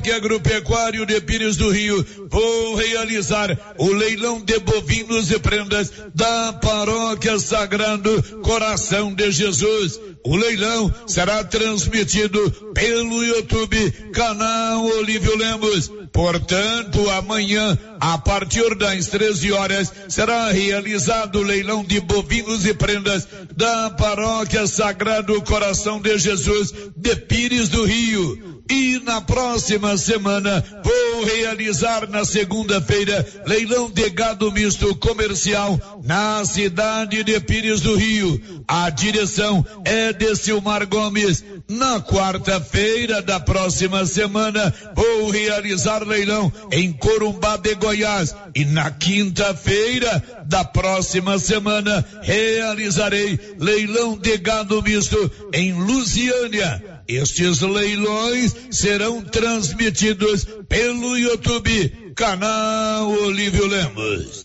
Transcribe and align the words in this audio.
que 0.00 0.10
Agropecuário 0.10 1.06
de 1.06 1.20
Pires 1.20 1.56
do 1.56 1.70
Rio 1.70 2.04
vou 2.28 2.74
realizar 2.74 3.74
o 3.78 3.88
leilão 3.88 4.40
de 4.40 4.58
bovinos 4.58 5.30
e 5.30 5.38
prendas 5.38 5.92
da 6.14 6.52
Paróquia 6.54 7.38
Sagrado 7.38 8.22
Coração 8.42 9.14
de 9.14 9.30
Jesus. 9.30 10.00
O 10.24 10.36
leilão 10.36 10.92
será 11.06 11.44
transmitido 11.44 12.50
pelo 12.74 13.24
YouTube, 13.24 13.90
canal 14.12 14.84
Olívio 14.84 15.36
Lemos. 15.36 15.90
Portanto, 16.12 17.08
amanhã, 17.10 17.78
a 18.00 18.18
partir 18.18 18.74
das 18.76 19.06
13 19.06 19.52
horas, 19.52 19.92
será 20.08 20.50
realizado 20.50 21.38
o 21.38 21.42
leilão 21.42 21.84
de 21.84 22.00
bovinos 22.00 22.66
e 22.66 22.74
prendas 22.74 23.26
da 23.56 23.90
Paróquia 23.90 24.66
Sagrado 24.66 25.40
Coração 25.42 26.00
de 26.00 26.18
Jesus 26.18 26.72
de 26.96 27.16
Pires 27.16 27.68
do 27.68 27.84
Rio. 27.84 28.56
E 28.68 28.98
na 29.04 29.20
próxima 29.20 29.96
semana 29.96 30.64
vou 30.82 31.24
realizar 31.24 32.08
na 32.08 32.24
segunda-feira 32.24 33.24
leilão 33.46 33.88
de 33.88 34.10
gado 34.10 34.50
misto 34.50 34.92
comercial 34.96 35.78
na 36.02 36.44
cidade 36.44 37.22
de 37.22 37.38
Pires 37.38 37.80
do 37.80 37.94
Rio. 37.94 38.40
A 38.66 38.90
direção 38.90 39.64
é 39.84 40.12
de 40.12 40.34
Silmar 40.34 40.86
Gomes. 40.88 41.44
Na 41.68 42.00
quarta-feira 42.00 43.22
da 43.22 43.38
próxima 43.38 44.04
semana 44.04 44.74
vou 44.94 45.30
realizar 45.30 46.02
leilão 46.04 46.52
em 46.72 46.92
Corumbá 46.92 47.56
de 47.56 47.74
Goiás 47.86 48.34
e 48.52 48.64
na 48.64 48.90
quinta-feira 48.90 50.20
da 50.44 50.64
próxima 50.64 51.38
semana 51.38 52.04
realizarei 52.20 53.38
leilão 53.60 54.18
de 54.18 54.36
gado 54.38 54.82
misto 54.82 55.30
em 55.52 55.72
Lusiânia 55.72 56.82
estes 57.06 57.60
leilões 57.60 58.56
serão 58.72 59.22
transmitidos 59.22 60.44
pelo 60.68 61.16
YouTube, 61.16 62.12
canal 62.16 63.08
Olívio 63.08 63.66
Lemos. 63.66 64.44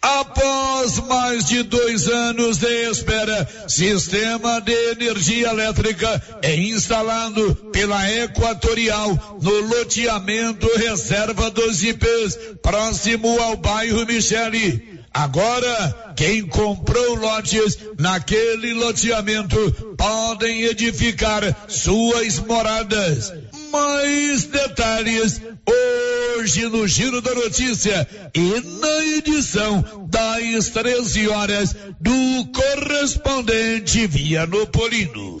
Após 0.00 1.00
mais 1.08 1.44
de 1.44 1.64
dois 1.64 2.08
anos 2.08 2.58
de 2.58 2.88
espera, 2.88 3.48
sistema 3.66 4.60
de 4.60 4.72
energia 4.92 5.48
elétrica 5.48 6.22
é 6.40 6.54
instalado 6.54 7.54
pela 7.72 8.08
Equatorial 8.08 9.38
no 9.42 9.60
loteamento 9.60 10.68
Reserva 10.76 11.50
dos 11.50 11.82
IPs, 11.82 12.38
próximo 12.62 13.40
ao 13.40 13.56
bairro 13.56 14.06
Michele. 14.06 15.00
Agora, 15.12 16.14
quem 16.14 16.46
comprou 16.46 17.16
lotes 17.16 17.76
naquele 17.98 18.74
loteamento 18.74 19.94
podem 19.96 20.62
edificar 20.62 21.42
suas 21.66 22.38
moradas. 22.38 23.32
Mais 23.72 24.44
detalhes 24.44 25.40
hoje 25.66 26.07
no 26.70 26.86
Giro 26.86 27.20
da 27.20 27.34
Notícia 27.34 28.06
e 28.34 28.60
na 28.80 29.04
edição 29.16 30.06
das 30.08 30.68
13 30.68 31.28
horas 31.28 31.74
do 32.00 32.46
correspondente 32.52 34.06
Vianopolino. 34.06 35.40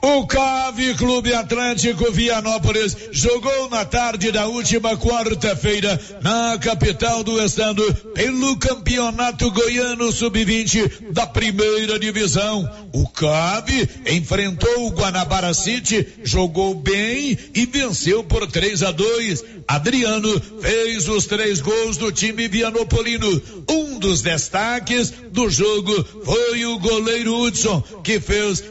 O 0.00 0.26
Cave 0.26 0.94
Clube 0.94 1.34
Atlântico 1.34 2.12
Vianópolis 2.12 2.96
jogou 3.10 3.68
na 3.68 3.84
tarde 3.84 4.30
da 4.30 4.46
última 4.46 4.96
quarta-feira 4.96 6.00
na 6.22 6.56
capital 6.58 7.24
do 7.24 7.42
estado 7.42 7.82
pelo 8.14 8.56
Campeonato 8.58 9.50
Goiano 9.50 10.12
Sub-20 10.12 11.12
da 11.12 11.26
primeira 11.26 11.98
divisão. 11.98 12.68
O 12.92 13.08
Cave 13.08 13.88
enfrentou 14.06 14.86
o 14.86 14.90
Guanabara 14.90 15.52
City, 15.52 16.06
jogou 16.22 16.76
bem 16.76 17.36
e 17.52 17.66
venceu 17.66 18.22
por 18.22 18.46
3 18.46 18.84
a 18.84 18.92
2. 18.92 19.44
Adriano 19.66 20.40
fez 20.62 21.08
os 21.08 21.26
três 21.26 21.60
gols 21.60 21.96
do 21.96 22.10
time 22.12 22.48
vianopolino. 22.48 23.42
Um 23.68 23.98
dos 23.98 24.22
destaques 24.22 25.12
do 25.30 25.50
jogo 25.50 25.92
foi 26.24 26.64
o 26.64 26.78
goleiro 26.78 27.36
Hudson, 27.38 27.82
que 28.02 28.18
fez 28.18 28.64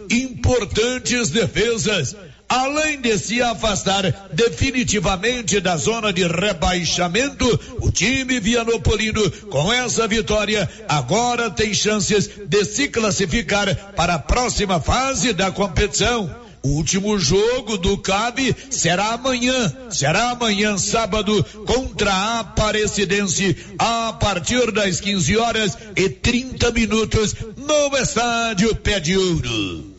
defesas, 1.26 2.16
além 2.48 3.02
de 3.02 3.18
se 3.18 3.42
afastar 3.42 4.30
definitivamente 4.32 5.60
da 5.60 5.76
zona 5.76 6.14
de 6.14 6.26
rebaixamento, 6.26 7.46
o 7.82 7.92
time 7.92 8.40
vianopolino, 8.40 9.30
com 9.50 9.72
essa 9.74 10.08
vitória, 10.08 10.70
agora 10.88 11.50
tem 11.50 11.74
chances 11.74 12.30
de 12.48 12.66
se 12.66 12.88
classificar 12.88 13.76
para 13.96 14.16
a 14.16 14.20
próxima 14.20 14.80
fase 14.80 15.34
da 15.34 15.52
competição. 15.52 16.47
O 16.68 16.72
último 16.72 17.18
jogo 17.18 17.78
do 17.78 17.98
CAB 17.98 18.54
será 18.70 19.14
amanhã, 19.14 19.74
será 19.90 20.32
amanhã 20.32 20.78
sábado 20.78 21.42
contra 21.66 22.12
a 22.12 22.40
Aparecidense 22.42 23.56
a 23.80 24.12
partir 24.12 24.70
das 24.74 25.00
15 25.00 25.38
horas 25.38 25.78
e 25.96 26.10
30 26.10 26.70
minutos 26.72 27.34
no 27.56 27.98
estádio 27.98 28.76
Pé 28.76 29.00
de 29.00 29.18
Ouro. 29.18 29.96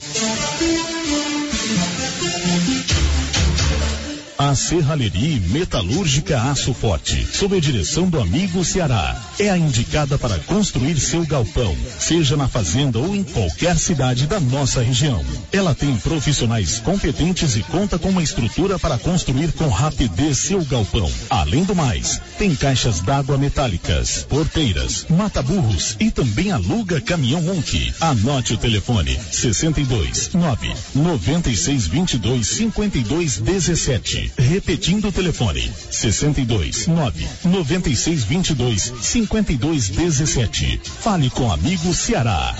A 4.38 4.54
Serralheria 4.54 5.41
Metalúrgica 5.49 6.41
Aço 6.41 6.72
Forte, 6.72 7.26
sob 7.37 7.56
a 7.56 7.60
direção 7.60 8.09
do 8.09 8.21
amigo 8.21 8.65
Ceará, 8.65 9.21
é 9.37 9.50
a 9.50 9.59
indicada 9.59 10.16
para 10.16 10.38
construir 10.38 11.00
seu 11.00 11.26
galpão, 11.26 11.76
seja 11.99 12.37
na 12.37 12.47
fazenda 12.47 13.00
ou 13.00 13.16
em 13.16 13.25
qualquer 13.25 13.76
cidade 13.76 14.28
da 14.28 14.38
nossa 14.38 14.81
região. 14.81 15.25
Ela 15.50 15.75
tem 15.75 15.93
profissionais 15.97 16.78
competentes 16.78 17.56
e 17.56 17.65
conta 17.65 17.99
com 17.99 18.10
uma 18.10 18.22
estrutura 18.22 18.78
para 18.78 18.97
construir 18.97 19.50
com 19.50 19.69
rapidez 19.69 20.38
seu 20.38 20.65
galpão. 20.65 21.10
Além 21.28 21.65
do 21.65 21.75
mais, 21.75 22.20
tem 22.38 22.55
caixas 22.55 23.00
d'água 23.00 23.37
metálicas, 23.37 24.25
porteiras, 24.28 25.05
mata-burros 25.10 25.97
e 25.99 26.12
também 26.12 26.53
aluga 26.53 27.00
caminhão 27.00 27.43
monte. 27.43 27.93
Anote 28.00 28.55
o 28.55 28.56
telefone: 28.56 29.19
62 29.32 30.31
9 30.32 30.72
96 30.94 31.88
22 31.88 32.47
52 32.47 33.38
17. 33.38 34.27
Repetindo 34.36 35.08
o 35.08 35.12
telefone: 35.12 35.72
62 35.90 36.86
9 36.86 37.26
96 37.44 38.24
22 38.24 38.92
52 39.02 39.88
17. 39.88 40.80
Fale 41.00 41.30
com 41.30 41.50
amigo 41.50 41.94
Ceará. 41.94 42.54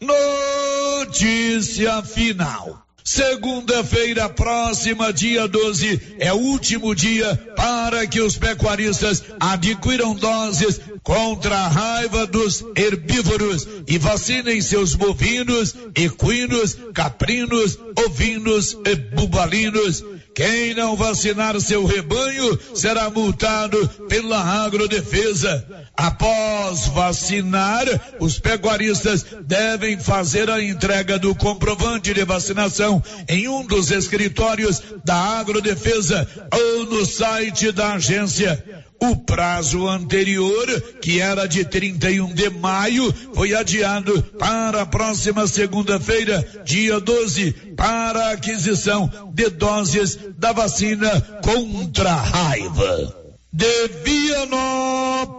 Notícia 0.00 2.02
final. 2.02 2.86
Segunda-feira 3.06 4.28
próxima, 4.28 5.12
dia 5.12 5.46
12, 5.46 6.16
é 6.18 6.32
o 6.32 6.38
último 6.38 6.92
dia 6.92 7.36
para 7.54 8.04
que 8.04 8.20
os 8.20 8.36
pecuaristas 8.36 9.22
adquiram 9.38 10.12
doses 10.12 10.80
contra 11.04 11.56
a 11.56 11.68
raiva 11.68 12.26
dos 12.26 12.64
herbívoros 12.76 13.64
e 13.86 13.96
vacinem 13.96 14.60
seus 14.60 14.96
bovinos, 14.96 15.72
equinos, 15.94 16.76
caprinos, 16.92 17.78
ovinos 18.04 18.76
e 18.84 18.96
bubalinos. 18.96 20.02
Quem 20.36 20.74
não 20.74 20.94
vacinar 20.94 21.58
seu 21.62 21.86
rebanho 21.86 22.60
será 22.74 23.08
multado 23.08 23.88
pela 24.06 24.38
agrodefesa. 24.66 25.66
Após 25.96 26.88
vacinar, 26.88 27.86
os 28.20 28.38
pecuaristas 28.38 29.24
devem 29.46 29.98
fazer 29.98 30.50
a 30.50 30.62
entrega 30.62 31.18
do 31.18 31.34
comprovante 31.34 32.12
de 32.12 32.22
vacinação 32.22 33.02
em 33.26 33.48
um 33.48 33.64
dos 33.64 33.90
escritórios 33.90 34.82
da 35.02 35.38
agrodefesa 35.38 36.28
ou 36.52 36.84
no 36.84 37.06
site 37.06 37.72
da 37.72 37.94
agência. 37.94 38.62
O 39.00 39.16
prazo 39.16 39.86
anterior, 39.88 40.80
que 41.02 41.20
era 41.20 41.46
de 41.46 41.64
31 41.64 42.32
de 42.32 42.48
maio, 42.48 43.12
foi 43.34 43.54
adiado 43.54 44.22
para 44.38 44.82
a 44.82 44.86
próxima 44.86 45.46
segunda-feira, 45.46 46.42
dia 46.64 46.98
12, 46.98 47.52
para 47.76 48.28
a 48.28 48.32
aquisição 48.32 49.30
de 49.34 49.50
doses 49.50 50.18
da 50.38 50.52
vacina 50.52 51.20
contra 51.42 52.10
a 52.10 52.22
raiva. 52.22 53.14
De 53.52 53.88
Vianópolis, 54.02 55.36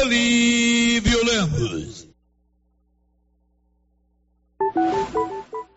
Olívio 0.00 1.24
Lemos. 1.24 2.08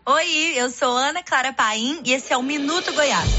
Oi, 0.04 0.52
eu 0.56 0.68
sou 0.70 0.96
Ana 0.96 1.22
Clara 1.22 1.52
Paim 1.52 2.00
e 2.04 2.12
esse 2.12 2.32
é 2.32 2.36
o 2.36 2.42
Minuto 2.42 2.92
Goiás. 2.92 3.30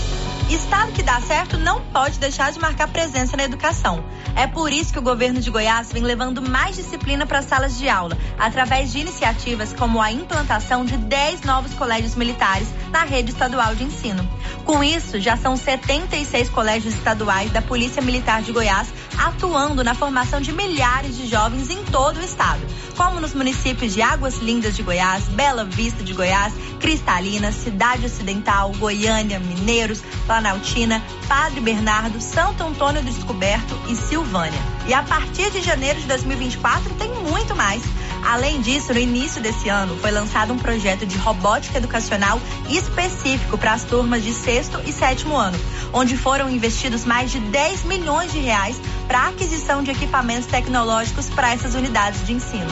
Estado 0.50 0.92
que 0.92 1.02
dá 1.02 1.20
certo 1.22 1.58
não 1.58 1.82
pode 1.82 2.20
deixar 2.20 2.52
de 2.52 2.60
marcar 2.60 2.88
presença 2.88 3.36
na 3.38 3.44
educação. 3.44 4.04
É 4.36 4.46
por 4.46 4.72
isso 4.72 4.92
que 4.92 5.00
o 5.00 5.02
governo 5.02 5.40
de 5.40 5.50
Goiás 5.50 5.92
vem 5.92 6.04
levando 6.04 6.42
mais 6.42 6.76
disciplina 6.76 7.26
para 7.26 7.40
as 7.40 7.46
salas 7.46 7.78
de 7.78 7.88
aula, 7.88 8.18
através 8.38 8.92
de 8.92 9.00
iniciativas 9.00 9.74
como 9.74 10.02
a 10.02 10.12
implantação 10.12 10.86
de 10.86 10.98
10 10.98 11.42
novos 11.42 11.74
colégios 11.74 12.16
militares 12.16 12.68
na 12.92 13.04
rede 13.04 13.32
estadual 13.32 13.74
de 13.74 13.84
ensino. 13.84 14.28
Com 14.66 14.84
isso, 14.84 15.20
já 15.20 15.38
são 15.38 15.56
76 15.56 16.50
colégios 16.50 16.94
estaduais 16.94 17.52
da 17.52 17.62
Polícia 17.62 18.02
Militar 18.02 18.42
de 18.42 18.52
Goiás 18.52 18.88
atuando 19.18 19.84
na 19.84 19.94
formação 19.94 20.42
de 20.42 20.52
milhares 20.52 21.18
de 21.18 21.28
jovens 21.28 21.70
em 21.70 21.84
todo 21.86 22.18
o 22.18 22.24
estado, 22.24 22.62
como 22.96 23.20
nos 23.20 23.34
municípios 23.34 23.94
de 23.94 24.02
Águas 24.02 24.40
Lindas 24.40 24.76
de 24.76 24.84
Goiás, 24.84 25.26
Bela 25.26 25.66
Vista 25.66 26.04
de 26.04 26.14
Goiás, 26.14 26.54
Cristalina, 26.80 27.52
Cidade 27.52 28.06
Ocidental, 28.06 28.72
Goiânia, 28.78 29.40
Mineiros, 29.40 30.02
Planaltina, 30.26 31.04
Padre 31.28 31.62
Bernardo, 31.62 32.20
Santo 32.22 32.64
Antônio 32.64 33.02
do 33.02 33.12
Descoberto 33.12 33.78
e 33.90 33.96
Silvânia. 33.96 34.60
E 34.88 34.94
a 34.94 35.04
partir 35.04 35.50
de 35.52 35.62
janeiro 35.62 36.00
de 36.00 36.08
2024 36.08 36.94
tem 36.96 37.10
muito 37.10 37.56
mais. 37.56 37.82
Além 38.26 38.62
disso, 38.62 38.94
no 38.94 39.00
início 39.00 39.42
desse 39.42 39.70
ano, 39.70 39.98
foi 39.98 40.12
lançado 40.12 40.54
um 40.54 40.58
projeto 40.58 41.06
de 41.06 41.18
robótica 41.18 41.78
educacional 41.78 42.40
específico 42.70 43.58
para 43.58 43.74
as 43.74 43.84
turmas 43.84 44.24
de 44.24 44.34
sexto 44.34 44.80
e 44.86 44.92
sétimo 44.92 45.36
ano, 45.36 45.60
onde 45.92 46.18
foram 46.18 46.50
investidos 46.50 47.06
mais 47.06 47.32
de 47.32 47.40
10 47.40 47.84
milhões 47.84 48.32
de 48.32 48.40
reais 48.40 48.80
para 49.08 49.28
aquisição 49.28 49.84
de 49.84 49.92
equipamentos 49.92 50.48
tecnológicos 50.48 51.30
para 51.30 51.54
essas 51.54 51.76
unidades 51.76 52.26
de 52.26 52.34
ensino. 52.34 52.72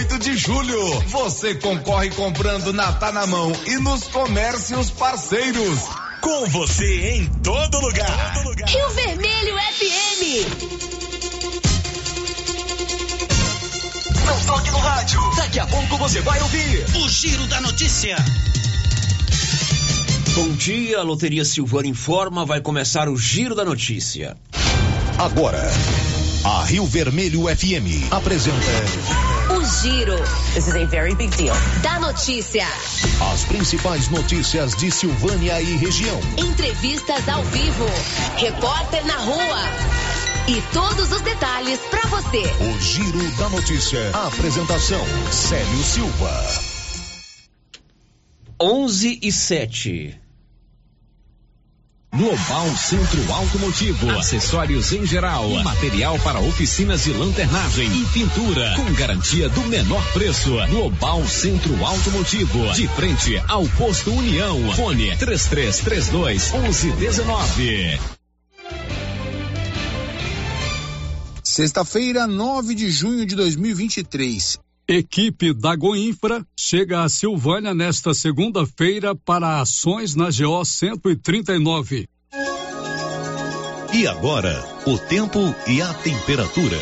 8 0.01 0.17
de 0.17 0.35
julho. 0.35 0.99
Você 1.09 1.53
concorre 1.53 2.09
comprando 2.09 2.73
na 2.73 2.91
Tá 2.93 3.11
na 3.11 3.27
Mão 3.27 3.51
e 3.67 3.75
nos 3.75 4.05
comércios 4.05 4.89
parceiros. 4.89 5.79
Com 6.21 6.47
você 6.47 7.17
em 7.17 7.27
todo 7.43 7.79
lugar. 7.79 8.33
Todo 8.33 8.49
lugar. 8.49 8.67
Rio 8.67 8.89
Vermelho 8.89 9.55
FM. 9.55 10.21
Não 14.25 14.39
toque 14.47 14.71
no 14.71 14.79
rádio. 14.79 15.21
Daqui 15.35 15.59
a 15.59 15.67
pouco 15.67 15.97
você 15.97 16.19
vai 16.21 16.41
ouvir 16.41 16.83
o 16.95 17.07
Giro 17.07 17.45
da 17.45 17.61
Notícia. 17.61 18.15
Bom 20.33 20.49
dia, 20.53 20.97
a 20.97 21.03
Loteria 21.03 21.45
Silvana 21.45 21.87
informa, 21.87 22.43
vai 22.43 22.59
começar 22.59 23.07
o 23.07 23.15
Giro 23.15 23.53
da 23.53 23.63
Notícia. 23.63 24.35
Agora, 25.19 25.61
a 26.43 26.63
Rio 26.63 26.87
Vermelho 26.87 27.43
FM 27.55 28.11
apresenta 28.11 29.30
Giro. 29.79 30.17
This 30.53 30.67
is 30.67 30.75
a 30.75 30.85
very 30.85 31.15
big 31.15 31.31
deal. 31.37 31.55
Da 31.81 31.99
notícia. 31.99 32.65
As 33.33 33.45
principais 33.45 34.09
notícias 34.09 34.75
de 34.75 34.91
Silvânia 34.91 35.61
e 35.61 35.77
região. 35.77 36.19
Entrevistas 36.37 37.27
ao 37.29 37.41
vivo. 37.43 37.85
Repórter 38.35 39.05
na 39.05 39.15
rua. 39.15 39.63
E 40.47 40.61
todos 40.73 41.11
os 41.11 41.21
detalhes 41.21 41.79
para 41.89 42.01
você. 42.09 42.43
O 42.59 42.79
Giro 42.81 43.37
da 43.37 43.49
Notícia. 43.49 44.11
A 44.13 44.27
apresentação: 44.27 45.03
Célio 45.31 45.83
Silva. 45.83 46.61
11 48.61 49.19
e 49.23 49.31
7. 49.31 50.20
Global 52.13 52.67
Centro 52.75 53.31
Automotivo, 53.31 54.09
acessórios 54.11 54.91
em 54.91 55.05
geral, 55.05 55.49
material 55.63 56.19
para 56.19 56.41
oficinas 56.41 57.05
de 57.05 57.13
lanternagem 57.13 57.87
e 57.87 58.05
pintura, 58.07 58.73
com 58.75 58.93
garantia 58.93 59.47
do 59.47 59.61
menor 59.61 60.03
preço. 60.11 60.51
Global 60.69 61.25
Centro 61.25 61.73
Automotivo, 61.85 62.73
de 62.73 62.85
frente 62.89 63.41
ao 63.47 63.65
posto 63.69 64.11
União. 64.11 64.73
Fone 64.73 65.15
3332 65.15 66.51
1119. 66.51 67.99
Sexta-feira, 71.41 72.27
9 72.27 72.75
de 72.75 72.91
junho 72.91 73.25
de 73.25 73.37
2023. 73.37 74.59
Equipe 74.87 75.53
da 75.53 75.75
Goinfra 75.75 76.45
chega 76.57 77.03
a 77.03 77.09
Silvânia 77.09 77.73
nesta 77.73 78.13
segunda-feira 78.13 79.15
para 79.15 79.61
ações 79.61 80.15
na 80.15 80.25
GO 80.25 80.65
139. 80.65 82.07
E 83.93 84.07
agora, 84.07 84.63
o 84.85 84.97
tempo 84.97 85.39
e 85.67 85.81
a 85.81 85.93
temperatura. 85.93 86.79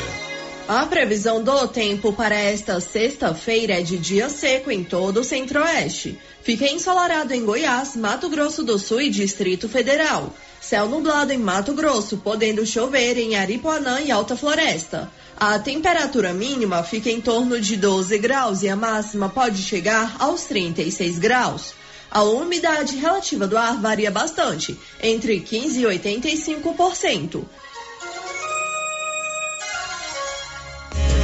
A 0.68 0.86
previsão 0.86 1.44
do 1.44 1.68
tempo 1.68 2.14
para 2.14 2.36
esta 2.36 2.80
sexta-feira 2.80 3.80
é 3.80 3.82
de 3.82 3.98
dia 3.98 4.30
seco 4.30 4.70
em 4.70 4.84
todo 4.84 5.22
o 5.22 5.24
centro-oeste. 5.24 6.20
Fica 6.44 6.66
ensolarado 6.68 7.34
em 7.34 7.44
Goiás, 7.44 7.96
Mato 7.96 8.30
Grosso 8.30 8.64
do 8.64 8.78
Sul 8.78 9.02
e 9.02 9.10
Distrito 9.10 9.68
Federal. 9.68 10.32
Céu 10.62 10.88
nublado 10.88 11.32
em 11.32 11.38
Mato 11.38 11.74
Grosso, 11.74 12.18
podendo 12.18 12.66
chover 12.66 13.18
em 13.18 13.36
Aripuanã 13.36 14.02
e 14.02 14.12
Alta 14.12 14.36
Floresta. 14.36 15.10
A 15.38 15.58
temperatura 15.58 16.34
mínima 16.34 16.84
fica 16.84 17.10
em 17.10 17.22
torno 17.22 17.62
de 17.62 17.78
12 17.78 18.18
graus 18.18 18.62
e 18.62 18.68
a 18.68 18.76
máxima 18.76 19.30
pode 19.30 19.64
chegar 19.64 20.18
aos 20.20 20.44
36 20.44 21.18
graus. 21.18 21.74
A 22.12 22.24
umidade 22.24 22.98
relativa 22.98 23.48
do 23.48 23.58
ar 23.58 23.80
varia 23.80 24.12
bastante, 24.12 24.78
entre 25.02 25.40
15 25.40 25.82
e 25.82 25.86
85%. 25.86 27.44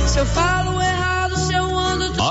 Se 0.08 0.20
eu 0.20 0.26
falo 0.28 0.65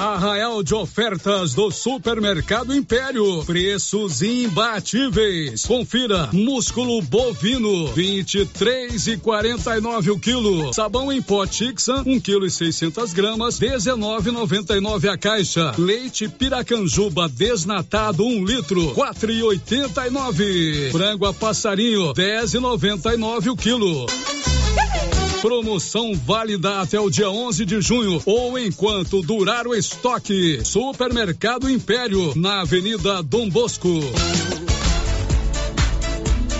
Arraial 0.00 0.62
de 0.62 0.74
ofertas 0.74 1.52
do 1.52 1.70
Supermercado 1.70 2.74
Império. 2.74 3.44
Preços 3.44 4.22
imbatíveis. 4.22 5.66
Confira: 5.66 6.30
músculo 6.32 7.02
bovino, 7.02 7.88
23 7.88 9.08
e 9.08 9.18
49 9.18 10.12
o 10.12 10.18
quilo. 10.18 10.72
Sabão 10.72 11.12
em 11.12 11.20
pó 11.20 11.46
Tixan, 11.46 12.02
1 12.06 12.18
quilo 12.20 12.46
e 12.46 12.50
600 12.50 13.12
gramas, 13.12 13.60
19,99 13.60 15.06
a 15.06 15.18
caixa. 15.18 15.74
Leite 15.76 16.30
Piracanjuba 16.30 17.28
desnatado, 17.28 18.24
1 18.24 18.42
litro, 18.42 18.94
4 18.94 19.30
e 19.30 19.42
89. 19.42 20.92
Frango 20.92 21.26
a 21.26 21.34
passarinho, 21.34 22.14
10 22.14 22.54
e 22.54 22.58
99 22.58 23.50
o 23.50 23.56
quilo. 23.56 24.06
Promoção 25.40 26.14
válida 26.14 26.82
até 26.82 27.00
o 27.00 27.08
dia 27.08 27.30
11 27.30 27.64
de 27.64 27.80
junho 27.80 28.22
ou 28.26 28.58
enquanto 28.58 29.22
durar 29.22 29.66
o 29.66 29.74
estoque. 29.74 30.60
Supermercado 30.62 31.70
Império, 31.70 32.34
na 32.36 32.60
Avenida 32.60 33.22
Dom 33.22 33.48
Bosco. 33.48 33.88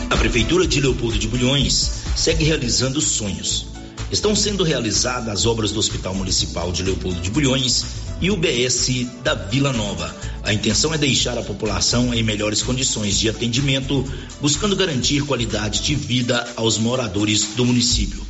A 0.08 0.16
Prefeitura 0.16 0.66
de 0.66 0.80
Leopoldo 0.80 1.18
de 1.18 1.28
Bulhões 1.28 2.04
segue 2.16 2.42
realizando 2.42 3.02
sonhos. 3.02 3.66
Estão 4.10 4.34
sendo 4.34 4.64
realizadas 4.64 5.28
as 5.28 5.44
obras 5.44 5.72
do 5.72 5.78
Hospital 5.78 6.14
Municipal 6.14 6.72
de 6.72 6.82
Leopoldo 6.82 7.20
de 7.20 7.30
Bulhões 7.30 7.84
e 8.18 8.30
o 8.30 8.36
BS 8.36 9.06
da 9.22 9.34
Vila 9.34 9.74
Nova. 9.74 10.16
A 10.42 10.54
intenção 10.54 10.94
é 10.94 10.96
deixar 10.96 11.36
a 11.36 11.42
população 11.42 12.14
em 12.14 12.22
melhores 12.22 12.62
condições 12.62 13.18
de 13.18 13.28
atendimento, 13.28 14.02
buscando 14.40 14.74
garantir 14.74 15.22
qualidade 15.26 15.82
de 15.82 15.94
vida 15.94 16.48
aos 16.56 16.78
moradores 16.78 17.48
do 17.54 17.66
município. 17.66 18.29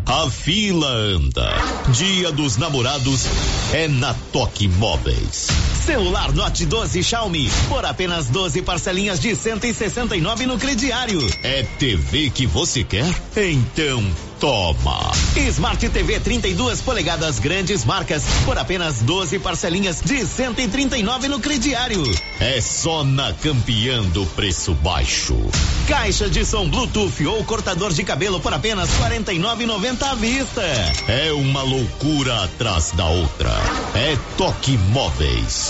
A 0.11 0.29
fila 0.29 0.89
anda. 0.89 1.49
Dia 1.93 2.33
dos 2.33 2.57
Namorados 2.57 3.21
é 3.71 3.87
na 3.87 4.13
Toque 4.33 4.67
Móveis. 4.67 5.47
Celular 5.85 6.33
Note 6.33 6.65
12 6.65 7.01
Xiaomi 7.01 7.49
por 7.69 7.85
apenas 7.85 8.27
12 8.27 8.61
parcelinhas 8.61 9.21
de 9.21 9.33
169 9.33 10.45
no 10.47 10.59
crediário. 10.59 11.25
É 11.41 11.63
TV 11.63 12.29
que 12.29 12.45
você 12.45 12.83
quer? 12.83 13.09
Então 13.37 14.03
toma. 14.41 15.11
Smart 15.35 15.87
TV 15.87 16.19
32 16.19 16.81
polegadas 16.81 17.37
grandes 17.37 17.85
marcas 17.85 18.23
por 18.43 18.57
apenas 18.57 19.03
12 19.03 19.37
parcelinhas 19.37 20.01
de 20.01 20.25
139 20.25 21.27
no 21.27 21.39
crediário. 21.39 22.03
É 22.39 22.59
só 22.59 23.03
na 23.03 23.31
Campeando 23.33 24.25
preço 24.35 24.73
baixo. 24.73 25.37
Caixa 25.87 26.27
de 26.27 26.43
som 26.43 26.67
Bluetooth 26.67 27.25
ou 27.27 27.43
cortador 27.45 27.93
de 27.93 28.03
cabelo 28.03 28.39
por 28.39 28.51
apenas 28.51 28.89
49,90 28.89 30.03
à 30.03 30.15
vista. 30.15 30.63
É 31.07 31.31
uma 31.33 31.61
loucura 31.61 32.43
atrás 32.43 32.91
da 32.93 33.05
outra. 33.05 33.51
É 33.93 34.17
Toque 34.37 34.75
Móveis. 34.89 35.69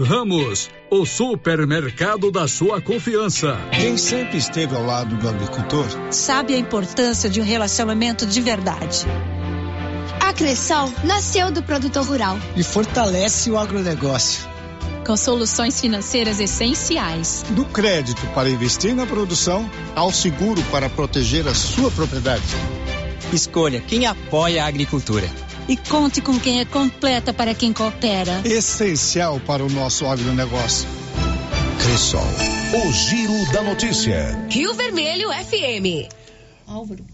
Ramos, 0.00 0.70
o 0.90 1.06
supermercado 1.06 2.30
da 2.30 2.48
sua 2.48 2.80
confiança. 2.80 3.56
Quem 3.72 3.96
sempre 3.96 4.38
esteve 4.38 4.74
ao 4.74 4.84
lado 4.84 5.16
do 5.16 5.28
agricultor 5.28 5.86
sabe 6.10 6.54
a 6.54 6.58
importância 6.58 7.30
de 7.30 7.40
um 7.40 7.44
relacionamento 7.44 8.26
de 8.26 8.40
verdade. 8.40 9.06
A 10.20 10.32
Cressol 10.32 10.92
nasceu 11.04 11.50
do 11.50 11.62
produtor 11.62 12.04
rural 12.04 12.36
e 12.56 12.62
fortalece 12.62 13.50
o 13.50 13.58
agronegócio. 13.58 14.48
Com 15.06 15.16
soluções 15.16 15.80
financeiras 15.80 16.40
essenciais. 16.40 17.44
Do 17.50 17.64
crédito 17.66 18.26
para 18.28 18.48
investir 18.48 18.94
na 18.94 19.06
produção 19.06 19.70
ao 19.94 20.10
seguro 20.10 20.62
para 20.72 20.88
proteger 20.88 21.46
a 21.46 21.54
sua 21.54 21.90
propriedade. 21.90 22.42
Escolha 23.34 23.80
quem 23.80 24.06
apoia 24.06 24.62
a 24.62 24.68
agricultura 24.68 25.28
e 25.68 25.76
conte 25.76 26.20
com 26.20 26.38
quem 26.38 26.60
é 26.60 26.64
completa 26.64 27.34
para 27.34 27.52
quem 27.52 27.72
coopera. 27.72 28.40
Essencial 28.44 29.40
para 29.40 29.64
o 29.64 29.68
nosso 29.68 30.06
agronegócio. 30.06 30.86
Cressol, 31.82 32.22
o 32.86 32.92
giro 32.92 33.52
da 33.52 33.60
notícia. 33.60 34.46
Rio 34.48 34.72
Vermelho 34.74 35.30
FM. 35.30 36.08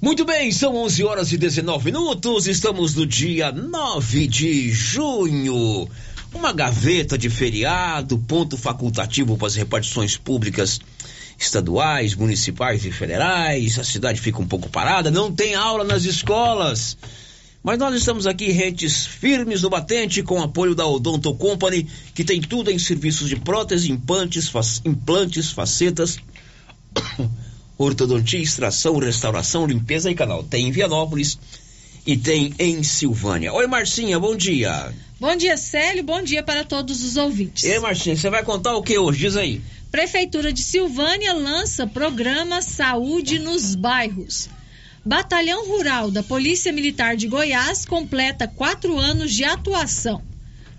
Muito 0.00 0.26
bem, 0.26 0.52
são 0.52 0.76
11 0.76 1.04
horas 1.04 1.32
e 1.32 1.38
19 1.38 1.86
minutos. 1.86 2.46
Estamos 2.46 2.94
no 2.94 3.06
dia 3.06 3.50
9 3.50 4.26
de 4.26 4.70
junho. 4.70 5.88
Uma 6.34 6.52
gaveta 6.52 7.16
de 7.16 7.30
feriado, 7.30 8.18
ponto 8.18 8.58
facultativo 8.58 9.38
para 9.38 9.46
as 9.46 9.54
repartições 9.54 10.18
públicas 10.18 10.80
estaduais, 11.40 12.14
municipais 12.14 12.84
e 12.84 12.92
federais. 12.92 13.78
A 13.78 13.84
cidade 13.84 14.20
fica 14.20 14.40
um 14.40 14.46
pouco 14.46 14.68
parada, 14.68 15.10
não 15.10 15.32
tem 15.32 15.54
aula 15.54 15.82
nas 15.82 16.04
escolas. 16.04 16.96
Mas 17.62 17.78
nós 17.78 17.94
estamos 17.94 18.26
aqui 18.26 18.50
rentes 18.50 19.06
firmes 19.06 19.62
no 19.62 19.70
batente 19.70 20.22
com 20.22 20.42
apoio 20.42 20.74
da 20.74 20.86
Odonto 20.86 21.34
Company, 21.34 21.86
que 22.14 22.24
tem 22.24 22.40
tudo 22.40 22.70
em 22.70 22.78
serviços 22.78 23.28
de 23.28 23.36
prótese, 23.36 23.90
implantes, 23.90 24.48
fac, 24.48 24.66
implantes 24.84 25.50
facetas, 25.50 26.18
ortodontia, 27.76 28.40
extração, 28.40 28.98
restauração, 28.98 29.66
limpeza 29.66 30.10
e 30.10 30.14
canal. 30.14 30.42
Tem 30.42 30.68
em 30.68 30.70
Vianópolis 30.70 31.38
e 32.06 32.16
tem 32.16 32.54
em 32.58 32.82
Silvânia. 32.82 33.52
Oi, 33.52 33.66
Marcinha, 33.66 34.18
bom 34.18 34.34
dia. 34.34 34.92
Bom 35.18 35.36
dia, 35.36 35.58
Célio, 35.58 36.02
bom 36.02 36.22
dia 36.22 36.42
para 36.42 36.64
todos 36.64 37.04
os 37.04 37.18
ouvintes. 37.18 37.64
E 37.64 37.72
aí, 37.72 37.78
Marcinha, 37.78 38.16
você 38.16 38.30
vai 38.30 38.42
contar 38.42 38.74
o 38.74 38.82
que 38.82 38.98
hoje? 38.98 39.18
Diz 39.18 39.36
aí. 39.36 39.60
Prefeitura 39.90 40.52
de 40.52 40.62
Silvânia 40.62 41.32
lança 41.32 41.84
programa 41.84 42.62
Saúde 42.62 43.40
nos 43.40 43.74
Bairros. 43.74 44.48
Batalhão 45.04 45.66
Rural 45.66 46.12
da 46.12 46.22
Polícia 46.22 46.72
Militar 46.72 47.16
de 47.16 47.26
Goiás 47.26 47.84
completa 47.84 48.46
quatro 48.46 48.96
anos 48.96 49.34
de 49.34 49.42
atuação. 49.42 50.22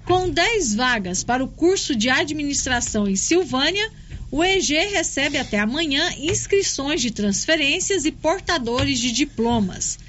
Com 0.06 0.30
10 0.30 0.76
vagas 0.76 1.26
para 1.26 1.44
o 1.44 1.50
curso 1.50 1.94
de 1.94 2.10
administração 2.10 3.06
em 3.06 3.18
Silvânia, 3.18 3.92
o 4.32 4.42
EG 4.42 4.76
recebe 4.94 5.38
até 5.38 5.60
amanhã 5.60 6.10
inscrições 6.18 7.02
de 7.02 7.12
transferências 7.12 8.06
e 8.06 8.14
portadores 8.14 8.98
de 8.98 9.12
diplomas. 9.12 10.00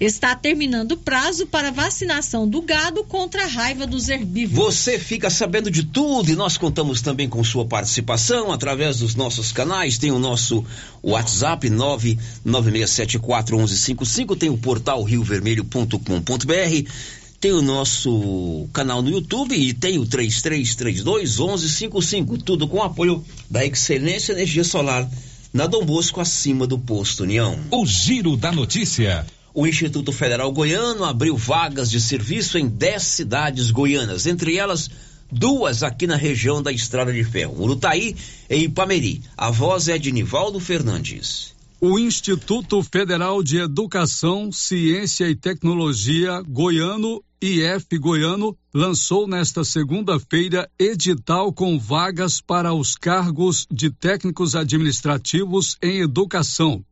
Está 0.00 0.34
terminando 0.34 0.92
o 0.92 0.96
prazo 0.96 1.46
para 1.46 1.70
vacinação 1.70 2.48
do 2.48 2.62
gado 2.62 3.04
contra 3.04 3.44
a 3.44 3.46
raiva 3.46 3.86
dos 3.86 4.08
herbívoros. 4.08 4.74
Você 4.74 4.98
fica 4.98 5.28
sabendo 5.28 5.70
de 5.70 5.84
tudo 5.84 6.30
e 6.30 6.36
nós 6.36 6.56
contamos 6.56 7.02
também 7.02 7.28
com 7.28 7.44
sua 7.44 7.66
participação 7.66 8.50
através 8.50 9.00
dos 9.00 9.14
nossos 9.14 9.52
canais. 9.52 9.98
Tem 9.98 10.10
o 10.10 10.18
nosso 10.18 10.64
WhatsApp 11.02 11.68
996741155, 11.68 14.38
tem 14.38 14.48
o 14.48 14.56
portal 14.56 15.02
riovermelho.com.br, 15.02 16.90
tem 17.38 17.52
o 17.52 17.60
nosso 17.60 18.66
canal 18.72 19.02
no 19.02 19.10
YouTube 19.10 19.54
e 19.54 19.74
tem 19.74 19.98
o 19.98 20.06
3332 20.06 21.38
1155, 21.38 22.38
tudo 22.38 22.66
com 22.66 22.82
apoio 22.82 23.22
da 23.50 23.66
Excelência 23.66 24.32
Energia 24.32 24.64
Solar 24.64 25.06
na 25.52 25.66
Dom 25.66 25.84
Bosco 25.84 26.22
acima 26.22 26.66
do 26.66 26.78
posto 26.78 27.24
União. 27.24 27.58
O 27.70 27.84
Giro 27.84 28.34
da 28.36 28.50
Notícia. 28.50 29.26
O 29.52 29.66
Instituto 29.66 30.12
Federal 30.12 30.52
Goiano 30.52 31.04
abriu 31.04 31.36
vagas 31.36 31.90
de 31.90 32.00
serviço 32.00 32.56
em 32.56 32.68
10 32.68 33.02
cidades 33.02 33.70
goianas, 33.72 34.24
entre 34.26 34.56
elas 34.56 34.88
duas 35.30 35.82
aqui 35.82 36.06
na 36.06 36.14
região 36.14 36.62
da 36.62 36.70
Estrada 36.70 37.12
de 37.12 37.24
Ferro, 37.24 37.60
Urutaí 37.60 38.14
e 38.48 38.56
Ipameri. 38.64 39.22
A 39.36 39.50
voz 39.50 39.88
é 39.88 39.98
de 39.98 40.12
Nivaldo 40.12 40.60
Fernandes. 40.60 41.52
O 41.80 41.98
Instituto 41.98 42.80
Federal 42.82 43.42
de 43.42 43.56
Educação, 43.56 44.52
Ciência 44.52 45.28
e 45.28 45.34
Tecnologia 45.34 46.42
Goiano, 46.42 47.20
IF 47.42 47.98
Goiano, 47.98 48.56
lançou 48.72 49.26
nesta 49.26 49.64
segunda-feira 49.64 50.70
edital 50.78 51.52
com 51.52 51.78
vagas 51.78 52.40
para 52.40 52.72
os 52.72 52.94
cargos 52.94 53.66
de 53.70 53.90
técnicos 53.90 54.54
administrativos 54.54 55.76
em 55.82 56.00
educação 56.00 56.84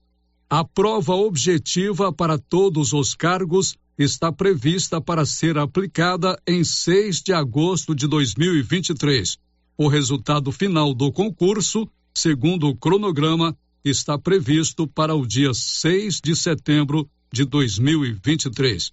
A 0.49 0.65
prova 0.65 1.15
objetiva 1.15 2.13
para 2.13 2.39
todos 2.39 2.93
os 2.93 3.15
cargos 3.15 3.77
está 3.99 4.33
prevista 4.33 5.01
para 5.01 5.25
ser 5.25 5.57
aplicada 5.57 6.41
em 6.47 6.65
6 6.65 7.23
de 7.23 7.33
agosto 7.33 7.95
de 7.95 8.07
2023. 8.07 9.39
O 9.77 9.89
resultado 9.89 10.53
final 10.53 10.95
do 10.95 11.11
concurso, 11.11 11.89
segundo 12.15 12.69
o 12.69 12.77
cronograma, 12.77 13.57
está 13.85 14.19
previsto 14.19 14.87
para 14.87 15.15
o 15.15 15.27
dia 15.27 15.53
6 15.53 16.21
de 16.23 16.35
setembro 16.35 17.09
de 17.33 17.45
2023. 17.45 18.93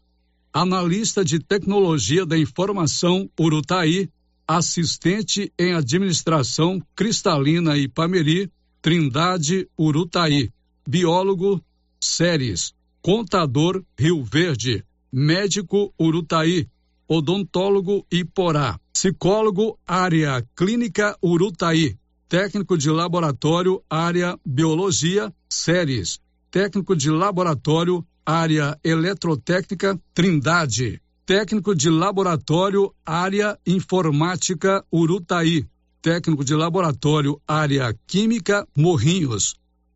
Analista 0.54 1.24
de 1.24 1.40
Tecnologia 1.40 2.26
da 2.26 2.38
Informação 2.38 3.30
Urutaí, 3.40 4.10
assistente 4.48 5.52
em 5.58 5.74
administração 5.74 6.82
Cristalina 6.96 7.78
e 7.78 7.88
Pameri, 7.88 8.52
Trindade 8.82 9.68
Urutaí. 9.78 10.52
Biólogo 10.88 11.64
Séries, 12.00 12.74
contador 13.02 13.84
Rio 13.98 14.24
Verde, 14.24 14.84
médico 15.12 15.94
Urutaí, 15.98 16.68
odontólogo 17.08 18.06
Iporá, 18.12 18.80
psicólogo 18.92 19.78
área 19.86 20.44
clínica 20.56 21.16
Urutaí, 21.22 21.98
técnico 22.28 22.78
de 22.78 22.90
laboratório 22.90 23.84
área 23.90 24.40
biologia 24.46 25.32
Séries, 25.48 26.20
técnico 26.50 26.96
de 26.96 27.10
laboratório 27.12 28.06
área 28.26 28.80
eletrotécnica 28.84 30.00
Trindade, 30.14 31.02
técnico 31.32 31.74
de 31.74 31.90
laboratório 31.90 32.94
área 33.06 33.58
informática 33.66 34.84
Urutaí, 34.92 35.66
técnico 36.02 36.44
de 36.44 36.54
laboratório 36.54 37.42
área 37.48 37.96
química 38.06 38.68
Morrinhos, 38.76 39.56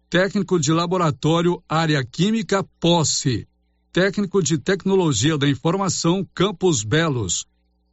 técnico 0.09 0.57
de 0.57 0.71
laboratório 0.71 1.61
área 1.67 2.05
química 2.05 2.63
Posse, 2.79 3.45
técnico 3.91 4.41
de 4.41 4.57
tecnologia 4.57 5.37
da 5.37 5.45
informação 5.45 6.25
Campos 6.33 6.85
Belos, 6.85 7.45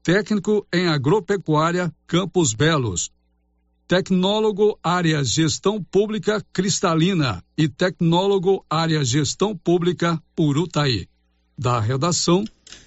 técnico 0.05 0.65
em 0.73 0.87
agropecuária 0.87 1.93
Campos 2.07 2.55
Belos, 2.55 3.11
tecnólogo 3.89 4.79
área 4.81 5.25
gestão 5.25 5.83
pública 5.83 6.41
Cristalina 6.53 7.43
e 7.59 7.69
tecnólogo 7.69 8.65
área 8.71 9.05
gestão 9.05 9.57
pública 9.57 10.23
Urutaí. 10.39 11.09
Da 11.59 11.81
redação, 11.81 12.45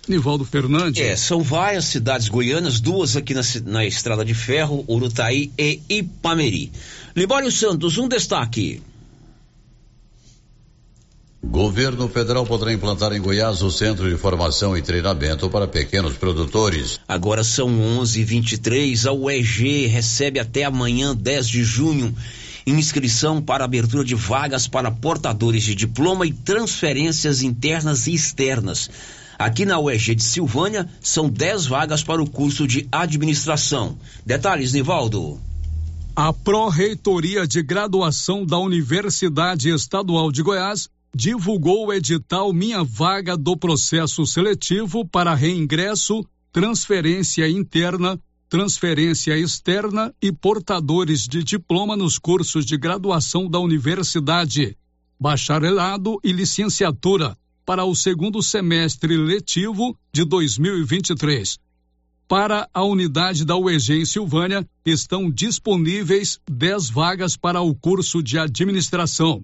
Nivaldo 0.07 0.45
Fernandes. 0.45 1.01
É, 1.03 1.15
são 1.15 1.41
várias 1.41 1.85
cidades 1.85 2.29
goianas, 2.29 2.79
duas 2.79 3.15
aqui 3.15 3.33
na, 3.33 3.41
na 3.65 3.85
Estrada 3.85 4.23
de 4.23 4.33
Ferro, 4.33 4.85
Urutaí 4.87 5.51
e 5.57 5.81
Ipameri. 5.89 6.71
Libório 7.15 7.51
Santos, 7.51 7.97
um 7.97 8.07
destaque. 8.07 8.81
Governo 11.43 12.09
federal 12.09 12.45
poderá 12.45 12.73
implantar 12.73 13.13
em 13.13 13.21
Goiás 13.21 13.61
o 13.61 13.71
Centro 13.71 14.09
de 14.09 14.17
Formação 14.17 14.75
e 14.75 14.81
Treinamento 14.81 15.47
para 15.49 15.67
Pequenos 15.67 16.17
Produtores. 16.17 16.99
Agora 17.07 17.43
são 17.43 17.69
11:23. 17.99 19.05
A 19.05 19.13
UEG 19.13 19.85
recebe 19.85 20.39
até 20.39 20.63
amanhã, 20.63 21.15
10 21.15 21.47
de 21.47 21.63
junho, 21.63 22.13
inscrição 22.65 23.41
para 23.41 23.63
abertura 23.63 24.03
de 24.03 24.15
vagas 24.15 24.67
para 24.67 24.89
portadores 24.89 25.63
de 25.63 25.75
diploma 25.75 26.25
e 26.25 26.33
transferências 26.33 27.43
internas 27.43 28.07
e 28.07 28.13
externas. 28.13 28.89
Aqui 29.37 29.65
na 29.65 29.77
UEG 29.79 30.15
de 30.15 30.23
Silvânia, 30.23 30.89
são 31.01 31.29
10 31.29 31.65
vagas 31.65 32.01
para 32.01 32.23
o 32.23 32.29
curso 32.29 32.65
de 32.65 32.87
administração. 32.91 33.97
Detalhes, 34.25 34.71
Nivaldo. 34.71 35.39
A 36.15 36.31
Pró-Reitoria 36.31 37.45
de 37.45 37.61
Graduação 37.61 38.45
da 38.45 38.57
Universidade 38.57 39.69
Estadual 39.69 40.31
de 40.31 40.41
Goiás 40.41 40.87
divulgou 41.13 41.87
o 41.87 41.93
edital 41.93 42.53
Minha 42.53 42.83
Vaga 42.83 43.35
do 43.35 43.57
processo 43.57 44.25
seletivo 44.25 45.05
para 45.05 45.35
reingresso, 45.35 46.25
transferência 46.53 47.49
interna, 47.49 48.17
transferência 48.47 49.37
externa 49.37 50.13
e 50.21 50.31
portadores 50.31 51.27
de 51.27 51.43
diploma 51.43 51.97
nos 51.97 52.17
cursos 52.17 52.65
de 52.65 52.77
graduação 52.77 53.49
da 53.49 53.59
universidade, 53.59 54.77
bacharelado 55.19 56.17
e 56.23 56.31
licenciatura 56.31 57.35
para 57.65 57.83
o 57.83 57.95
segundo 57.95 58.43
semestre 58.43 59.17
letivo 59.17 59.97
de 60.13 60.23
2023. 60.23 61.57
Para 62.27 62.69
a 62.73 62.83
unidade 62.83 63.43
da 63.43 63.57
UEG 63.57 63.93
em 63.93 64.05
Silvânia, 64.05 64.67
estão 64.85 65.29
disponíveis 65.29 66.39
10 66.49 66.89
vagas 66.89 67.35
para 67.35 67.61
o 67.61 67.73
curso 67.73 68.21
de 68.21 68.37
administração. 68.37 69.43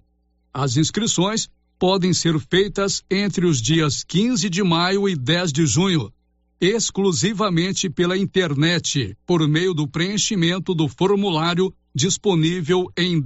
As 0.54 0.78
inscrições 0.78 1.50
podem 1.80 2.14
ser 2.14 2.40
feitas 2.40 3.04
entre 3.10 3.46
os 3.46 3.62
dias 3.62 4.04
15 4.04 4.50
de 4.50 4.64
maio 4.64 5.10
e 5.10 5.16
10 5.16 5.52
de 5.52 5.66
junho, 5.66 6.14
exclusivamente 6.60 7.90
pela 7.90 8.18
internet, 8.18 9.18
por 9.26 9.48
meio 9.48 9.74
do 9.74 9.88
preenchimento 9.88 10.76
do 10.76 10.88
formulário 10.88 11.74
disponível 11.94 12.92
em 12.96 13.20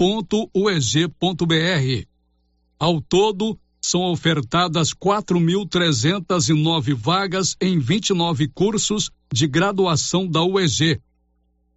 www.minhavaga.ueg.br. 0.00 2.06
Ao 2.78 3.02
todo, 3.02 3.58
são 3.82 4.10
ofertadas 4.10 4.94
4.309 4.94 6.94
vagas 6.94 7.54
em 7.60 7.78
29 7.78 8.48
cursos 8.48 9.10
de 9.30 9.46
graduação 9.46 10.26
da 10.26 10.42
UEG. 10.42 10.98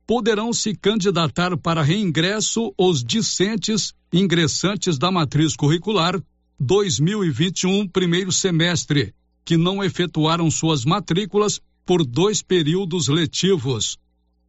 Poderão 0.07 0.53
se 0.53 0.73
candidatar 0.73 1.57
para 1.57 1.83
reingresso 1.83 2.73
os 2.77 3.03
discentes 3.03 3.93
ingressantes 4.11 4.97
da 4.97 5.11
matriz 5.11 5.55
curricular 5.55 6.19
2021 6.59 7.87
primeiro 7.89 8.31
semestre, 8.31 9.13
que 9.43 9.57
não 9.57 9.83
efetuaram 9.83 10.49
suas 10.49 10.85
matrículas 10.85 11.59
por 11.85 12.05
dois 12.05 12.41
períodos 12.41 13.09
letivos. 13.09 13.97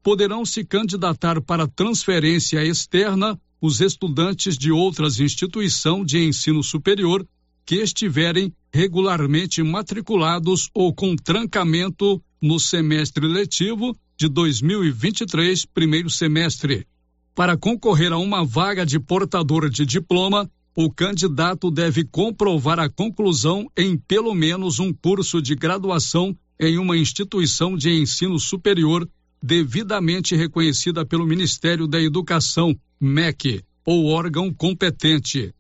Poderão 0.02 0.44
se 0.44 0.64
candidatar 0.64 1.40
para 1.40 1.66
transferência 1.66 2.64
externa 2.64 3.40
os 3.66 3.80
estudantes 3.80 4.58
de 4.58 4.70
outras 4.70 5.18
instituições 5.18 6.06
de 6.06 6.22
ensino 6.22 6.62
superior 6.62 7.26
que 7.64 7.76
estiverem 7.76 8.52
regularmente 8.70 9.62
matriculados 9.62 10.68
ou 10.74 10.92
com 10.92 11.16
trancamento 11.16 12.22
no 12.42 12.60
semestre 12.60 13.26
letivo 13.26 13.96
de 14.18 14.28
2023, 14.28 15.64
primeiro 15.64 16.10
semestre. 16.10 16.86
Para 17.34 17.56
concorrer 17.56 18.12
a 18.12 18.18
uma 18.18 18.44
vaga 18.44 18.84
de 18.84 19.00
portador 19.00 19.70
de 19.70 19.86
diploma, 19.86 20.46
o 20.76 20.92
candidato 20.92 21.70
deve 21.70 22.04
comprovar 22.04 22.78
a 22.78 22.90
conclusão 22.90 23.66
em 23.74 23.96
pelo 23.96 24.34
menos 24.34 24.78
um 24.78 24.92
curso 24.92 25.40
de 25.40 25.54
graduação 25.54 26.36
em 26.60 26.76
uma 26.76 26.98
instituição 26.98 27.78
de 27.78 27.90
ensino 27.90 28.38
superior 28.38 29.08
devidamente 29.42 30.36
reconhecida 30.36 31.04
pelo 31.04 31.26
Ministério 31.26 31.86
da 31.86 32.00
Educação, 32.00 32.74
MEC, 33.00 33.62
ou 33.84 34.06
órgão 34.06 34.52
competente. 34.52 35.54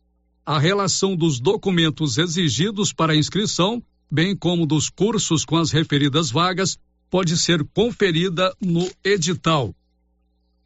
A 0.44 0.58
relação 0.58 1.16
dos 1.16 1.40
documentos 1.40 2.18
exigidos 2.18 2.92
para 2.92 3.16
inscrição, 3.16 3.82
bem 4.10 4.36
como 4.36 4.66
dos 4.66 4.90
cursos 4.90 5.44
com 5.44 5.56
as 5.56 5.70
referidas 5.70 6.30
vagas, 6.30 6.78
pode 7.10 7.36
ser 7.36 7.64
conferida 7.72 8.54
no 8.60 8.90
edital. 9.04 9.74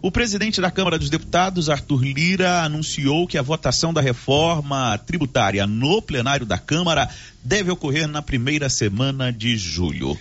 O 0.01 0.11
presidente 0.11 0.61
da 0.61 0.69
Câmara 0.69 0.99
dos 0.99 1.09
Deputados, 1.09 1.71
Arthur 1.71 2.03
Lira, 2.03 2.65
anunciou 2.65 3.25
que 3.25 3.39
a 3.39 3.43
votação 3.43 3.95
da 3.95 4.01
reforma 4.01 4.99
tributária 4.99 5.65
no 5.65 6.03
plenário 6.03 6.45
da 6.45 6.59
Câmara 6.59 7.09
deve 7.45 7.71
ocorrer 7.71 8.09
na 8.09 8.21
primeira 8.21 8.69
semana 8.69 9.33
de 9.33 9.57
julho. 9.57 10.19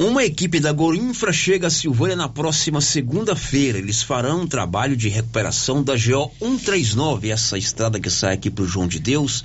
Uma 0.00 0.22
equipe 0.22 0.60
da 0.60 0.70
Gorinfra 0.70 1.32
chega 1.32 1.66
a 1.66 1.70
Silvânia 1.70 2.14
na 2.14 2.28
próxima 2.28 2.80
segunda-feira. 2.80 3.78
Eles 3.78 4.00
farão 4.00 4.42
um 4.42 4.46
trabalho 4.46 4.96
de 4.96 5.08
recuperação 5.08 5.82
da 5.82 5.94
GO 5.94 6.30
139, 6.38 7.30
essa 7.30 7.58
estrada 7.58 7.98
que 7.98 8.08
sai 8.08 8.34
aqui 8.34 8.48
para 8.48 8.62
o 8.62 8.66
João 8.66 8.86
de 8.86 9.00
Deus, 9.00 9.44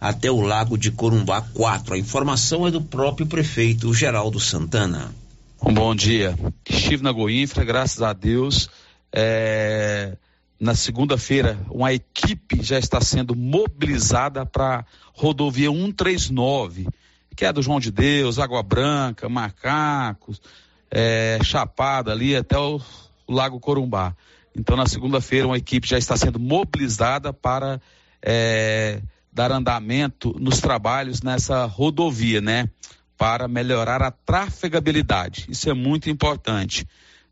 até 0.00 0.30
o 0.30 0.40
Lago 0.40 0.78
de 0.78 0.92
Corumbá 0.92 1.42
4. 1.42 1.94
A 1.94 1.98
informação 1.98 2.64
é 2.64 2.70
do 2.70 2.80
próprio 2.80 3.26
prefeito 3.26 3.92
Geraldo 3.92 4.38
Santana. 4.38 5.12
Um 5.60 5.74
bom 5.74 5.96
dia. 5.96 6.38
Estive 6.64 7.02
na 7.02 7.10
Goinfra, 7.10 7.64
graças 7.64 8.02
a 8.02 8.12
Deus. 8.12 8.70
É, 9.12 10.16
na 10.60 10.76
segunda-feira, 10.76 11.58
uma 11.68 11.92
equipe 11.92 12.62
já 12.62 12.78
está 12.78 13.00
sendo 13.00 13.34
mobilizada 13.34 14.46
para 14.46 14.86
rodovia 15.12 15.72
139 15.72 16.86
que 17.36 17.44
é 17.44 17.52
do 17.52 17.62
João 17.62 17.80
de 17.80 17.90
Deus, 17.90 18.38
Água 18.38 18.62
Branca, 18.62 19.28
Macacos, 19.28 20.40
é, 20.90 21.38
Chapada 21.42 22.12
ali 22.12 22.36
até 22.36 22.58
o, 22.58 22.80
o, 23.26 23.32
Lago 23.32 23.58
Corumbá. 23.58 24.14
Então, 24.54 24.76
na 24.76 24.86
segunda-feira, 24.86 25.46
uma 25.46 25.56
equipe 25.56 25.88
já 25.88 25.96
está 25.96 26.16
sendo 26.16 26.38
mobilizada 26.38 27.32
para 27.32 27.80
é, 28.20 29.00
dar 29.32 29.50
andamento 29.50 30.36
nos 30.38 30.60
trabalhos 30.60 31.22
nessa 31.22 31.64
rodovia, 31.64 32.40
né? 32.40 32.68
Para 33.16 33.48
melhorar 33.48 34.02
a 34.02 34.10
trafegabilidade. 34.10 35.46
Isso 35.48 35.70
é 35.70 35.74
muito 35.74 36.10
importante. 36.10 36.86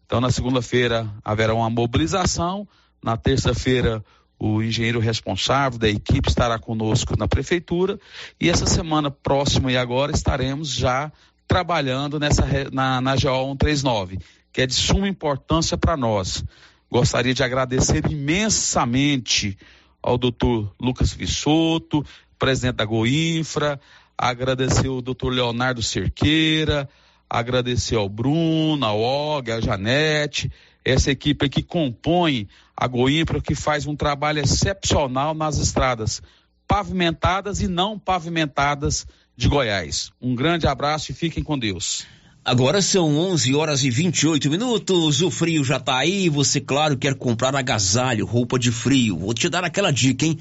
Então, 0.07 0.21
na 0.21 0.31
segunda-feira 0.31 1.09
haverá 1.23 1.55
uma 1.55 1.69
mobilização, 1.69 2.67
na 3.03 3.17
terça-feira 3.17 4.03
o 4.41 4.63
engenheiro 4.63 4.99
responsável 4.99 5.79
da 5.79 5.89
equipe 5.89 6.31
estará 6.31 6.59
conosco 6.59 7.15
na 7.19 7.29
prefeitura 7.29 8.01
e 8.41 8.49
essa 8.49 8.65
semana 8.65 9.11
próxima 9.11 9.71
e 9.71 9.77
agora 9.77 10.13
estaremos 10.13 10.73
já 10.73 11.13
trabalhando 11.47 12.19
nessa 12.19 12.47
na, 12.73 13.03
na 13.03 13.17
GO 13.17 13.21
139, 13.21 14.19
que 14.51 14.63
é 14.63 14.67
de 14.67 14.73
suma 14.73 15.07
importância 15.07 15.77
para 15.77 15.95
nós. 15.95 16.43
Gostaria 16.91 17.35
de 17.35 17.43
agradecer 17.43 18.11
imensamente 18.11 19.59
ao 20.03 20.17
doutor 20.17 20.75
Lucas 20.81 21.13
Vissoto, 21.13 22.03
presidente 22.39 22.77
da 22.77 22.87
Goinfra, 22.87 23.79
agradecer 24.17 24.89
ao 24.89 25.03
doutor 25.03 25.35
Leonardo 25.35 25.83
Cerqueira, 25.83 26.89
agradecer 27.29 27.97
ao 27.97 28.09
Bruno, 28.09 28.87
ao 28.87 29.01
Og, 29.01 29.51
à 29.51 29.61
Janete, 29.61 30.51
essa 30.85 31.11
equipe 31.11 31.49
que 31.49 31.63
compõe 31.63 32.49
a 32.77 32.87
Goimpra, 32.87 33.41
que 33.41 33.55
faz 33.55 33.87
um 33.87 33.97
trabalho 33.97 34.41
excepcional 34.41 35.35
nas 35.35 35.59
estradas 35.59 36.23
pavimentadas 36.67 37.61
e 37.61 37.67
não 37.67 37.99
pavimentadas 37.99 39.07
de 39.37 39.49
Goiás. 39.49 40.13
Um 40.23 40.37
grande 40.37 40.69
abraço 40.69 41.11
e 41.11 41.15
fiquem 41.15 41.43
com 41.43 41.59
Deus. 41.59 42.07
Agora 42.45 42.81
são 42.81 43.19
11 43.19 43.55
horas 43.55 43.85
e 43.85 43.91
28 43.91 44.49
minutos. 44.49 45.21
O 45.21 45.31
frio 45.31 45.65
já 45.65 45.81
tá 45.81 45.99
aí. 45.99 46.29
Você, 46.29 46.61
claro, 46.61 46.97
quer 46.97 47.15
comprar 47.15 47.55
agasalho, 47.55 48.25
roupa 48.25 48.59
de 48.59 48.71
frio. 48.71 49.19
Vou 49.19 49.35
te 49.35 49.49
dar 49.49 49.65
aquela 49.65 49.91
dica, 49.91 50.25
hein? 50.25 50.39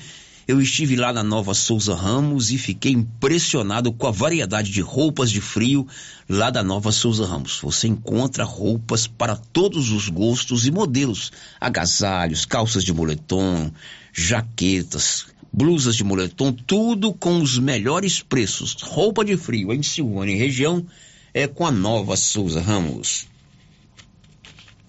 Eu 0.49 0.59
estive 0.59 0.95
lá 0.95 1.13
na 1.13 1.21
Nova 1.23 1.53
Souza 1.53 1.93
Ramos 1.93 2.49
e 2.49 2.57
fiquei 2.57 2.91
impressionado 2.91 3.93
com 3.93 4.07
a 4.07 4.11
variedade 4.11 4.71
de 4.71 4.81
roupas 4.81 5.29
de 5.29 5.39
frio 5.39 5.87
lá 6.27 6.49
da 6.49 6.63
Nova 6.63 6.91
Souza 6.91 7.23
Ramos. 7.23 7.59
Você 7.61 7.87
encontra 7.87 8.43
roupas 8.43 9.05
para 9.05 9.35
todos 9.35 9.91
os 9.91 10.09
gostos 10.09 10.65
e 10.65 10.71
modelos: 10.71 11.31
agasalhos, 11.61 12.45
calças 12.45 12.83
de 12.83 12.91
moletom, 12.91 13.71
jaquetas, 14.11 15.27
blusas 15.53 15.95
de 15.95 16.03
moletom, 16.03 16.51
tudo 16.51 17.13
com 17.13 17.39
os 17.39 17.59
melhores 17.59 18.23
preços. 18.23 18.75
Roupa 18.81 19.23
de 19.23 19.37
frio 19.37 19.71
em 19.71 19.83
Silvânia 19.83 20.33
e 20.33 20.39
região 20.39 20.83
é 21.31 21.45
com 21.45 21.63
a 21.63 21.71
Nova 21.71 22.17
Souza 22.17 22.59
Ramos. 22.59 23.27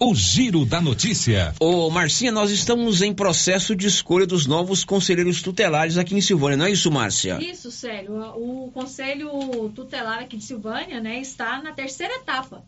O 0.03 0.15
Giro 0.15 0.65
da 0.65 0.81
Notícia. 0.81 1.53
Ô, 1.59 1.87
Marcinha, 1.91 2.31
nós 2.31 2.49
estamos 2.49 3.03
em 3.03 3.13
processo 3.13 3.75
de 3.75 3.85
escolha 3.85 4.25
dos 4.25 4.47
novos 4.47 4.83
conselheiros 4.83 5.43
tutelares 5.43 5.95
aqui 5.95 6.15
em 6.15 6.21
Silvânia, 6.21 6.57
não 6.57 6.65
é 6.65 6.71
isso, 6.71 6.89
Márcia? 6.89 7.37
Isso, 7.39 7.69
Célio. 7.69 8.15
O 8.35 8.71
Conselho 8.73 9.29
Tutelar 9.75 10.23
aqui 10.23 10.37
de 10.37 10.43
Silvânia, 10.43 10.99
né, 10.99 11.21
está 11.21 11.61
na 11.61 11.71
terceira 11.71 12.15
etapa 12.15 12.63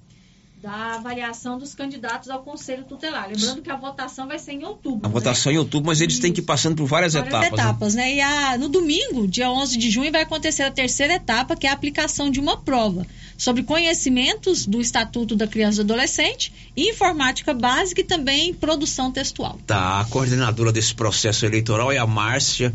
da 0.61 0.93
avaliação 0.93 1.57
dos 1.57 1.73
candidatos 1.73 2.29
ao 2.29 2.43
Conselho 2.43 2.83
Tutelar. 2.83 3.27
Lembrando 3.27 3.63
que 3.63 3.71
a 3.71 3.77
votação 3.77 4.27
vai 4.27 4.37
ser 4.37 4.51
em 4.51 4.63
outubro. 4.63 5.03
A 5.03 5.09
né? 5.09 5.13
votação 5.13 5.51
em 5.51 5.57
outubro, 5.57 5.87
mas 5.87 6.01
eles 6.01 6.13
Isso. 6.13 6.21
têm 6.21 6.31
que 6.31 6.39
ir 6.39 6.45
passando 6.45 6.75
por 6.75 6.85
várias, 6.85 7.13
várias 7.13 7.33
etapas. 7.33 7.49
Né? 7.49 7.63
etapas, 7.63 7.95
né? 7.95 8.03
né? 8.03 8.13
E 8.13 8.21
a, 8.21 8.57
no 8.59 8.69
domingo, 8.69 9.27
dia 9.27 9.49
11 9.49 9.75
de 9.75 9.89
junho, 9.89 10.11
vai 10.11 10.21
acontecer 10.21 10.61
a 10.61 10.69
terceira 10.69 11.15
etapa, 11.15 11.55
que 11.55 11.65
é 11.65 11.71
a 11.71 11.73
aplicação 11.73 12.29
de 12.29 12.39
uma 12.39 12.57
prova 12.57 13.07
sobre 13.37 13.63
conhecimentos 13.63 14.65
do 14.65 14.79
Estatuto 14.81 15.35
da 15.35 15.47
Criança 15.47 15.81
e 15.81 15.83
do 15.83 15.93
Adolescente, 15.93 16.53
informática 16.75 17.53
básica 17.53 18.01
e 18.01 18.03
também 18.03 18.53
produção 18.53 19.11
textual. 19.11 19.59
Tá, 19.65 20.01
a 20.01 20.05
coordenadora 20.05 20.71
desse 20.71 20.93
processo 20.93 21.45
eleitoral 21.45 21.91
é 21.91 21.97
a 21.97 22.07
Márcia, 22.07 22.73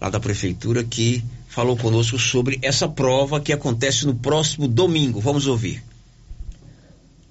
lá 0.00 0.10
da 0.10 0.20
Prefeitura, 0.20 0.84
que 0.84 1.22
falou 1.48 1.76
conosco 1.76 2.18
sobre 2.18 2.58
essa 2.62 2.88
prova 2.88 3.40
que 3.40 3.52
acontece 3.52 4.06
no 4.06 4.14
próximo 4.14 4.68
domingo. 4.68 5.20
Vamos 5.20 5.46
ouvir. 5.46 5.82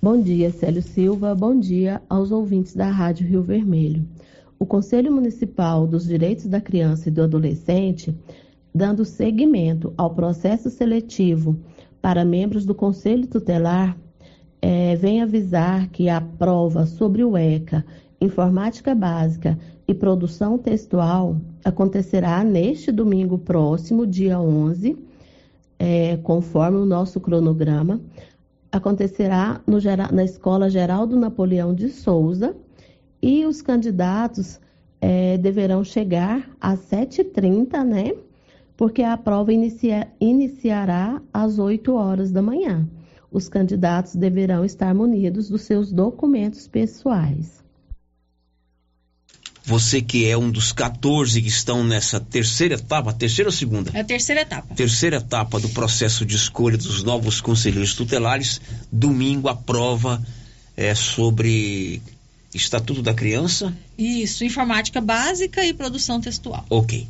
Bom 0.02 0.22
dia, 0.22 0.52
Célio 0.52 0.82
Silva. 0.82 1.34
Bom 1.34 1.60
dia 1.60 2.02
aos 2.10 2.32
ouvintes 2.32 2.76
da 2.76 2.90
Rádio 2.90 3.28
Rio 3.28 3.42
Vermelho. 3.42 4.06
O 4.60 4.66
Conselho 4.66 5.12
Municipal 5.12 5.88
dos 5.88 6.06
Direitos 6.06 6.46
da 6.46 6.60
Criança 6.60 7.10
e 7.10 7.12
do 7.12 7.24
Adolescente, 7.24 8.16
dando 8.74 9.06
seguimento 9.06 9.94
ao 9.98 10.14
processo 10.14 10.70
seletivo 10.70 11.58
para 12.02 12.26
membros 12.26 12.66
do 12.66 12.76
Conselho 12.76 13.28
Tutelar, 13.28 13.98
é, 14.62 14.96
vem 14.96 15.22
avisar 15.22 15.88
que 15.90 16.10
a 16.10 16.20
prova 16.20 16.86
sobre 16.86 17.24
o 17.24 17.38
ECA, 17.38 17.86
Informática 18.20 18.96
Básica 18.96 19.58
e 19.88 19.94
Produção 19.94 20.58
Textual, 20.58 21.38
acontecerá 21.64 22.44
neste 22.44 22.92
domingo 22.92 23.38
próximo, 23.38 24.08
dia 24.08 24.40
11, 24.40 24.98
é, 25.78 26.18
conforme 26.18 26.78
o 26.78 26.86
nosso 26.86 27.20
cronograma, 27.20 28.02
acontecerá 28.72 29.62
no, 29.68 29.78
na 30.12 30.24
Escola 30.24 30.70
Geraldo 30.70 31.16
Napoleão 31.16 31.74
de 31.74 31.90
Souza 31.90 32.56
e 33.22 33.46
os 33.46 33.62
candidatos 33.62 34.60
é, 35.00 35.38
deverão 35.38 35.84
chegar 35.84 36.50
às 36.60 36.80
7h30, 36.90 37.84
né? 37.84 38.14
Porque 38.78 39.02
a 39.02 39.18
prova 39.18 39.52
inicia, 39.52 40.08
iniciará 40.22 41.20
às 41.34 41.58
8 41.58 41.94
horas 41.94 42.32
da 42.32 42.42
manhã. 42.44 42.88
Os 43.32 43.50
candidatos 43.50 44.16
deverão 44.16 44.64
estar 44.64 44.94
munidos 44.94 45.50
dos 45.50 45.64
seus 45.64 45.92
documentos 45.92 46.68
pessoais. 46.68 47.58
Você 49.66 50.02
que 50.02 50.30
é 50.30 50.38
um 50.38 50.50
dos 50.50 50.72
14 50.72 51.42
que 51.42 51.48
estão 51.50 51.84
nessa 51.84 52.22
terceira 52.22 52.76
etapa, 52.76 53.12
terceira 53.12 53.50
ou 53.50 53.52
segunda? 53.52 53.92
É 53.94 54.00
a 54.00 54.04
terceira 54.04 54.42
etapa. 54.42 54.74
Terceira 54.74 55.18
etapa 55.18 55.60
do 55.60 55.68
processo 55.70 56.26
de 56.26 56.38
escolha 56.38 56.78
dos 56.78 57.04
novos 57.04 57.42
conselheiros 57.42 57.94
tutelares. 57.94 58.62
Domingo 58.90 59.50
a 59.50 59.56
prova 59.56 60.26
é 60.78 60.96
sobre 60.96 62.02
Estatuto 62.54 63.02
da 63.02 63.14
Criança. 63.14 63.76
Isso, 63.98 64.46
informática 64.46 65.02
básica 65.02 65.66
e 65.66 65.74
produção 65.74 66.22
textual. 66.22 66.66
Ok. 66.70 67.06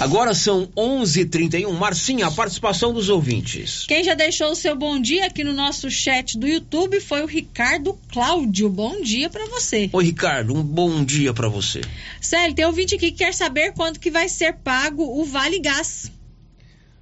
Agora 0.00 0.32
são 0.32 0.66
11:31. 0.74 1.70
Marcinha, 1.74 2.28
a 2.28 2.30
participação 2.30 2.90
dos 2.90 3.10
ouvintes. 3.10 3.84
Quem 3.86 4.02
já 4.02 4.14
deixou 4.14 4.50
o 4.50 4.56
seu 4.56 4.74
bom 4.74 4.98
dia 4.98 5.26
aqui 5.26 5.44
no 5.44 5.52
nosso 5.52 5.90
chat 5.90 6.38
do 6.38 6.48
YouTube 6.48 6.98
foi 7.02 7.22
o 7.22 7.26
Ricardo 7.26 7.92
Cláudio. 8.10 8.70
Bom 8.70 9.02
dia 9.02 9.28
para 9.28 9.44
você. 9.44 9.90
Oi, 9.92 10.04
Ricardo, 10.04 10.56
um 10.56 10.62
bom 10.62 11.04
dia 11.04 11.34
para 11.34 11.50
você. 11.50 11.82
Célio, 12.18 12.54
tem 12.54 12.64
ouvinte 12.64 12.94
aqui 12.94 13.12
que 13.12 13.18
quer 13.18 13.34
saber 13.34 13.74
quando 13.74 13.98
que 13.98 14.10
vai 14.10 14.26
ser 14.30 14.54
pago 14.54 15.02
o 15.20 15.22
Vale 15.22 15.60
Gás. 15.60 16.10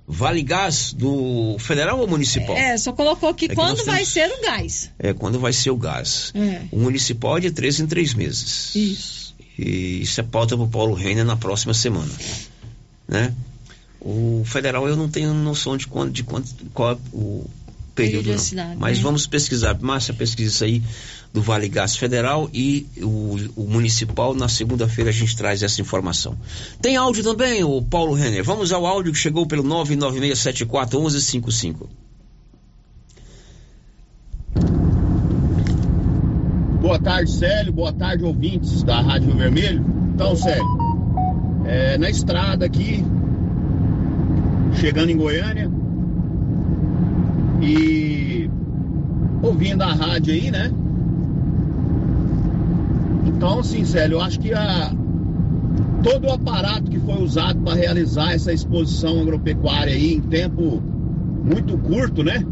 Vale 0.04 0.42
Gás 0.42 0.92
do 0.92 1.56
federal 1.60 2.00
ou 2.00 2.08
municipal? 2.08 2.56
É, 2.56 2.76
só 2.76 2.92
colocou 2.92 3.28
aqui 3.28 3.44
é 3.44 3.54
quando 3.54 3.84
vai 3.84 3.98
temos... 3.98 4.08
ser 4.08 4.28
o 4.28 4.42
gás. 4.42 4.90
É, 4.98 5.12
quando 5.12 5.38
vai 5.38 5.52
ser 5.52 5.70
o 5.70 5.76
gás. 5.76 6.32
É. 6.34 6.62
O 6.72 6.80
municipal 6.80 7.36
é 7.38 7.42
de 7.42 7.52
três 7.52 7.78
em 7.78 7.86
três 7.86 8.12
meses. 8.12 8.74
Isso. 8.74 9.36
E 9.56 10.02
isso 10.02 10.20
é 10.20 10.24
pauta 10.24 10.56
pro 10.56 10.66
Paulo 10.66 10.94
Reina 10.94 11.22
na 11.22 11.36
próxima 11.36 11.72
semana 11.72 12.10
né? 13.08 13.34
O 14.00 14.44
federal 14.44 14.86
eu 14.86 14.96
não 14.96 15.08
tenho 15.08 15.34
noção 15.34 15.76
de 15.76 15.88
quanto, 15.88 16.12
de 16.12 16.22
quanto 16.22 16.54
qual 16.72 16.92
é 16.92 16.98
o 17.12 17.44
período, 17.94 18.30
não. 18.30 18.36
mas 18.76 18.98
né? 18.98 19.02
vamos 19.02 19.26
pesquisar. 19.26 19.76
Márcia, 19.80 20.14
pesquisa 20.14 20.52
isso 20.52 20.62
aí 20.62 20.80
do 21.32 21.42
Vale 21.42 21.68
Gás 21.68 21.96
Federal 21.96 22.48
e 22.54 22.86
o, 23.02 23.36
o 23.56 23.64
municipal. 23.64 24.32
Na 24.34 24.48
segunda-feira 24.48 25.10
a 25.10 25.12
gente 25.12 25.36
traz 25.36 25.64
essa 25.64 25.80
informação. 25.80 26.38
Tem 26.80 26.94
áudio 26.96 27.24
também, 27.24 27.64
o 27.64 27.82
Paulo 27.82 28.14
Renner. 28.14 28.44
Vamos 28.44 28.70
ao 28.70 28.86
áudio 28.86 29.12
que 29.12 29.18
chegou 29.18 29.44
pelo 29.46 29.64
996741155. 29.64 31.88
Boa 36.80 37.00
tarde, 37.00 37.32
Célio. 37.32 37.72
Boa 37.72 37.92
tarde, 37.92 38.22
ouvintes 38.24 38.84
da 38.84 39.00
Rádio 39.00 39.36
Vermelho. 39.36 39.84
Então, 40.14 40.36
Célio, 40.36 40.87
é, 41.68 41.98
na 41.98 42.08
estrada 42.08 42.64
aqui, 42.64 43.04
chegando 44.72 45.10
em 45.10 45.16
Goiânia 45.18 45.70
e 47.60 48.50
ouvindo 49.42 49.82
a 49.82 49.92
rádio 49.92 50.32
aí, 50.32 50.50
né? 50.50 50.72
Então, 53.26 53.60
assim, 53.60 53.84
Célio, 53.84 54.16
eu 54.16 54.20
acho 54.22 54.40
que 54.40 54.52
a, 54.54 54.90
todo 56.02 56.26
o 56.26 56.32
aparato 56.32 56.90
que 56.90 56.98
foi 56.98 57.22
usado 57.22 57.60
para 57.60 57.74
realizar 57.74 58.32
essa 58.32 58.50
exposição 58.50 59.20
agropecuária 59.20 59.92
aí 59.92 60.14
em 60.14 60.20
tempo 60.22 60.82
muito 61.44 61.76
curto, 61.76 62.24
né? 62.24 62.42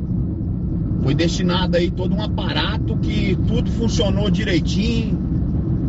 Foi 1.03 1.15
destinado 1.15 1.77
aí 1.77 1.91
todo 1.91 2.15
um 2.15 2.23
aparato 2.23 2.97
que 2.99 3.37
tudo 3.49 3.71
funcionou 3.71 4.31
direitinho, 4.31 5.19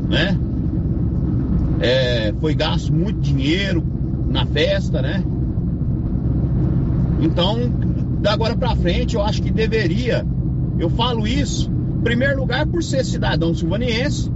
né? 0.09 0.37
É, 1.79 2.33
foi 2.39 2.55
gasto 2.55 2.93
muito 2.93 3.19
dinheiro 3.19 3.83
na 4.29 4.45
festa, 4.45 5.01
né? 5.01 5.23
Então, 7.21 7.69
da 8.21 8.33
agora 8.33 8.55
para 8.55 8.75
frente, 8.75 9.15
eu 9.15 9.23
acho 9.23 9.41
que 9.41 9.51
deveria. 9.51 10.25
Eu 10.79 10.89
falo 10.89 11.27
isso, 11.27 11.69
em 11.99 12.01
primeiro 12.01 12.39
lugar, 12.39 12.65
por 12.65 12.83
ser 12.83 13.03
cidadão 13.03 13.53
silvaniense. 13.53 14.31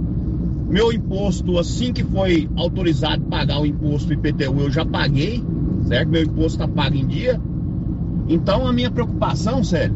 Meu 0.68 0.92
imposto, 0.92 1.58
assim 1.58 1.92
que 1.92 2.02
foi 2.02 2.48
autorizado 2.56 3.22
pagar 3.24 3.60
o 3.60 3.66
imposto 3.66 4.12
IPTU, 4.12 4.60
eu 4.60 4.70
já 4.70 4.84
paguei, 4.84 5.44
certo? 5.86 6.08
Meu 6.08 6.22
imposto 6.22 6.62
está 6.62 6.68
pago 6.68 6.96
em 6.96 7.06
dia. 7.06 7.40
Então, 8.28 8.66
a 8.66 8.72
minha 8.72 8.90
preocupação, 8.90 9.62
sério, 9.62 9.94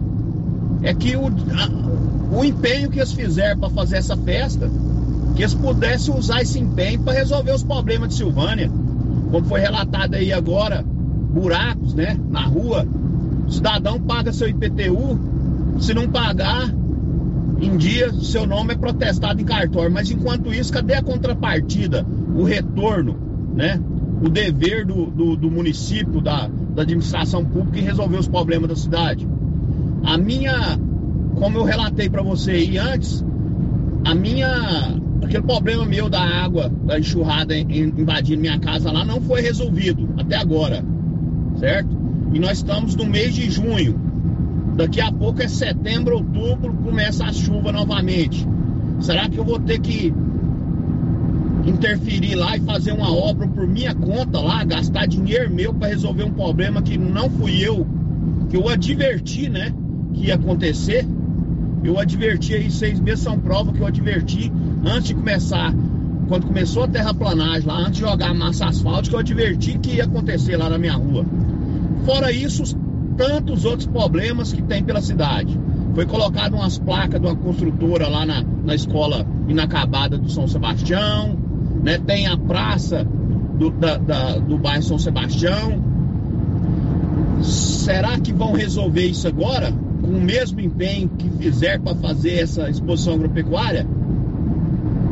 é 0.82 0.92
que 0.92 1.16
o, 1.16 1.26
a, 1.28 2.36
o 2.36 2.44
empenho 2.44 2.90
que 2.90 2.98
eles 2.98 3.12
fizeram 3.12 3.58
para 3.58 3.70
fazer 3.70 3.96
essa 3.96 4.16
festa 4.16 4.70
que 5.36 5.42
eles 5.42 5.54
pudessem 5.54 6.14
usar 6.14 6.40
esse 6.40 6.58
empenho 6.58 7.02
para 7.02 7.12
resolver 7.12 7.52
os 7.52 7.62
problemas 7.62 8.08
de 8.08 8.14
Silvânia. 8.14 8.70
Como 9.30 9.44
foi 9.44 9.60
relatado 9.60 10.14
aí 10.14 10.32
agora, 10.32 10.82
buracos, 10.82 11.94
né, 11.94 12.18
na 12.30 12.46
rua. 12.46 12.86
O 13.46 13.52
cidadão 13.52 14.00
paga 14.00 14.32
seu 14.32 14.48
IPTU, 14.48 15.78
se 15.78 15.92
não 15.92 16.08
pagar, 16.08 16.74
em 17.60 17.76
dia 17.76 18.12
seu 18.14 18.46
nome 18.46 18.72
é 18.72 18.76
protestado 18.76 19.40
em 19.40 19.44
cartório. 19.44 19.92
Mas 19.92 20.10
enquanto 20.10 20.52
isso, 20.52 20.72
cadê 20.72 20.94
a 20.94 21.02
contrapartida? 21.02 22.04
O 22.34 22.42
retorno, 22.42 23.16
né? 23.54 23.78
O 24.22 24.30
dever 24.30 24.86
do, 24.86 25.06
do, 25.06 25.36
do 25.36 25.50
município, 25.50 26.22
da, 26.22 26.48
da 26.74 26.82
administração 26.82 27.44
pública 27.44 27.78
em 27.78 27.82
resolver 27.82 28.16
os 28.16 28.26
problemas 28.26 28.70
da 28.70 28.76
cidade. 28.76 29.28
A 30.02 30.16
minha, 30.16 30.78
como 31.34 31.58
eu 31.58 31.64
relatei 31.64 32.08
para 32.08 32.22
você 32.22 32.52
aí 32.52 32.78
antes, 32.78 33.22
a 34.02 34.14
minha 34.14 34.96
aquele 35.26 35.42
problema 35.42 35.84
meu 35.84 36.08
da 36.08 36.20
água, 36.20 36.68
da 36.68 36.98
enxurrada 36.98 37.56
invadindo 37.56 38.40
minha 38.40 38.58
casa 38.58 38.90
lá, 38.90 39.04
não 39.04 39.20
foi 39.20 39.40
resolvido 39.40 40.08
até 40.16 40.36
agora, 40.36 40.84
certo? 41.58 41.88
E 42.32 42.38
nós 42.38 42.58
estamos 42.58 42.94
no 42.96 43.04
mês 43.04 43.34
de 43.34 43.50
junho. 43.50 44.00
Daqui 44.76 45.00
a 45.00 45.10
pouco 45.10 45.42
é 45.42 45.48
setembro, 45.48 46.16
outubro, 46.16 46.72
começa 46.84 47.24
a 47.24 47.32
chuva 47.32 47.72
novamente. 47.72 48.46
Será 49.00 49.28
que 49.28 49.38
eu 49.38 49.44
vou 49.44 49.58
ter 49.58 49.80
que 49.80 50.12
interferir 51.66 52.34
lá 52.34 52.56
e 52.56 52.60
fazer 52.60 52.92
uma 52.92 53.10
obra 53.10 53.48
por 53.48 53.66
minha 53.66 53.94
conta 53.94 54.38
lá, 54.40 54.64
gastar 54.64 55.06
dinheiro 55.06 55.52
meu 55.52 55.74
para 55.74 55.88
resolver 55.88 56.24
um 56.24 56.32
problema 56.32 56.82
que 56.82 56.96
não 56.96 57.28
fui 57.28 57.60
eu, 57.60 57.86
que 58.48 58.56
eu 58.56 58.68
adverti, 58.68 59.48
né, 59.48 59.72
que 60.14 60.26
ia 60.26 60.34
acontecer? 60.36 61.06
Eu 61.84 61.98
adverti 61.98 62.54
aí, 62.54 62.70
seis 62.70 62.98
meses 62.98 63.20
são 63.20 63.38
prova 63.38 63.72
que 63.72 63.80
eu 63.80 63.86
adverti 63.86 64.52
antes 64.84 65.08
de 65.08 65.14
começar, 65.14 65.72
quando 66.28 66.46
começou 66.46 66.84
a 66.84 66.88
terraplanagem 66.88 67.66
lá, 67.66 67.78
antes 67.78 67.94
de 67.94 68.00
jogar 68.00 68.34
massa 68.34 68.66
asfáltica, 68.66 69.16
eu 69.16 69.20
adverti 69.20 69.78
que 69.78 69.96
ia 69.96 70.04
acontecer 70.04 70.56
lá 70.56 70.68
na 70.68 70.78
minha 70.78 70.94
rua. 70.94 71.24
Fora 72.04 72.32
isso, 72.32 72.76
tantos 73.16 73.64
outros 73.64 73.86
problemas 73.86 74.52
que 74.52 74.62
tem 74.62 74.82
pela 74.82 75.00
cidade. 75.00 75.58
Foi 75.94 76.04
colocado 76.04 76.54
umas 76.54 76.78
placas 76.78 77.20
de 77.20 77.26
uma 77.26 77.36
construtora 77.36 78.08
lá 78.08 78.26
na, 78.26 78.44
na 78.64 78.74
escola 78.74 79.26
inacabada 79.48 80.18
do 80.18 80.28
São 80.30 80.46
Sebastião, 80.46 81.36
né? 81.82 81.98
Tem 81.98 82.26
a 82.26 82.36
praça 82.36 83.04
do, 83.04 83.70
da, 83.70 83.96
da, 83.96 84.38
do 84.38 84.58
bairro 84.58 84.82
São 84.82 84.98
Sebastião. 84.98 85.82
Será 87.42 88.18
que 88.18 88.32
vão 88.32 88.52
resolver 88.52 89.06
isso 89.06 89.26
agora? 89.28 89.72
Com 90.06 90.12
o 90.12 90.20
mesmo 90.20 90.60
empenho 90.60 91.08
que 91.08 91.28
fizer 91.28 91.80
para 91.80 91.94
fazer 91.96 92.38
essa 92.38 92.70
exposição 92.70 93.14
agropecuária? 93.14 93.86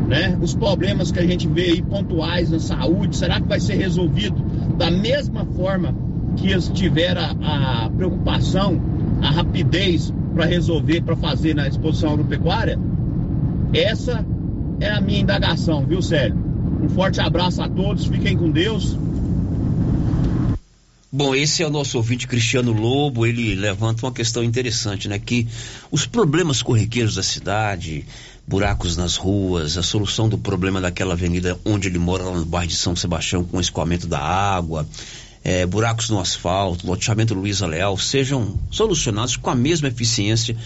né? 0.06 0.38
Os 0.40 0.54
problemas 0.54 1.10
que 1.10 1.18
a 1.18 1.26
gente 1.26 1.48
vê 1.48 1.72
aí 1.72 1.82
pontuais 1.82 2.50
na 2.50 2.58
saúde, 2.58 3.16
será 3.16 3.40
que 3.40 3.48
vai 3.48 3.60
ser 3.60 3.74
resolvido 3.74 4.36
da 4.76 4.90
mesma 4.90 5.44
forma 5.44 5.94
que 6.36 6.50
eles 6.50 6.68
tiveram 6.68 7.22
a, 7.42 7.84
a 7.86 7.90
preocupação, 7.90 8.80
a 9.22 9.30
rapidez 9.30 10.12
para 10.34 10.44
resolver, 10.44 11.02
para 11.02 11.16
fazer 11.16 11.54
na 11.54 11.66
exposição 11.66 12.12
agropecuária? 12.12 12.78
Essa 13.72 14.24
é 14.80 14.90
a 14.90 15.00
minha 15.00 15.20
indagação, 15.20 15.84
viu, 15.86 16.02
Sérgio? 16.02 16.38
Um 16.82 16.88
forte 16.88 17.20
abraço 17.20 17.62
a 17.62 17.68
todos, 17.68 18.06
fiquem 18.06 18.36
com 18.36 18.50
Deus. 18.50 18.96
Bom, 21.16 21.32
esse 21.32 21.62
é 21.62 21.66
o 21.68 21.70
nosso 21.70 21.96
ouvinte 21.96 22.26
Cristiano 22.26 22.72
Lobo, 22.72 23.24
ele 23.24 23.54
levanta 23.54 24.04
uma 24.04 24.10
questão 24.10 24.42
interessante, 24.42 25.06
né? 25.06 25.16
Que 25.16 25.46
os 25.88 26.06
problemas 26.06 26.60
corriqueiros 26.60 27.14
da 27.14 27.22
cidade, 27.22 28.04
buracos 28.44 28.96
nas 28.96 29.14
ruas, 29.14 29.78
a 29.78 29.82
solução 29.84 30.28
do 30.28 30.36
problema 30.36 30.80
daquela 30.80 31.12
avenida 31.12 31.56
onde 31.64 31.86
ele 31.86 32.00
mora, 32.00 32.24
lá 32.24 32.36
no 32.36 32.44
bairro 32.44 32.66
de 32.66 32.74
São 32.74 32.96
Sebastião, 32.96 33.44
com 33.44 33.60
escoamento 33.60 34.08
da 34.08 34.18
água, 34.18 34.88
é, 35.44 35.64
buracos 35.64 36.10
no 36.10 36.18
asfalto, 36.18 36.84
loteamento 36.84 37.32
Luiza 37.32 37.64
Leal, 37.64 37.96
sejam 37.96 38.58
solucionados 38.68 39.36
com 39.36 39.50
a 39.50 39.54
mesma 39.54 39.86
eficiência 39.86 40.56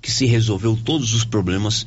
que 0.00 0.12
se 0.12 0.24
resolveu 0.24 0.78
todos 0.84 1.14
os 1.14 1.24
problemas 1.24 1.84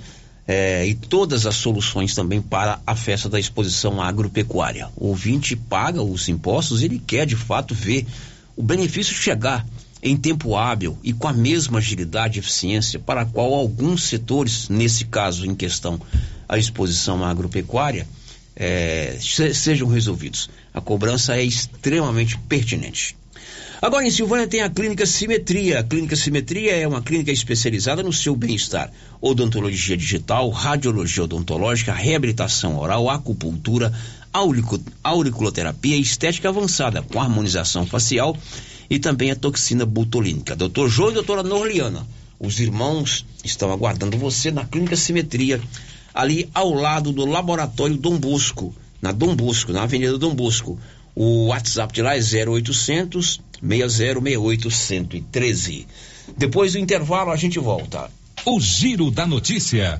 é, 0.52 0.84
e 0.84 0.96
todas 0.96 1.46
as 1.46 1.58
soluções 1.58 2.16
também 2.16 2.42
para 2.42 2.82
a 2.88 2.96
festa 2.96 3.30
da 3.30 3.40
exposição 3.40 4.02
agropecuária. 4.02 4.90
O 4.96 5.10
ouvinte 5.10 5.56
paga 5.56 6.02
os 6.02 6.28
impostos, 6.28 6.82
ele 6.82 6.98
quer 6.98 7.28
de 7.28 7.36
fato 7.36 7.76
ver 7.76 8.08
o 8.56 8.64
benefício 8.64 9.14
chegar 9.14 9.64
em 10.02 10.18
tempo 10.18 10.56
hábil 10.56 10.98
e 11.04 11.14
com 11.14 11.28
a 11.28 11.34
mesma 11.34 11.78
agilidade 11.78 12.38
e 12.38 12.42
eficiência 12.42 12.98
para 12.98 13.22
a 13.22 13.26
qual 13.26 13.54
alguns 13.54 14.06
setores, 14.06 14.70
nesse 14.70 15.06
caso 15.06 15.46
em 15.46 15.54
questão 15.54 16.02
a 16.48 16.58
exposição 16.58 17.24
agropecuária, 17.24 18.08
é, 18.56 19.20
se, 19.22 19.54
sejam 19.54 19.88
resolvidos. 19.88 20.50
A 20.74 20.82
cobrança 20.82 21.36
é 21.36 21.44
extremamente 21.44 22.40
pertinente. 22.40 23.16
Agora, 23.82 24.06
em 24.06 24.12
Silvânia 24.12 24.46
tem 24.46 24.60
a 24.60 24.70
Clínica 24.70 25.06
Simetria. 25.06 25.80
A 25.80 25.84
Clínica 25.84 26.14
Simetria 26.14 26.76
é 26.76 26.86
uma 26.86 27.02
clínica 27.02 27.32
especializada 27.32 28.04
no 28.04 28.12
seu 28.12 28.36
bem-estar. 28.36 28.92
Odontologia 29.22 29.96
digital, 29.96 30.50
radiologia 30.50 31.24
odontológica, 31.24 31.94
reabilitação 31.94 32.78
oral, 32.78 33.10
acupuntura, 33.10 33.94
auriculoterapia 35.02 35.96
estética 35.96 36.50
avançada, 36.50 37.02
com 37.02 37.22
harmonização 37.22 37.86
facial 37.86 38.36
e 38.90 39.00
também 39.00 39.32
a 39.32 39.36
toxina 39.36 39.86
butolínica. 39.86 40.58
Doutor 40.58 40.90
João 40.90 41.12
e 41.12 41.14
doutora 41.14 41.42
Norliana, 41.42 42.06
os 42.38 42.60
irmãos 42.60 43.26
estão 43.46 43.72
aguardando 43.72 44.18
você 44.18 44.52
na 44.52 44.66
Clínica 44.66 44.98
Simetria, 44.98 45.62
ali 46.14 46.50
ao 46.54 46.74
lado 46.74 47.14
do 47.14 47.26
Laboratório 47.26 47.96
Dom 47.96 48.18
Bosco, 48.18 48.76
na 49.02 49.14
Dom 49.14 49.34
Bosco, 49.38 49.72
na 49.72 49.84
Avenida 49.84 50.18
Dom 50.18 50.36
Bosco. 50.36 50.78
O 51.16 51.48
WhatsApp 51.48 51.94
de 51.94 52.02
lá 52.02 52.16
é 52.16 52.20
0800 52.20 53.42
6068 53.62 54.72
113. 54.72 55.88
Depois 56.38 56.74
do 56.74 56.80
intervalo 56.80 57.32
a 57.32 57.36
gente 57.36 57.60
volta. 57.60 58.10
O 58.46 58.60
Giro 58.60 59.12
da 59.12 59.26
Notícia. 59.28 60.00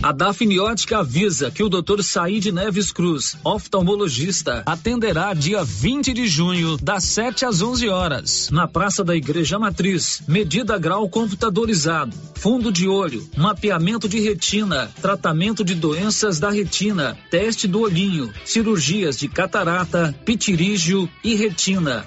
A 0.00 0.12
Dafniótica 0.12 0.98
avisa 0.98 1.50
que 1.50 1.62
o 1.62 1.68
Dr. 1.68 2.02
Said 2.02 2.52
Neves 2.52 2.92
Cruz, 2.92 3.36
oftalmologista, 3.42 4.62
atenderá 4.64 5.34
dia 5.34 5.64
20 5.64 6.12
de 6.12 6.26
junho, 6.28 6.76
das 6.76 7.02
7 7.04 7.44
às 7.44 7.60
11 7.60 7.88
horas, 7.88 8.48
na 8.50 8.68
Praça 8.68 9.02
da 9.02 9.16
Igreja 9.16 9.58
Matriz. 9.58 10.22
Medida 10.28 10.78
grau 10.78 11.08
computadorizado, 11.08 12.16
fundo 12.36 12.70
de 12.70 12.86
olho, 12.86 13.28
mapeamento 13.36 14.08
de 14.08 14.20
retina, 14.20 14.88
tratamento 15.02 15.64
de 15.64 15.74
doenças 15.74 16.38
da 16.38 16.48
retina, 16.48 17.18
teste 17.28 17.66
do 17.66 17.80
olhinho, 17.80 18.32
cirurgias 18.44 19.18
de 19.18 19.26
catarata, 19.26 20.14
pitirígio 20.24 21.08
e 21.24 21.34
retina. 21.34 22.06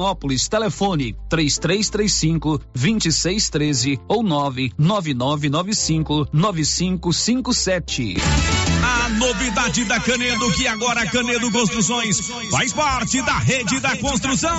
Vianópolis. 0.01 0.47
Telefone 0.47 1.15
3335 1.29 2.59
2613 2.73 3.99
ou 4.07 4.23
99995 4.23 6.27
9557. 6.33 8.15
A 8.83 9.09
novidade 9.09 9.85
da 9.85 9.99
Canedo, 9.99 10.51
que 10.53 10.67
agora 10.67 11.01
a 11.01 11.05
Canedo 11.05 11.51
Construções 11.51 12.19
faz 12.49 12.73
parte 12.73 13.21
da 13.21 13.37
rede 13.37 13.79
da 13.79 13.95
construção. 13.97 14.57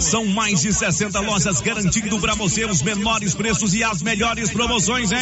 São 0.00 0.26
mais 0.26 0.62
de 0.62 0.72
60 0.72 1.20
lojas 1.20 1.60
garantindo 1.60 2.18
para 2.18 2.34
você 2.34 2.64
os 2.64 2.82
menores 2.82 3.34
preços 3.34 3.72
e 3.72 3.84
as 3.84 4.02
melhores 4.02 4.50
promoções, 4.50 5.12
hein? 5.12 5.20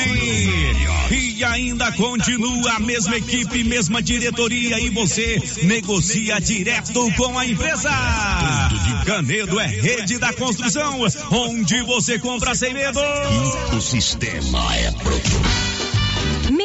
E 1.10 1.44
ainda 1.44 1.92
continua 1.92 2.72
a 2.72 2.80
mesma 2.80 3.16
equipe, 3.16 3.62
mesma 3.62 4.00
diretoria 4.00 4.80
e 4.80 4.88
você 4.88 5.38
negocia 5.64 6.40
direto 6.40 7.12
com 7.16 7.38
a 7.38 7.46
empresa. 7.46 7.90
Canedo 9.04 9.58
é 9.58 9.66
rede 9.66 10.18
da 10.18 10.32
construção, 10.32 11.00
onde 11.30 11.82
você 11.82 12.18
compra 12.18 12.54
sem 12.54 12.72
medo. 12.72 13.00
O 13.76 13.80
sistema 13.80 14.76
é 14.76 14.90
pronto. 14.92 16.52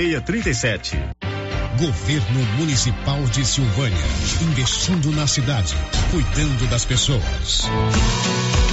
64 0.00 0.42
5637. 0.42 0.96
Governo 1.78 2.40
Municipal 2.58 3.22
de 3.26 3.44
Silvânia, 3.44 3.96
investindo 4.42 5.12
na 5.12 5.26
cidade, 5.26 5.74
cuidando 6.10 6.68
das 6.68 6.84
pessoas. 6.84 7.62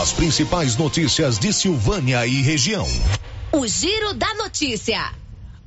As 0.00 0.12
principais 0.12 0.76
notícias 0.76 1.38
de 1.38 1.52
Silvânia 1.52 2.26
e 2.26 2.42
região. 2.42 2.86
O 3.52 3.66
Giro 3.66 4.14
da 4.14 4.32
Notícia. 4.34 5.12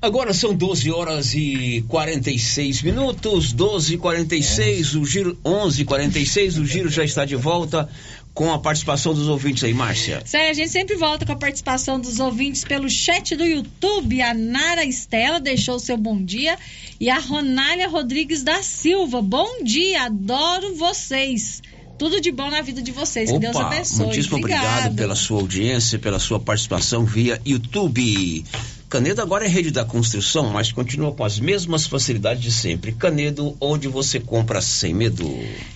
Agora 0.01 0.33
são 0.33 0.55
12 0.55 0.91
horas 0.91 1.35
e 1.35 1.85
46 1.87 2.81
minutos, 2.81 3.53
12 3.53 3.93
e 3.93 3.97
46 3.99 4.95
o 4.95 5.05
giro 5.05 5.37
11 5.45 5.81
e 5.83 5.85
46 5.85 6.57
o 6.57 6.65
giro 6.65 6.89
já 6.89 7.03
está 7.03 7.23
de 7.23 7.35
volta 7.35 7.87
com 8.33 8.51
a 8.51 8.59
participação 8.59 9.13
dos 9.13 9.27
ouvintes 9.27 9.63
aí, 9.63 9.73
Márcia. 9.73 10.21
Sério, 10.25 10.51
a 10.51 10.53
gente 10.53 10.69
sempre 10.69 10.95
volta 10.95 11.25
com 11.25 11.33
a 11.33 11.35
participação 11.35 11.99
dos 11.99 12.19
ouvintes 12.19 12.63
pelo 12.63 12.89
chat 12.89 13.35
do 13.35 13.45
YouTube. 13.45 14.21
A 14.21 14.33
Nara 14.33 14.85
Estela 14.85 15.39
deixou 15.39 15.79
seu 15.79 15.97
bom 15.97 16.23
dia 16.23 16.57
e 16.99 17.09
a 17.09 17.19
Ronália 17.19 17.89
Rodrigues 17.89 18.43
da 18.43 18.63
Silva. 18.63 19.21
Bom 19.21 19.63
dia, 19.63 20.03
adoro 20.03 20.75
vocês. 20.75 21.61
Tudo 21.97 22.19
de 22.19 22.31
bom 22.31 22.49
na 22.49 22.61
vida 22.61 22.81
de 22.81 22.91
vocês. 22.91 23.31
Que 23.31 23.37
Deus 23.37 23.55
abençoe. 23.55 24.05
Muitíssimo 24.07 24.37
Obrigado. 24.37 24.63
obrigado 24.63 24.95
pela 24.95 25.15
sua 25.15 25.39
audiência, 25.39 25.99
pela 25.99 26.17
sua 26.17 26.39
participação 26.39 27.05
via 27.05 27.39
YouTube. 27.45 28.43
Canedo 28.91 29.21
agora 29.21 29.45
é 29.45 29.47
rede 29.47 29.71
da 29.71 29.85
construção, 29.85 30.49
mas 30.49 30.69
continua 30.69 31.13
com 31.13 31.23
as 31.23 31.39
mesmas 31.39 31.87
facilidades 31.87 32.43
de 32.43 32.51
sempre. 32.51 32.91
Canedo, 32.91 33.55
onde 33.61 33.87
você 33.87 34.19
compra 34.19 34.59
sem 34.59 34.93
medo. 34.93 35.25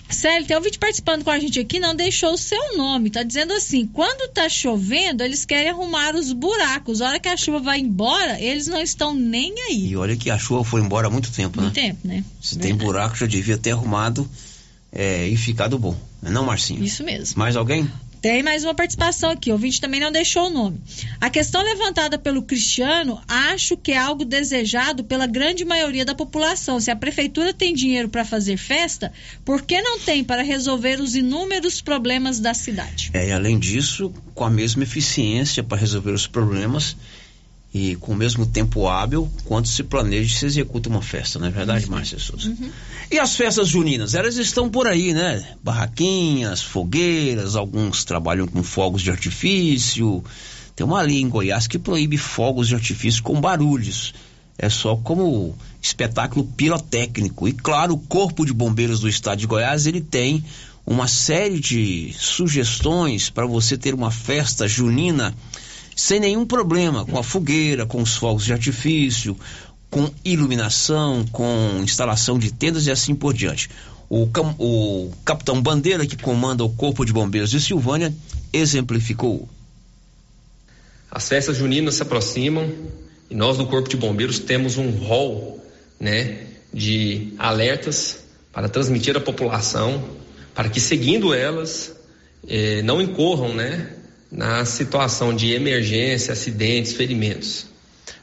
Célio, 0.06 0.46
tem 0.46 0.54
ouvinte 0.54 0.78
participando 0.78 1.24
com 1.24 1.30
a 1.30 1.38
gente 1.38 1.58
aqui, 1.58 1.80
não 1.80 1.94
deixou 1.94 2.34
o 2.34 2.36
seu 2.36 2.76
nome. 2.76 3.08
Tá 3.08 3.22
dizendo 3.22 3.54
assim: 3.54 3.86
quando 3.86 4.30
tá 4.30 4.50
chovendo, 4.50 5.22
eles 5.22 5.46
querem 5.46 5.70
arrumar 5.70 6.14
os 6.14 6.30
buracos. 6.30 7.00
A 7.00 7.08
hora 7.08 7.18
que 7.18 7.30
a 7.30 7.38
chuva 7.38 7.58
vai 7.58 7.78
embora, 7.80 8.38
eles 8.38 8.66
não 8.66 8.82
estão 8.82 9.14
nem 9.14 9.54
aí. 9.62 9.88
E 9.92 9.96
olha 9.96 10.14
que 10.14 10.30
a 10.30 10.38
chuva 10.38 10.62
foi 10.62 10.82
embora 10.82 11.06
há 11.06 11.10
muito 11.10 11.32
tempo, 11.32 11.58
Muito 11.58 11.74
né? 11.74 11.86
tempo, 11.88 12.06
né? 12.06 12.22
Se 12.38 12.58
tem 12.58 12.74
buraco, 12.74 13.16
já 13.16 13.26
devia 13.26 13.56
ter 13.56 13.70
arrumado 13.70 14.28
é, 14.92 15.26
e 15.26 15.38
ficado 15.38 15.78
bom. 15.78 15.96
Não 16.20 16.30
é 16.30 16.34
não, 16.34 16.44
Marcinho? 16.44 16.84
Isso 16.84 17.02
mesmo. 17.02 17.38
Mais 17.38 17.56
alguém? 17.56 17.90
Tem 18.20 18.42
mais 18.42 18.64
uma 18.64 18.74
participação 18.74 19.30
aqui. 19.30 19.50
O 19.50 19.54
ouvinte 19.54 19.80
também 19.80 20.00
não 20.00 20.10
deixou 20.10 20.46
o 20.46 20.50
nome. 20.50 20.80
A 21.20 21.30
questão 21.30 21.62
levantada 21.62 22.18
pelo 22.18 22.42
Cristiano, 22.42 23.20
acho 23.28 23.76
que 23.76 23.92
é 23.92 23.98
algo 23.98 24.24
desejado 24.24 25.04
pela 25.04 25.26
grande 25.26 25.64
maioria 25.64 26.04
da 26.04 26.14
população. 26.14 26.80
Se 26.80 26.90
a 26.90 26.96
prefeitura 26.96 27.52
tem 27.52 27.74
dinheiro 27.74 28.08
para 28.08 28.24
fazer 28.24 28.56
festa, 28.56 29.12
por 29.44 29.62
que 29.62 29.80
não 29.80 29.98
tem 30.00 30.24
para 30.24 30.42
resolver 30.42 31.00
os 31.00 31.14
inúmeros 31.14 31.80
problemas 31.80 32.40
da 32.40 32.54
cidade? 32.54 33.10
É, 33.12 33.28
e 33.28 33.32
além 33.32 33.58
disso, 33.58 34.12
com 34.34 34.44
a 34.44 34.50
mesma 34.50 34.82
eficiência 34.82 35.62
para 35.62 35.78
resolver 35.78 36.12
os 36.12 36.26
problemas 36.26 36.96
e 37.76 37.94
com 37.96 38.12
o 38.12 38.16
mesmo 38.16 38.46
tempo 38.46 38.88
hábil 38.88 39.30
quanto 39.44 39.68
se 39.68 39.82
planeja 39.82 40.34
e 40.34 40.38
se 40.38 40.46
executa 40.46 40.88
uma 40.88 41.02
festa, 41.02 41.38
não 41.38 41.46
é 41.46 41.50
verdade, 41.50 41.88
Márcia 41.90 42.18
Souza? 42.18 42.56
E 43.10 43.18
as 43.18 43.36
festas 43.36 43.68
juninas, 43.68 44.14
elas 44.14 44.36
estão 44.36 44.70
por 44.70 44.86
aí, 44.86 45.12
né? 45.12 45.46
Barraquinhas, 45.62 46.62
fogueiras, 46.62 47.54
alguns 47.54 48.02
trabalham 48.02 48.46
com 48.46 48.62
fogos 48.62 49.02
de 49.02 49.10
artifício. 49.10 50.24
Tem 50.74 50.86
uma 50.86 51.02
lei 51.02 51.20
em 51.20 51.28
Goiás 51.28 51.66
que 51.66 51.78
proíbe 51.78 52.16
fogos 52.16 52.68
de 52.68 52.74
artifício 52.74 53.22
com 53.22 53.38
barulhos. 53.38 54.14
É 54.56 54.70
só 54.70 54.96
como 54.96 55.54
espetáculo 55.82 56.46
pirotécnico. 56.56 57.46
E 57.46 57.52
claro, 57.52 57.92
o 57.92 57.98
Corpo 57.98 58.46
de 58.46 58.54
Bombeiros 58.54 59.00
do 59.00 59.08
Estado 59.08 59.38
de 59.38 59.46
Goiás, 59.46 59.86
ele 59.86 60.00
tem 60.00 60.42
uma 60.86 61.06
série 61.06 61.60
de 61.60 62.14
sugestões 62.18 63.28
para 63.28 63.44
você 63.44 63.76
ter 63.76 63.92
uma 63.92 64.10
festa 64.10 64.66
junina 64.66 65.34
sem 65.96 66.20
nenhum 66.20 66.44
problema, 66.44 67.06
com 67.06 67.18
a 67.18 67.22
fogueira, 67.22 67.86
com 67.86 68.02
os 68.02 68.16
fogos 68.16 68.44
de 68.44 68.52
artifício, 68.52 69.34
com 69.90 70.10
iluminação, 70.22 71.24
com 71.32 71.80
instalação 71.82 72.38
de 72.38 72.52
tendas 72.52 72.86
e 72.86 72.90
assim 72.90 73.14
por 73.14 73.32
diante. 73.32 73.70
O, 74.10 74.28
o 74.58 75.10
capitão 75.24 75.60
Bandeira, 75.62 76.06
que 76.06 76.16
comanda 76.16 76.62
o 76.62 76.68
Corpo 76.68 77.02
de 77.02 77.14
Bombeiros 77.14 77.50
de 77.50 77.58
Silvânia, 77.58 78.14
exemplificou. 78.52 79.48
As 81.10 81.26
festas 81.26 81.56
juninas 81.56 81.94
se 81.94 82.02
aproximam 82.02 82.70
e 83.30 83.34
nós 83.34 83.56
do 83.56 83.66
Corpo 83.66 83.88
de 83.88 83.96
Bombeiros 83.96 84.38
temos 84.38 84.76
um 84.76 84.90
rol, 84.90 85.64
né, 85.98 86.46
de 86.74 87.32
alertas 87.38 88.18
para 88.52 88.68
transmitir 88.68 89.16
à 89.16 89.20
população, 89.20 90.04
para 90.54 90.68
que 90.68 90.78
seguindo 90.78 91.32
elas 91.32 91.96
eh, 92.46 92.82
não 92.82 93.00
incorram, 93.00 93.54
né, 93.54 93.96
na 94.30 94.64
situação 94.64 95.34
de 95.34 95.52
emergência, 95.52 96.32
acidentes, 96.32 96.92
ferimentos. 96.92 97.66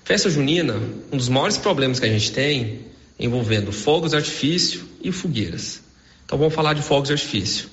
Festa 0.03 0.29
junina, 0.29 0.79
um 1.11 1.17
dos 1.17 1.29
maiores 1.29 1.57
problemas 1.57 1.99
que 1.99 2.05
a 2.05 2.09
gente 2.09 2.31
tem 2.31 2.79
envolvendo 3.19 3.71
fogos 3.71 4.11
de 4.11 4.17
artifício 4.17 4.81
e 5.01 5.11
fogueiras. 5.11 5.81
Então 6.25 6.37
vamos 6.37 6.53
falar 6.53 6.73
de 6.73 6.81
fogos 6.81 7.07
de 7.07 7.13
artifício. 7.13 7.69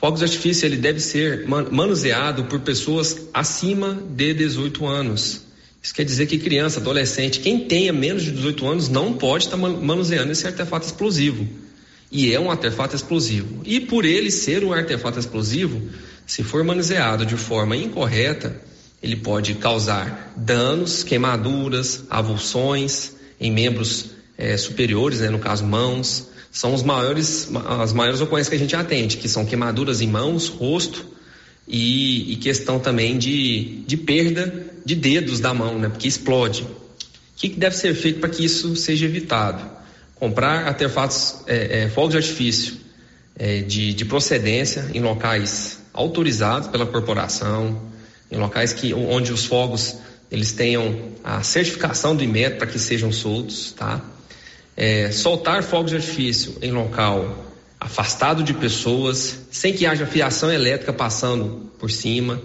Fogos 0.00 0.20
de 0.20 0.24
artifício 0.24 0.66
ele 0.66 0.76
deve 0.76 1.00
ser 1.00 1.46
man- 1.46 1.68
manuseado 1.70 2.44
por 2.44 2.60
pessoas 2.60 3.16
acima 3.34 4.00
de 4.10 4.32
18 4.34 4.86
anos. 4.86 5.42
Isso 5.82 5.94
quer 5.94 6.04
dizer 6.04 6.26
que 6.26 6.38
criança, 6.38 6.80
adolescente, 6.80 7.40
quem 7.40 7.60
tenha 7.60 7.92
menos 7.92 8.22
de 8.24 8.30
18 8.32 8.66
anos 8.66 8.88
não 8.88 9.12
pode 9.12 9.44
estar 9.44 9.56
man- 9.56 9.76
manuseando 9.80 10.32
esse 10.32 10.46
artefato 10.46 10.86
explosivo. 10.86 11.46
E 12.10 12.32
é 12.32 12.40
um 12.40 12.50
artefato 12.50 12.96
explosivo. 12.96 13.60
E 13.64 13.80
por 13.80 14.04
ele 14.04 14.30
ser 14.30 14.64
um 14.64 14.72
artefato 14.72 15.18
explosivo, 15.18 15.82
se 16.26 16.42
for 16.42 16.64
manuseado 16.64 17.26
de 17.26 17.36
forma 17.36 17.76
incorreta, 17.76 18.60
ele 19.02 19.16
pode 19.16 19.54
causar 19.54 20.32
danos, 20.36 21.04
queimaduras, 21.04 22.04
avulsões 22.10 23.12
em 23.40 23.52
membros 23.52 24.10
eh, 24.36 24.56
superiores, 24.56 25.20
né, 25.20 25.30
no 25.30 25.38
caso 25.38 25.64
mãos. 25.64 26.28
São 26.50 26.74
os 26.74 26.82
maiores, 26.82 27.48
as 27.80 27.92
maiores 27.92 28.20
ocorrências 28.20 28.48
que 28.48 28.56
a 28.56 28.58
gente 28.58 28.74
atende, 28.74 29.18
que 29.18 29.28
são 29.28 29.44
queimaduras 29.44 30.00
em 30.00 30.08
mãos, 30.08 30.48
rosto 30.48 31.06
e, 31.66 32.32
e 32.32 32.36
questão 32.36 32.80
também 32.80 33.18
de, 33.18 33.82
de 33.86 33.96
perda 33.96 34.66
de 34.84 34.94
dedos 34.94 35.38
da 35.38 35.52
mão, 35.52 35.78
né, 35.78 35.88
porque 35.88 36.08
explode. 36.08 36.62
O 36.62 36.68
que, 37.36 37.50
que 37.50 37.60
deve 37.60 37.76
ser 37.76 37.94
feito 37.94 38.18
para 38.18 38.30
que 38.30 38.44
isso 38.44 38.74
seja 38.74 39.04
evitado? 39.04 39.77
Comprar 40.18 40.66
artefatos, 40.66 41.42
eh, 41.46 41.84
eh, 41.84 41.88
fogos 41.88 42.10
de 42.12 42.16
artifício 42.18 42.76
eh, 43.38 43.60
de, 43.62 43.94
de 43.94 44.04
procedência 44.04 44.90
em 44.92 45.00
locais 45.00 45.78
autorizados 45.92 46.68
pela 46.68 46.86
corporação, 46.86 47.82
em 48.30 48.36
locais 48.36 48.72
que, 48.72 48.92
onde 48.92 49.32
os 49.32 49.44
fogos 49.44 49.96
eles 50.30 50.52
tenham 50.52 51.12
a 51.24 51.42
certificação 51.42 52.14
do 52.14 52.22
IMET 52.22 52.56
para 52.56 52.66
que 52.66 52.78
sejam 52.78 53.10
soltos, 53.10 53.72
tá? 53.72 54.00
É, 54.76 55.10
soltar 55.10 55.62
fogos 55.62 55.90
de 55.90 55.96
artifício 55.96 56.56
em 56.62 56.70
local 56.70 57.46
afastado 57.80 58.42
de 58.42 58.52
pessoas, 58.54 59.40
sem 59.50 59.72
que 59.72 59.86
haja 59.86 60.06
fiação 60.06 60.52
elétrica 60.52 60.92
passando 60.92 61.70
por 61.78 61.90
cima, 61.90 62.40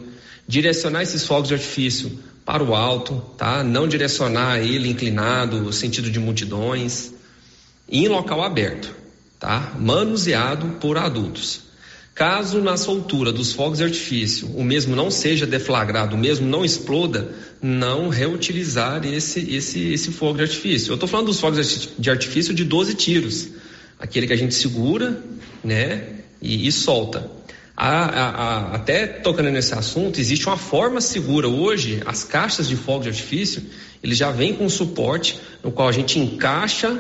direcionar 0.48 1.02
esses 1.02 1.26
fogos 1.26 1.48
de 1.48 1.56
artifício 1.56 2.20
para 2.46 2.64
o 2.64 2.76
alto, 2.76 3.16
tá? 3.38 3.64
Não 3.64 3.88
direcionar 3.88 4.60
ele 4.60 4.90
inclinado, 4.90 5.72
sentido 5.74 6.12
de 6.12 6.20
multidões, 6.20 7.13
em 7.90 8.08
local 8.08 8.42
aberto, 8.42 8.94
tá? 9.40 9.74
Manuseado 9.80 10.78
por 10.80 10.98
adultos. 10.98 11.64
Caso 12.16 12.62
na 12.62 12.78
soltura 12.78 13.32
dos 13.32 13.54
fogos 13.54 13.80
de 13.80 13.86
artifício 13.86 14.48
o 14.56 14.64
mesmo 14.64 14.96
não 14.96 15.10
seja 15.10 15.48
deflagrado, 15.48 16.16
o 16.16 16.20
mesmo 16.20 16.48
não 16.48 16.64
exploda, 16.64 17.34
não 17.60 18.08
reutilizar 18.08 19.04
esse, 19.04 19.40
esse, 19.56 19.94
esse 19.94 20.12
fogo 20.12 20.38
de 20.38 20.44
artifício. 20.44 20.92
Eu 20.92 20.94
estou 20.94 21.10
falando 21.10 21.28
dos 21.28 21.40
fogos 21.40 21.90
de 21.98 22.10
artifício 22.12 22.54
de 22.54 22.64
12 22.64 22.94
tiros, 22.94 23.50
aquele 24.00 24.28
que 24.28 24.34
a 24.34 24.38
gente 24.38 24.54
segura 24.54 25.24
né, 25.64 26.20
e, 26.40 26.68
e 26.68 26.72
solta. 26.72 27.32
A, 27.76 28.04
a, 28.04 28.30
a, 28.30 28.76
até 28.76 29.08
tocando 29.08 29.50
nesse 29.50 29.74
assunto, 29.74 30.20
existe 30.20 30.46
uma 30.46 30.58
forma 30.58 31.02
segura 31.02 31.48
hoje, 31.48 32.04
as 32.06 32.24
caixas 32.24 32.68
de 32.68 32.76
fogo 32.76 33.02
de 33.02 33.10
artifício, 33.10 33.64
ele 34.04 34.14
já 34.14 34.30
vem 34.30 34.54
com 34.54 34.70
suporte 34.70 35.40
no 35.64 35.72
qual 35.72 35.88
a 35.88 35.92
gente 35.92 36.20
encaixa 36.20 36.96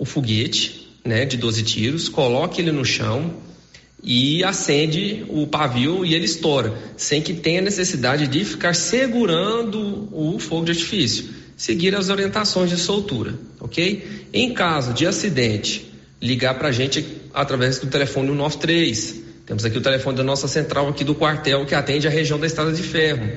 o 0.00 0.06
foguete 0.06 0.88
né, 1.04 1.26
de 1.26 1.36
12 1.36 1.62
tiros, 1.62 2.08
coloca 2.08 2.58
ele 2.58 2.72
no 2.72 2.86
chão, 2.86 3.34
e 4.02 4.42
acende 4.42 5.26
o 5.28 5.46
pavio 5.46 6.06
e 6.06 6.14
ele 6.14 6.24
estoura, 6.24 6.72
sem 6.96 7.20
que 7.20 7.34
tenha 7.34 7.60
necessidade 7.60 8.26
de 8.26 8.42
ficar 8.46 8.74
segurando 8.74 10.08
o 10.10 10.38
fogo 10.38 10.64
de 10.64 10.70
artifício. 10.72 11.28
Seguir 11.54 11.94
as 11.94 12.08
orientações 12.08 12.70
de 12.70 12.78
soltura, 12.78 13.34
ok? 13.60 14.26
Em 14.32 14.54
caso 14.54 14.94
de 14.94 15.06
acidente, 15.06 15.92
ligar 16.18 16.54
para 16.54 16.68
a 16.68 16.72
gente 16.72 17.04
através 17.34 17.78
do 17.78 17.88
telefone 17.88 18.28
193. 18.28 19.22
Temos 19.44 19.66
aqui 19.66 19.76
o 19.76 19.82
telefone 19.82 20.16
da 20.16 20.24
nossa 20.24 20.48
central 20.48 20.88
aqui 20.88 21.04
do 21.04 21.14
quartel 21.14 21.66
que 21.66 21.74
atende 21.74 22.08
a 22.08 22.10
região 22.10 22.40
da 22.40 22.46
Estrada 22.46 22.72
de 22.72 22.82
Ferro 22.82 23.28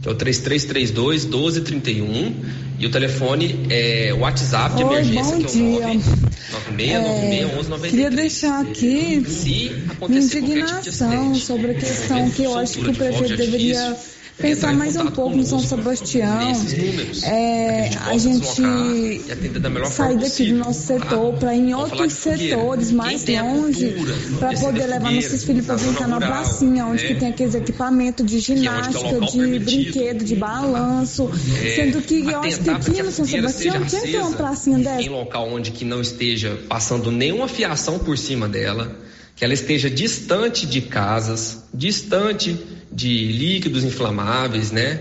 que 0.00 0.08
é 0.08 0.12
o 0.12 0.14
3332 0.14 1.24
1231 1.24 2.34
e 2.78 2.86
o 2.86 2.90
telefone 2.90 3.66
é 3.70 4.12
o 4.14 4.20
WhatsApp 4.20 4.76
de 4.76 4.84
Oi, 4.84 4.94
emergência 4.94 5.36
bom 5.36 5.42
que 5.44 6.90
é 6.90 6.98
o 6.98 7.02
996961193. 7.08 7.84
É, 7.84 7.88
queria 7.88 8.10
deixar 8.10 8.60
aqui 8.60 9.24
minha 10.08 10.20
indignação 10.20 11.32
tipo 11.32 11.44
sobre 11.44 11.72
a 11.72 11.74
questão 11.74 12.30
que 12.30 12.44
eu 12.44 12.56
acho 12.56 12.78
que 12.78 12.90
o 12.90 12.94
prefeito 12.94 13.36
deveria 13.36 13.96
pensar 14.38 14.72
mais 14.72 14.96
um 14.96 15.06
pouco 15.06 15.36
no 15.36 15.44
São 15.44 15.58
Sebastião, 15.58 16.52
é, 17.24 17.90
a 18.06 18.16
gente 18.16 18.46
sair 18.46 20.16
daqui 20.16 20.46
do 20.46 20.58
nosso 20.58 20.86
setor 20.86 21.34
para 21.34 21.54
ir 21.54 21.60
em 21.60 21.74
outros 21.74 22.12
setores 22.12 22.92
mais 22.92 23.26
longe 23.26 23.94
para 24.38 24.56
poder 24.58 24.86
levar 24.86 25.10
nossos 25.10 25.44
filhos 25.44 25.66
para 25.66 25.76
brincar 25.76 26.08
na 26.08 26.18
pracinha, 26.18 26.86
onde 26.86 27.06
que 27.06 27.14
tem 27.16 27.28
aqueles 27.28 27.54
equipamentos 27.54 28.24
de 28.24 28.38
ginástica, 28.38 29.20
de 29.20 29.58
brinquedo, 29.58 30.24
de 30.24 30.36
balanço, 30.36 31.30
sendo 31.74 32.00
que 32.00 32.20
eu 32.20 32.40
acho 32.40 32.60
que 32.60 32.70
aqui 32.70 33.02
no 33.02 33.10
São 33.10 33.26
Sebastião 33.26 33.84
tinha 33.84 34.02
que 34.02 34.12
ter 34.12 34.18
uma 34.18 34.32
pracinha 34.32 34.78
dessa. 34.78 35.02
Em 35.02 35.08
local 35.08 35.48
onde 35.52 35.72
que 35.72 35.84
não 35.84 36.00
esteja 36.00 36.58
passando 36.68 37.10
nenhuma 37.10 37.48
fiação 37.48 37.98
por 37.98 38.16
cima 38.16 38.48
dela, 38.48 38.96
que 39.34 39.44
ela 39.44 39.54
esteja 39.54 39.90
distante 39.90 40.66
de 40.66 40.80
casas, 40.80 41.64
distante 41.72 42.56
de 42.90 43.32
líquidos 43.32 43.84
inflamáveis, 43.84 44.70
né? 44.70 45.00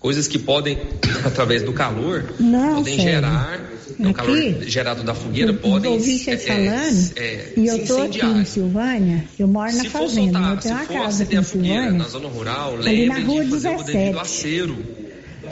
Coisas 0.00 0.28
que 0.28 0.38
podem, 0.38 0.78
através 1.24 1.62
do 1.62 1.72
calor, 1.72 2.34
Não, 2.38 2.76
podem 2.76 2.96
sério. 2.96 3.12
gerar, 3.12 3.60
o 3.98 4.12
calor 4.12 4.36
gerado 4.66 5.02
da 5.02 5.14
fogueira 5.14 5.52
eu 5.52 5.56
podem 5.56 5.90
ouvi 5.92 6.18
vocês 6.18 6.42
é, 6.42 6.46
falando 6.46 7.12
é, 7.16 7.52
e 7.56 7.68
se 7.68 7.80
eu 7.80 7.86
tô 7.86 8.02
aqui 8.02 8.26
em 8.26 8.44
Silvânia, 8.44 9.24
eu 9.38 9.46
moro 9.46 9.72
na 9.72 9.82
Se 9.82 9.88
fazenda, 9.88 10.38
soltar, 10.38 10.54
eu 10.54 10.60
tenho 10.60 10.74
uma 10.74 10.86
casa 10.86 11.22
aqui 11.22 11.34
em 11.34 11.38
a 11.38 11.42
fogueira 11.42 11.74
Silvânia, 11.82 11.98
na 11.98 12.08
zona 12.08 12.28
rural, 12.28 12.76
na 12.76 12.82
lembre 12.82 13.22
rua 13.22 13.44
de 13.44 13.50
fazer 13.50 13.68
o 13.68 13.76
17. 13.78 13.92
devido 13.92 14.18
acero. 14.18 15.03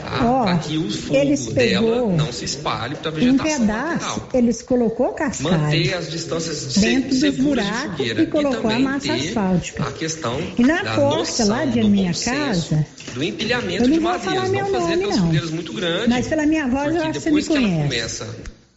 Tá? 0.03 0.43
Para 0.43 0.57
que 0.57 0.77
o 0.77 0.89
fogo 0.91 1.53
dela 1.53 2.11
não 2.15 2.31
se 2.33 2.45
espalhe 2.45 2.95
para 2.95 3.09
a 3.09 3.13
um 3.13 3.15
vegetação 3.15 3.59
pedaço, 3.59 3.91
lateral. 4.19 4.29
eles 4.33 4.61
colocou 4.61 5.13
cascalho 5.13 5.59
Manter 5.59 5.93
as 5.93 6.11
distâncias 6.11 6.73
dentro 6.75 7.09
dos 7.17 7.37
buracos 7.37 8.07
e 8.09 8.25
colocou 8.27 8.59
a 8.59 8.63
também 8.73 8.83
massa 8.83 9.13
asfáltica. 9.13 9.83
A 9.83 9.91
questão 9.91 10.39
E 10.57 10.61
na 10.63 10.83
da 10.83 10.95
porta 10.95 11.45
lá 11.45 11.65
de 11.65 11.83
minha 11.83 12.13
casa, 12.13 12.85
do 13.13 13.23
empilhamento 13.23 13.89
de 13.89 13.99
madeiras, 13.99 14.25
falar 14.25 14.47
não 14.47 14.51
meu 14.51 14.65
fazer 14.65 14.79
nome, 14.79 14.93
aquelas 14.95 15.15
não. 15.17 15.25
fogueiras 15.25 15.49
muito 15.51 15.73
grandes. 15.73 16.09
Mas 16.09 16.27
pela 16.27 16.45
minha 16.45 16.67
voz, 16.67 16.95
eu 16.95 17.01
acho 17.01 17.11
que 17.13 17.19
você 17.19 17.31
me 17.31 17.41
depois 17.41 17.47
que 17.47 17.53
ela 17.53 17.61
conhece. 17.67 17.87
começa 17.95 18.27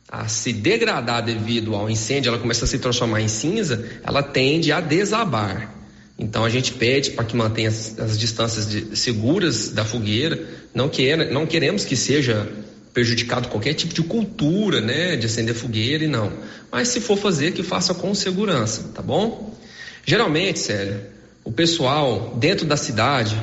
a 0.08 0.28
se 0.28 0.52
degradar 0.52 1.24
devido 1.24 1.74
ao 1.74 1.90
incêndio, 1.90 2.28
ela 2.28 2.38
começa 2.38 2.64
a 2.64 2.68
se 2.68 2.78
transformar 2.78 3.20
em 3.20 3.28
cinza, 3.28 3.84
ela 4.04 4.22
tende 4.22 4.70
a 4.70 4.80
desabar. 4.80 5.74
Então 6.18 6.44
a 6.44 6.48
gente 6.48 6.72
pede 6.72 7.10
para 7.10 7.24
que 7.26 7.36
mantenha 7.36 7.68
as, 7.68 7.98
as 7.98 8.18
distâncias 8.18 8.66
de- 8.70 8.96
seguras 8.96 9.68
da 9.70 9.84
fogueira. 9.84 10.40
Não, 10.76 10.90
não 11.32 11.46
queremos 11.46 11.86
que 11.86 11.96
seja 11.96 12.46
prejudicado 12.92 13.48
qualquer 13.48 13.72
tipo 13.72 13.94
de 13.94 14.02
cultura, 14.02 14.78
né, 14.78 15.16
de 15.16 15.24
acender 15.24 15.54
fogueira 15.54 16.04
e 16.04 16.06
não. 16.06 16.30
Mas 16.70 16.88
se 16.88 17.00
for 17.00 17.16
fazer, 17.16 17.52
que 17.52 17.62
faça 17.62 17.94
com 17.94 18.14
segurança, 18.14 18.90
tá 18.94 19.00
bom? 19.00 19.58
Geralmente, 20.04 20.58
sério, 20.58 21.00
o 21.42 21.50
pessoal 21.50 22.36
dentro 22.38 22.66
da 22.66 22.76
cidade 22.76 23.40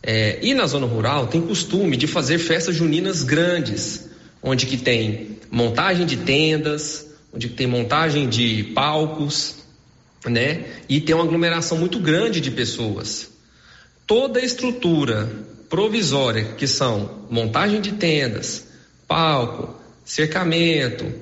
é, 0.00 0.38
e 0.40 0.54
na 0.54 0.68
zona 0.68 0.86
rural 0.86 1.26
tem 1.26 1.40
costume 1.40 1.96
de 1.96 2.06
fazer 2.06 2.38
festas 2.38 2.76
juninas 2.76 3.24
grandes, 3.24 4.08
onde 4.40 4.64
que 4.64 4.76
tem 4.76 5.36
montagem 5.50 6.06
de 6.06 6.18
tendas, 6.18 7.08
onde 7.32 7.48
que 7.48 7.54
tem 7.54 7.66
montagem 7.66 8.28
de 8.28 8.62
palcos, 8.72 9.56
né? 10.24 10.64
E 10.88 11.00
tem 11.00 11.12
uma 11.12 11.24
aglomeração 11.24 11.76
muito 11.76 11.98
grande 11.98 12.40
de 12.40 12.52
pessoas. 12.52 13.30
Toda 14.06 14.38
a 14.38 14.44
estrutura 14.44 15.28
provisória, 15.68 16.54
que 16.56 16.66
são 16.66 17.26
montagem 17.30 17.80
de 17.80 17.92
tendas, 17.92 18.66
palco, 19.06 19.74
cercamento, 20.04 21.12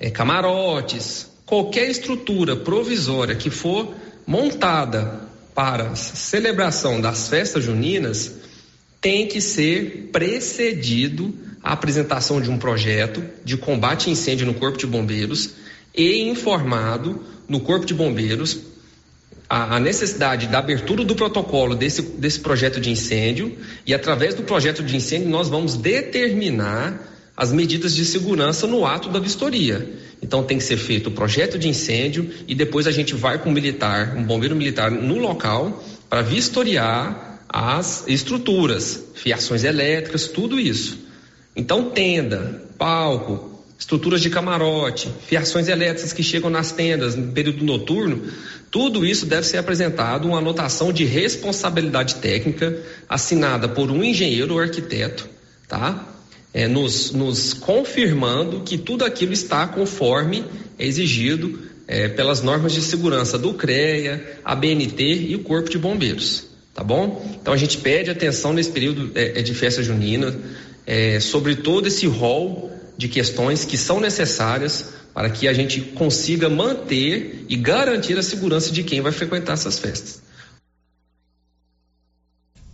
é, 0.00 0.10
camarotes, 0.10 1.28
qualquer 1.44 1.90
estrutura 1.90 2.56
provisória 2.56 3.34
que 3.34 3.50
for 3.50 3.94
montada 4.26 5.28
para 5.54 5.94
celebração 5.96 7.00
das 7.00 7.28
festas 7.28 7.64
juninas 7.64 8.36
tem 9.00 9.26
que 9.26 9.40
ser 9.40 10.10
precedido 10.12 11.34
a 11.62 11.72
apresentação 11.72 12.40
de 12.40 12.50
um 12.50 12.58
projeto 12.58 13.22
de 13.44 13.56
combate 13.56 14.08
a 14.08 14.12
incêndio 14.12 14.46
no 14.46 14.54
Corpo 14.54 14.78
de 14.78 14.86
Bombeiros 14.86 15.50
e 15.94 16.22
informado 16.22 17.24
no 17.48 17.60
Corpo 17.60 17.84
de 17.84 17.94
Bombeiros 17.94 18.58
a, 19.48 19.76
a 19.76 19.80
necessidade 19.80 20.46
da 20.46 20.58
abertura 20.58 21.04
do 21.04 21.14
protocolo 21.14 21.74
desse, 21.74 22.02
desse 22.02 22.40
projeto 22.40 22.80
de 22.80 22.90
incêndio 22.90 23.56
e 23.86 23.94
através 23.94 24.34
do 24.34 24.42
projeto 24.42 24.82
de 24.82 24.96
incêndio 24.96 25.28
nós 25.28 25.48
vamos 25.48 25.76
determinar 25.76 27.14
as 27.36 27.52
medidas 27.52 27.94
de 27.94 28.04
segurança 28.04 28.66
no 28.66 28.84
ato 28.84 29.08
da 29.08 29.18
vistoria. 29.18 29.88
Então 30.20 30.42
tem 30.42 30.58
que 30.58 30.64
ser 30.64 30.76
feito 30.76 31.08
o 31.08 31.12
projeto 31.12 31.58
de 31.58 31.68
incêndio 31.68 32.28
e 32.48 32.54
depois 32.54 32.86
a 32.86 32.90
gente 32.90 33.14
vai 33.14 33.38
com 33.38 33.50
um 33.50 33.52
militar, 33.52 34.16
um 34.16 34.24
bombeiro 34.24 34.56
militar 34.56 34.90
no 34.90 35.18
local 35.18 35.82
para 36.10 36.20
vistoriar 36.20 37.44
as 37.48 38.06
estruturas, 38.08 39.04
fiações 39.14 39.64
elétricas, 39.64 40.26
tudo 40.26 40.58
isso. 40.58 40.98
Então 41.54 41.90
tenda, 41.90 42.62
palco, 42.76 43.47
estruturas 43.78 44.20
de 44.20 44.28
camarote, 44.28 45.08
fiações 45.26 45.68
elétricas 45.68 46.12
que 46.12 46.22
chegam 46.22 46.50
nas 46.50 46.72
tendas 46.72 47.14
no 47.14 47.32
período 47.32 47.64
noturno, 47.64 48.22
tudo 48.70 49.06
isso 49.06 49.24
deve 49.24 49.46
ser 49.46 49.58
apresentado 49.58 50.26
uma 50.26 50.38
anotação 50.38 50.92
de 50.92 51.04
responsabilidade 51.04 52.16
técnica 52.16 52.76
assinada 53.08 53.68
por 53.68 53.90
um 53.90 54.02
engenheiro 54.02 54.54
ou 54.54 54.60
arquiteto, 54.60 55.28
tá? 55.68 56.14
É, 56.52 56.66
nos, 56.66 57.12
nos 57.12 57.52
confirmando 57.52 58.62
que 58.62 58.76
tudo 58.76 59.04
aquilo 59.04 59.32
está 59.32 59.66
conforme 59.66 60.44
é 60.78 60.86
exigido 60.86 61.60
é, 61.86 62.08
pelas 62.08 62.42
normas 62.42 62.72
de 62.72 62.80
segurança 62.80 63.38
do 63.38 63.54
CREA, 63.54 64.40
a 64.44 64.54
BNT 64.54 65.28
e 65.28 65.36
o 65.36 65.40
Corpo 65.40 65.70
de 65.70 65.78
Bombeiros, 65.78 66.46
tá 66.74 66.82
bom? 66.82 67.38
Então 67.40 67.54
a 67.54 67.56
gente 67.56 67.78
pede 67.78 68.10
atenção 68.10 68.52
nesse 68.52 68.70
período 68.70 69.12
é, 69.14 69.38
é, 69.38 69.42
de 69.42 69.54
festa 69.54 69.82
junina 69.82 70.34
é, 70.86 71.20
sobre 71.20 71.54
todo 71.54 71.86
esse 71.86 72.06
rol 72.06 72.72
de 72.98 73.08
questões 73.08 73.64
que 73.64 73.78
são 73.78 74.00
necessárias 74.00 74.92
para 75.14 75.30
que 75.30 75.46
a 75.46 75.52
gente 75.52 75.80
consiga 75.80 76.48
manter 76.48 77.46
e 77.48 77.56
garantir 77.56 78.18
a 78.18 78.22
segurança 78.22 78.72
de 78.72 78.82
quem 78.82 79.00
vai 79.00 79.12
frequentar 79.12 79.52
essas 79.52 79.78
festas. 79.78 80.20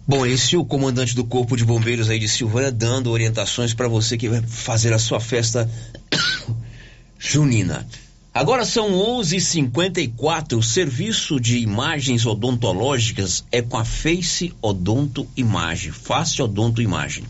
Bom, 0.06 0.26
esse 0.26 0.54
é 0.54 0.58
o 0.58 0.64
comandante 0.64 1.14
do 1.14 1.24
Corpo 1.24 1.56
de 1.56 1.64
Bombeiros 1.64 2.10
aí 2.10 2.18
de 2.18 2.28
Silvânia 2.28 2.72
dando 2.72 3.10
orientações 3.10 3.72
para 3.72 3.88
você 3.88 4.16
que 4.16 4.28
vai 4.28 4.42
fazer 4.42 4.92
a 4.92 4.98
sua 4.98 5.20
festa 5.20 5.70
junina. 7.18 7.86
Agora 8.32 8.64
são 8.64 8.92
11:54. 8.92 10.58
O 10.58 10.62
serviço 10.62 11.38
de 11.38 11.58
imagens 11.58 12.26
odontológicas 12.26 13.44
é 13.52 13.62
com 13.62 13.76
a 13.76 13.84
Face 13.84 14.52
Odonto 14.60 15.26
Imagem, 15.36 15.92
Face 15.92 16.42
Odonto 16.42 16.82
Imagem. 16.82 17.24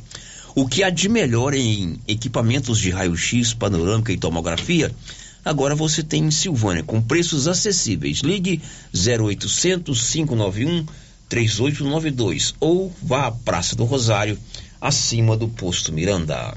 O 0.54 0.68
que 0.68 0.84
há 0.84 0.90
de 0.90 1.08
melhor 1.08 1.52
em 1.52 1.98
equipamentos 2.06 2.78
de 2.78 2.88
raio-x, 2.90 3.52
panorâmica 3.52 4.12
e 4.12 4.16
tomografia, 4.16 4.94
agora 5.44 5.74
você 5.74 6.00
tem 6.00 6.24
em 6.24 6.30
Silvânia, 6.30 6.84
com 6.84 7.02
preços 7.02 7.48
acessíveis. 7.48 8.20
Ligue 8.20 8.62
0800 8.94 10.12
591 10.12 10.86
3892 11.28 12.54
ou 12.60 12.94
vá 13.02 13.26
à 13.26 13.32
Praça 13.32 13.74
do 13.74 13.84
Rosário, 13.84 14.38
acima 14.80 15.36
do 15.36 15.48
posto 15.48 15.92
Miranda. 15.92 16.56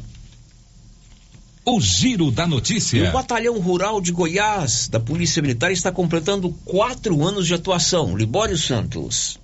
O 1.66 1.82
Giro 1.82 2.30
da 2.30 2.46
Notícia. 2.46 3.10
O 3.10 3.12
Batalhão 3.12 3.60
Rural 3.60 4.00
de 4.00 4.12
Goiás, 4.12 4.88
da 4.88 5.00
Polícia 5.00 5.42
Militar, 5.42 5.72
está 5.72 5.92
completando 5.92 6.52
quatro 6.64 7.26
anos 7.26 7.48
de 7.48 7.56
atuação. 7.56 8.16
Libório 8.16 8.58
Santos. 8.58 9.40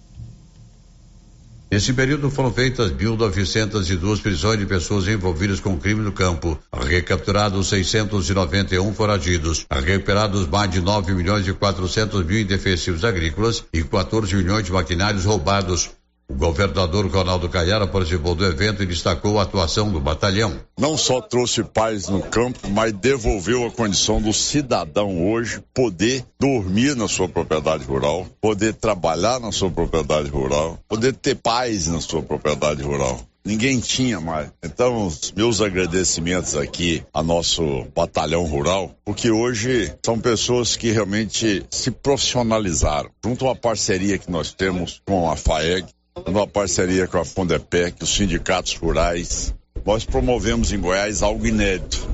Nesse 1.74 1.92
período 1.92 2.30
foram 2.30 2.54
feitas 2.54 2.92
1.902 2.92 4.22
prisões 4.22 4.60
de 4.60 4.66
pessoas 4.68 5.08
envolvidas 5.08 5.60
com 5.60 5.76
crime 5.76 6.02
no 6.02 6.12
campo, 6.12 6.56
recapturados 6.72 7.70
691 7.70 8.94
foragidos, 8.94 9.66
recuperados 9.84 10.46
mais 10.46 10.70
de 10.70 10.80
9 10.80 11.16
milhões 11.16 11.48
e 11.48 11.52
400 11.52 12.24
mil 12.28 12.40
indefensivos 12.40 13.04
agrícolas 13.04 13.66
e 13.74 13.82
14 13.82 14.36
milhões 14.36 14.66
de 14.66 14.72
maquinários 14.72 15.26
roubados. 15.26 15.90
O 16.30 16.36
governador 16.36 17.06
Ronaldo 17.08 17.50
Caiara 17.50 17.86
participou 17.86 18.34
do 18.34 18.46
evento 18.46 18.82
e 18.82 18.86
destacou 18.86 19.40
a 19.40 19.44
atuação 19.44 19.92
do 19.92 20.00
batalhão. 20.00 20.60
Não 20.80 20.98
só 20.98 21.22
trouxe 21.22 21.64
paz 21.64 22.08
no 22.08 22.22
campo, 22.22 22.70
mas 22.70 22.94
devolveu 22.94 23.66
a 23.68 23.72
condição 23.72 24.22
do 24.22 24.34
cidadão 24.34 25.32
hoje 25.32 25.62
poder 25.74 26.26
dormir 26.40 26.96
na 26.96 27.08
sua 27.08 27.28
propriedade 27.28 27.84
rural, 27.84 28.26
poder 28.42 28.74
trabalhar 28.74 29.40
na 29.40 29.52
sua 29.52 29.70
propriedade 29.70 30.30
rural, 30.30 30.80
poder 30.88 31.14
ter 31.14 31.36
paz 31.36 31.88
na 31.88 32.02
sua 32.02 32.22
propriedade 32.22 32.82
rural 32.82 33.20
ninguém 33.46 33.80
tinha 33.80 34.20
mais. 34.22 34.50
Então, 34.64 35.12
meus 35.36 35.62
agradecimentos 35.62 36.56
aqui 36.56 37.04
a 37.14 37.22
nosso 37.22 37.86
batalhão 37.94 38.46
rural, 38.46 38.96
porque 39.04 39.30
hoje 39.30 39.94
são 40.06 40.20
pessoas 40.20 40.76
que 40.78 40.92
realmente 40.92 41.66
se 41.70 41.92
profissionalizaram. 41.92 43.10
Junto 43.24 43.48
à 43.50 43.56
parceria 43.56 44.18
que 44.18 44.32
nós 44.32 44.54
temos 44.54 45.02
com 45.06 45.30
a 45.30 45.36
FAEG, 45.36 45.88
numa 46.28 46.48
parceria 46.48 47.08
com 47.08 47.18
a 47.18 47.26
Fundepec, 47.26 48.04
os 48.04 48.14
sindicatos 48.14 48.76
rurais, 48.76 49.54
nós 49.86 50.06
promovemos 50.06 50.72
em 50.72 50.80
Goiás 50.80 51.22
algo 51.22 51.46
inédito, 51.46 52.08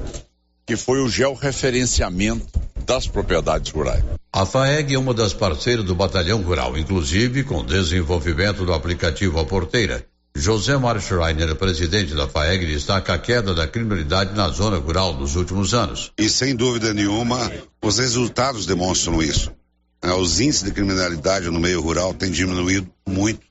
que 0.66 0.76
foi 0.76 1.02
o 1.02 1.10
georreferenciamento 1.10 2.48
das 2.86 3.08
propriedades 3.08 3.72
rurais. 3.72 4.04
A 4.32 4.46
FAEG 4.46 4.96
é 4.96 5.00
uma 5.00 5.14
das 5.14 5.34
parceiras 5.34 5.86
do 5.86 5.96
Batalhão 5.96 6.42
Rural, 6.42 6.78
inclusive 6.78 7.44
com 7.44 7.64
desenvolvimento 7.64 8.66
do 8.66 8.74
aplicativo 8.74 9.40
A 9.40 9.46
Porteira. 9.46 10.06
José 10.36 10.78
Mário 10.78 11.02
Schreiner, 11.02 11.56
presidente 11.56 12.14
da 12.14 12.28
FAEG, 12.28 12.66
destaca 12.66 13.14
a 13.14 13.20
queda 13.20 13.54
da 13.54 13.68
criminalidade 13.68 14.36
na 14.36 14.48
zona 14.50 14.78
rural 14.78 15.14
nos 15.14 15.36
últimos 15.36 15.74
anos. 15.74 16.12
E 16.18 16.30
sem 16.30 16.56
dúvida 16.56 16.94
nenhuma, 16.94 17.52
os 17.82 17.98
resultados 17.98 18.66
demonstram 18.66 19.22
isso. 19.22 19.52
É, 20.02 20.14
os 20.14 20.40
índices 20.40 20.64
de 20.64 20.72
criminalidade 20.72 21.50
no 21.50 21.60
meio 21.60 21.82
rural 21.82 22.14
têm 22.14 22.32
diminuído 22.32 22.90
muito 23.08 23.49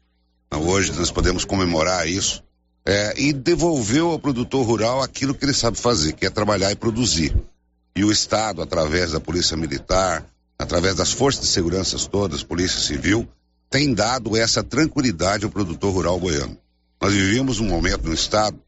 Hoje 0.56 0.92
nós 0.92 1.10
podemos 1.10 1.44
comemorar 1.44 2.08
isso 2.08 2.42
é, 2.84 3.20
e 3.20 3.32
devolver 3.32 4.02
ao 4.02 4.18
produtor 4.18 4.66
rural 4.66 5.02
aquilo 5.02 5.34
que 5.34 5.44
ele 5.44 5.52
sabe 5.52 5.78
fazer, 5.78 6.14
que 6.14 6.26
é 6.26 6.30
trabalhar 6.30 6.72
e 6.72 6.76
produzir. 6.76 7.36
E 7.94 8.04
o 8.04 8.10
Estado, 8.10 8.62
através 8.62 9.12
da 9.12 9.20
Polícia 9.20 9.56
Militar, 9.56 10.24
através 10.58 10.94
das 10.94 11.12
forças 11.12 11.42
de 11.42 11.48
segurança 11.48 11.96
todas, 12.08 12.42
Polícia 12.42 12.80
Civil, 12.80 13.28
tem 13.68 13.92
dado 13.92 14.36
essa 14.36 14.62
tranquilidade 14.62 15.44
ao 15.44 15.50
produtor 15.50 15.92
rural 15.92 16.18
goiano. 16.18 16.56
Nós 17.00 17.12
vivíamos 17.12 17.60
um 17.60 17.66
momento 17.66 18.08
no 18.08 18.14
Estado 18.14 18.58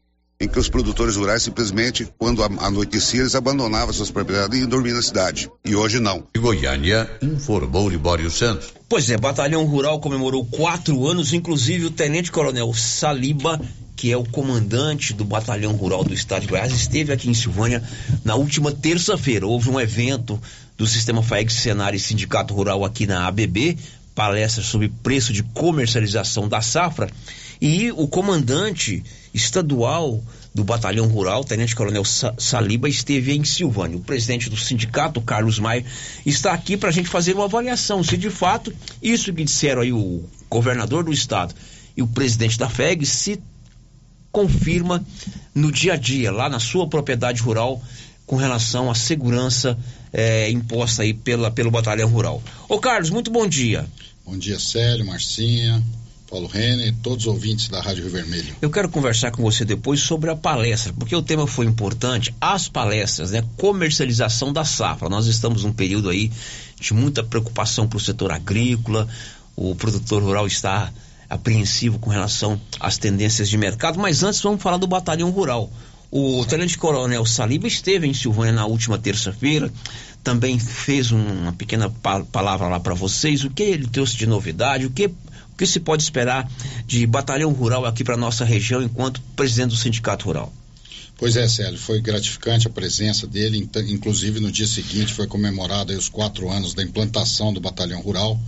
em 0.41 0.47
que 0.47 0.57
os 0.57 0.67
produtores 0.67 1.15
rurais 1.15 1.43
simplesmente, 1.43 2.07
quando 2.17 2.43
anoitecia, 2.43 3.21
eles 3.21 3.35
abandonavam 3.35 3.93
suas 3.93 4.09
propriedades 4.09 4.57
e 4.57 4.61
iam 4.61 4.69
dormir 4.69 4.91
na 4.91 5.01
cidade. 5.01 5.47
E 5.63 5.75
hoje 5.75 5.99
não. 5.99 6.23
E 6.33 6.39
Goiânia 6.39 7.07
informou 7.21 7.87
Libório 7.87 8.29
Santos. 8.31 8.73
Pois 8.89 9.07
é, 9.11 9.17
Batalhão 9.17 9.63
Rural 9.65 9.99
comemorou 9.99 10.43
quatro 10.43 11.07
anos, 11.07 11.31
inclusive 11.31 11.85
o 11.85 11.91
Tenente 11.91 12.31
Coronel 12.31 12.73
Saliba, 12.73 13.61
que 13.95 14.11
é 14.11 14.17
o 14.17 14.25
comandante 14.25 15.13
do 15.13 15.23
Batalhão 15.23 15.73
Rural 15.73 16.03
do 16.03 16.13
Estado 16.13 16.41
de 16.41 16.47
Goiás, 16.47 16.73
esteve 16.73 17.13
aqui 17.13 17.29
em 17.29 17.35
Silvânia 17.35 17.83
na 18.25 18.33
última 18.33 18.71
terça-feira. 18.71 19.45
Houve 19.45 19.69
um 19.69 19.79
evento 19.79 20.41
do 20.75 20.87
Sistema 20.87 21.21
FAEG 21.21 21.53
Cenário 21.53 21.97
e 21.97 21.99
Sindicato 21.99 22.55
Rural 22.55 22.83
aqui 22.83 23.05
na 23.05 23.27
ABB, 23.27 23.77
palestra 24.15 24.63
sobre 24.63 24.89
preço 25.03 25.31
de 25.31 25.43
comercialização 25.43 26.49
da 26.49 26.61
safra, 26.61 27.11
e 27.61 27.91
o 27.91 28.07
comandante 28.07 29.03
estadual 29.33 30.21
do 30.53 30.63
Batalhão 30.63 31.07
Rural, 31.07 31.43
Tenente 31.43 31.75
Coronel 31.75 32.03
Saliba, 32.03 32.89
esteve 32.89 33.33
em 33.33 33.43
Silvânia. 33.43 33.95
O 33.95 34.01
presidente 34.01 34.49
do 34.49 34.57
sindicato, 34.57 35.21
Carlos 35.21 35.59
Maia, 35.59 35.85
está 36.25 36.51
aqui 36.51 36.75
para 36.75 36.89
a 36.89 36.91
gente 36.91 37.07
fazer 37.07 37.35
uma 37.35 37.45
avaliação 37.45 38.03
se 38.03 38.17
de 38.17 38.29
fato 38.29 38.73
isso 39.01 39.31
que 39.31 39.43
disseram 39.43 39.83
aí 39.83 39.93
o 39.93 40.23
governador 40.49 41.03
do 41.03 41.13
estado 41.13 41.53
e 41.95 42.01
o 42.01 42.07
presidente 42.07 42.57
da 42.57 42.67
FEG 42.67 43.05
se 43.05 43.39
confirma 44.31 45.05
no 45.53 45.71
dia 45.71 45.93
a 45.93 45.97
dia, 45.97 46.31
lá 46.31 46.49
na 46.49 46.59
sua 46.59 46.87
propriedade 46.87 47.41
rural, 47.41 47.81
com 48.25 48.37
relação 48.37 48.89
à 48.89 48.95
segurança 48.95 49.77
é, 50.11 50.49
imposta 50.49 51.03
aí 51.03 51.13
pela, 51.13 51.51
pelo 51.51 51.69
Batalhão 51.69 52.09
Rural. 52.09 52.41
Ô 52.67 52.79
Carlos, 52.79 53.09
muito 53.09 53.29
bom 53.29 53.47
dia. 53.47 53.85
Bom 54.25 54.37
dia, 54.37 54.57
Célio, 54.59 55.05
Marcinha, 55.05 55.83
Paulo 56.31 56.47
Renner, 56.47 56.95
todos 57.03 57.25
os 57.25 57.27
ouvintes 57.27 57.67
da 57.67 57.81
Rádio 57.81 58.03
Rio 58.03 58.13
Vermelho. 58.13 58.55
Eu 58.61 58.69
quero 58.69 58.87
conversar 58.87 59.31
com 59.31 59.43
você 59.43 59.65
depois 59.65 59.99
sobre 59.99 60.29
a 60.29 60.35
palestra, 60.35 60.93
porque 60.93 61.13
o 61.13 61.21
tema 61.21 61.45
foi 61.45 61.65
importante, 61.65 62.33
as 62.39 62.69
palestras, 62.69 63.31
né? 63.31 63.43
Comercialização 63.57 64.53
da 64.53 64.63
safra. 64.63 65.09
Nós 65.09 65.27
estamos 65.27 65.65
num 65.65 65.73
período 65.73 66.09
aí 66.09 66.31
de 66.79 66.93
muita 66.93 67.21
preocupação 67.21 67.85
para 67.85 67.97
o 67.97 67.99
setor 67.99 68.31
agrícola, 68.31 69.09
o 69.57 69.75
produtor 69.75 70.23
rural 70.23 70.47
está 70.47 70.89
apreensivo 71.29 71.99
com 71.99 72.09
relação 72.09 72.59
às 72.79 72.97
tendências 72.97 73.49
de 73.49 73.57
mercado, 73.57 73.99
mas 73.99 74.23
antes 74.23 74.41
vamos 74.41 74.61
falar 74.61 74.77
do 74.77 74.87
batalhão 74.87 75.31
rural. 75.31 75.69
O 76.09 76.45
Tenente 76.45 76.77
Coronel 76.77 77.25
Saliba 77.25 77.67
esteve 77.67 78.07
em 78.07 78.13
Silvânia 78.13 78.53
na 78.53 78.65
última 78.65 78.97
terça-feira, 78.97 79.71
também 80.23 80.57
fez 80.57 81.11
uma 81.11 81.51
pequena 81.51 81.89
palavra 82.31 82.69
lá 82.69 82.79
para 82.79 82.93
vocês, 82.93 83.43
o 83.43 83.49
que 83.49 83.63
ele 83.63 83.87
trouxe 83.87 84.15
de 84.15 84.25
novidade, 84.25 84.85
o 84.85 84.89
que 84.91 85.11
que 85.61 85.67
se 85.67 85.79
pode 85.79 86.01
esperar 86.01 86.51
de 86.87 87.05
batalhão 87.05 87.51
rural 87.51 87.85
aqui 87.85 88.03
para 88.03 88.17
nossa 88.17 88.43
região 88.43 88.81
enquanto 88.81 89.21
presidente 89.35 89.69
do 89.69 89.75
sindicato 89.75 90.25
rural? 90.25 90.51
Pois 91.15 91.35
é, 91.35 91.47
Célio, 91.47 91.77
foi 91.77 92.01
gratificante 92.01 92.65
a 92.65 92.69
presença 92.71 93.27
dele, 93.27 93.69
inclusive 93.87 94.39
no 94.39 94.51
dia 94.51 94.65
seguinte 94.65 95.13
foi 95.13 95.27
comemorado 95.27 95.95
os 95.95 96.09
quatro 96.09 96.49
anos 96.49 96.73
da 96.73 96.81
implantação 96.81 97.53
do 97.53 97.61
Batalhão 97.61 98.01
Rural. 98.01 98.41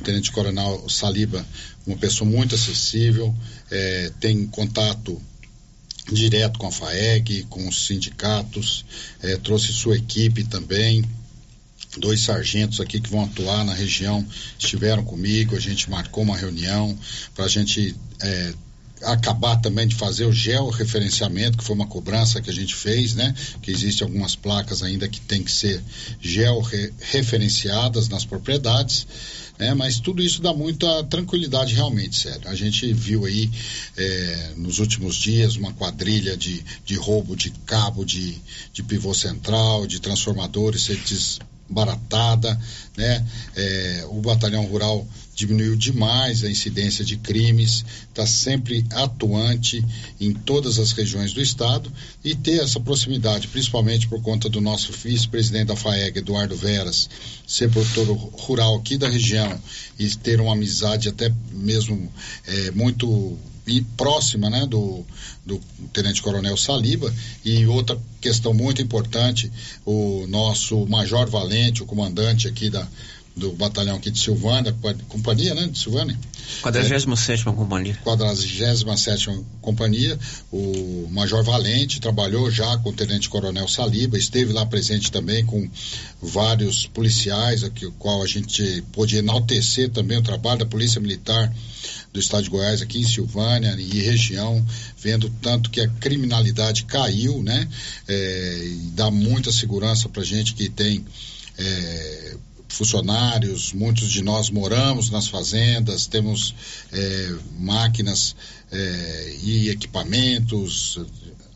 O 0.00 0.04
Tenente 0.04 0.32
Coronel 0.32 0.88
Saliba, 0.88 1.44
uma 1.86 1.98
pessoa 1.98 2.30
muito 2.30 2.54
acessível, 2.54 3.34
é, 3.70 4.10
tem 4.18 4.46
contato 4.46 5.20
direto 6.10 6.58
com 6.58 6.68
a 6.68 6.72
FAEG, 6.72 7.42
com 7.50 7.68
os 7.68 7.84
sindicatos, 7.84 8.86
é, 9.22 9.36
trouxe 9.36 9.70
sua 9.70 9.98
equipe 9.98 10.44
também, 10.44 11.04
dois 11.96 12.20
sargentos 12.20 12.80
aqui 12.80 13.00
que 13.00 13.10
vão 13.10 13.24
atuar 13.24 13.64
na 13.64 13.74
região 13.74 14.26
estiveram 14.58 15.04
comigo, 15.04 15.56
a 15.56 15.60
gente 15.60 15.90
marcou 15.90 16.22
uma 16.22 16.36
reunião 16.36 16.96
para 17.34 17.44
a 17.44 17.48
gente 17.48 17.94
é, 18.20 18.54
acabar 19.02 19.56
também 19.56 19.86
de 19.86 19.94
fazer 19.94 20.24
o 20.24 20.32
georreferenciamento, 20.32 21.58
que 21.58 21.64
foi 21.64 21.74
uma 21.74 21.86
cobrança 21.86 22.40
que 22.40 22.50
a 22.50 22.52
gente 22.52 22.74
fez, 22.74 23.14
né? 23.14 23.34
Que 23.60 23.70
existem 23.70 24.06
algumas 24.06 24.34
placas 24.34 24.82
ainda 24.82 25.08
que 25.08 25.20
tem 25.20 25.42
que 25.42 25.52
ser 25.52 25.82
georreferenciadas 26.20 28.08
nas 28.08 28.24
propriedades. 28.24 29.06
Né? 29.58 29.72
Mas 29.72 30.00
tudo 30.00 30.22
isso 30.22 30.42
dá 30.42 30.52
muita 30.52 31.04
tranquilidade 31.04 31.74
realmente, 31.74 32.16
sério. 32.16 32.48
A 32.48 32.54
gente 32.54 32.92
viu 32.92 33.24
aí 33.24 33.48
é, 33.96 34.52
nos 34.56 34.80
últimos 34.80 35.14
dias 35.14 35.56
uma 35.56 35.72
quadrilha 35.72 36.36
de, 36.36 36.64
de 36.84 36.96
roubo 36.96 37.36
de 37.36 37.50
cabo 37.64 38.04
de, 38.04 38.36
de 38.72 38.82
pivô 38.82 39.14
central, 39.14 39.86
de 39.86 40.00
transformadores 40.00 40.82
ser 40.82 41.00
baratada, 41.68 42.58
né? 42.96 43.24
É, 43.56 44.06
o 44.08 44.20
batalhão 44.20 44.64
rural 44.66 45.06
diminuiu 45.34 45.74
demais 45.74 46.44
a 46.44 46.50
incidência 46.50 47.04
de 47.04 47.16
crimes, 47.16 47.84
está 48.08 48.26
sempre 48.26 48.84
atuante 48.92 49.84
em 50.20 50.32
todas 50.32 50.78
as 50.78 50.92
regiões 50.92 51.32
do 51.32 51.42
estado 51.42 51.92
e 52.22 52.34
ter 52.34 52.62
essa 52.62 52.78
proximidade, 52.78 53.48
principalmente 53.48 54.06
por 54.06 54.22
conta 54.22 54.48
do 54.48 54.60
nosso 54.60 54.92
vice-presidente 54.92 55.66
da 55.66 55.76
FAEG, 55.76 56.18
Eduardo 56.18 56.56
Veras, 56.56 57.08
ser 57.46 57.68
produtor 57.70 58.06
rural 58.34 58.76
aqui 58.76 58.96
da 58.96 59.08
região 59.08 59.60
e 59.98 60.08
ter 60.08 60.40
uma 60.40 60.52
amizade 60.52 61.08
até 61.08 61.32
mesmo 61.52 62.12
é, 62.46 62.70
muito 62.70 63.36
e 63.66 63.80
próxima 63.80 64.50
né, 64.50 64.66
do, 64.66 65.04
do 65.44 65.60
Tenente 65.92 66.22
Coronel 66.22 66.56
Saliba. 66.56 67.12
E 67.44 67.66
outra 67.66 67.98
questão 68.20 68.52
muito 68.52 68.82
importante, 68.82 69.50
o 69.84 70.26
nosso 70.28 70.86
Major 70.86 71.28
Valente, 71.28 71.82
o 71.82 71.86
comandante 71.86 72.46
aqui 72.48 72.70
da, 72.70 72.86
do 73.36 73.52
batalhão 73.52 73.96
aqui 73.96 74.10
de 74.10 74.18
Silvânia, 74.18 74.74
companhia, 75.08 75.54
né, 75.54 75.66
de 75.66 75.78
Silvânia. 75.78 76.16
47 76.62 77.48
é, 77.48 77.52
Companhia. 77.52 77.98
47 78.04 79.30
Companhia, 79.60 80.18
o 80.52 81.08
Major 81.10 81.42
Valente 81.42 82.00
trabalhou 82.00 82.50
já 82.50 82.76
com 82.78 82.90
o 82.90 82.92
Tenente 82.92 83.28
Coronel 83.28 83.66
Saliba, 83.66 84.16
esteve 84.16 84.52
lá 84.52 84.64
presente 84.64 85.10
também 85.10 85.44
com 85.44 85.68
vários 86.22 86.86
policiais, 86.86 87.64
aqui, 87.64 87.86
o 87.86 87.92
qual 87.92 88.22
a 88.22 88.26
gente 88.26 88.84
pôde 88.92 89.16
enaltecer 89.16 89.90
também 89.90 90.18
o 90.18 90.22
trabalho 90.22 90.60
da 90.60 90.66
Polícia 90.66 91.00
Militar 91.00 91.52
do 92.12 92.20
Estado 92.20 92.44
de 92.44 92.50
Goiás, 92.50 92.80
aqui 92.80 93.00
em 93.00 93.04
Silvânia 93.04 93.74
e 93.76 94.00
região, 94.00 94.64
vendo 94.96 95.28
tanto 95.42 95.68
que 95.68 95.80
a 95.80 95.88
criminalidade 95.88 96.84
caiu, 96.84 97.42
né? 97.42 97.68
É, 98.06 98.60
e 98.64 98.90
dá 98.94 99.10
muita 99.10 99.50
segurança 99.50 100.08
para 100.08 100.22
gente 100.22 100.54
que 100.54 100.68
tem 100.68 101.04
é, 101.58 102.36
funcionários, 102.74 103.72
muitos 103.72 104.10
de 104.10 104.22
nós 104.22 104.50
moramos 104.50 105.10
nas 105.10 105.28
fazendas, 105.28 106.06
temos 106.06 106.54
é, 106.92 107.34
máquinas 107.58 108.34
é, 108.70 109.36
e 109.42 109.68
equipamentos. 109.68 110.98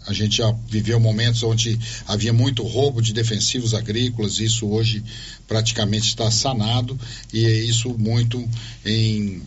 A 0.06 0.12
gente 0.12 0.38
já 0.38 0.50
viveu 0.66 0.98
momentos 0.98 1.42
onde 1.42 1.78
havia 2.06 2.32
muito 2.32 2.62
roubo 2.62 3.02
de 3.02 3.12
defensivos 3.12 3.74
agrícolas, 3.74 4.38
isso 4.38 4.66
hoje 4.68 5.02
praticamente 5.46 6.08
está 6.08 6.30
sanado, 6.30 6.98
e 7.32 7.44
é 7.44 7.60
isso 7.64 7.90
muito 7.98 8.42
em 8.86 9.42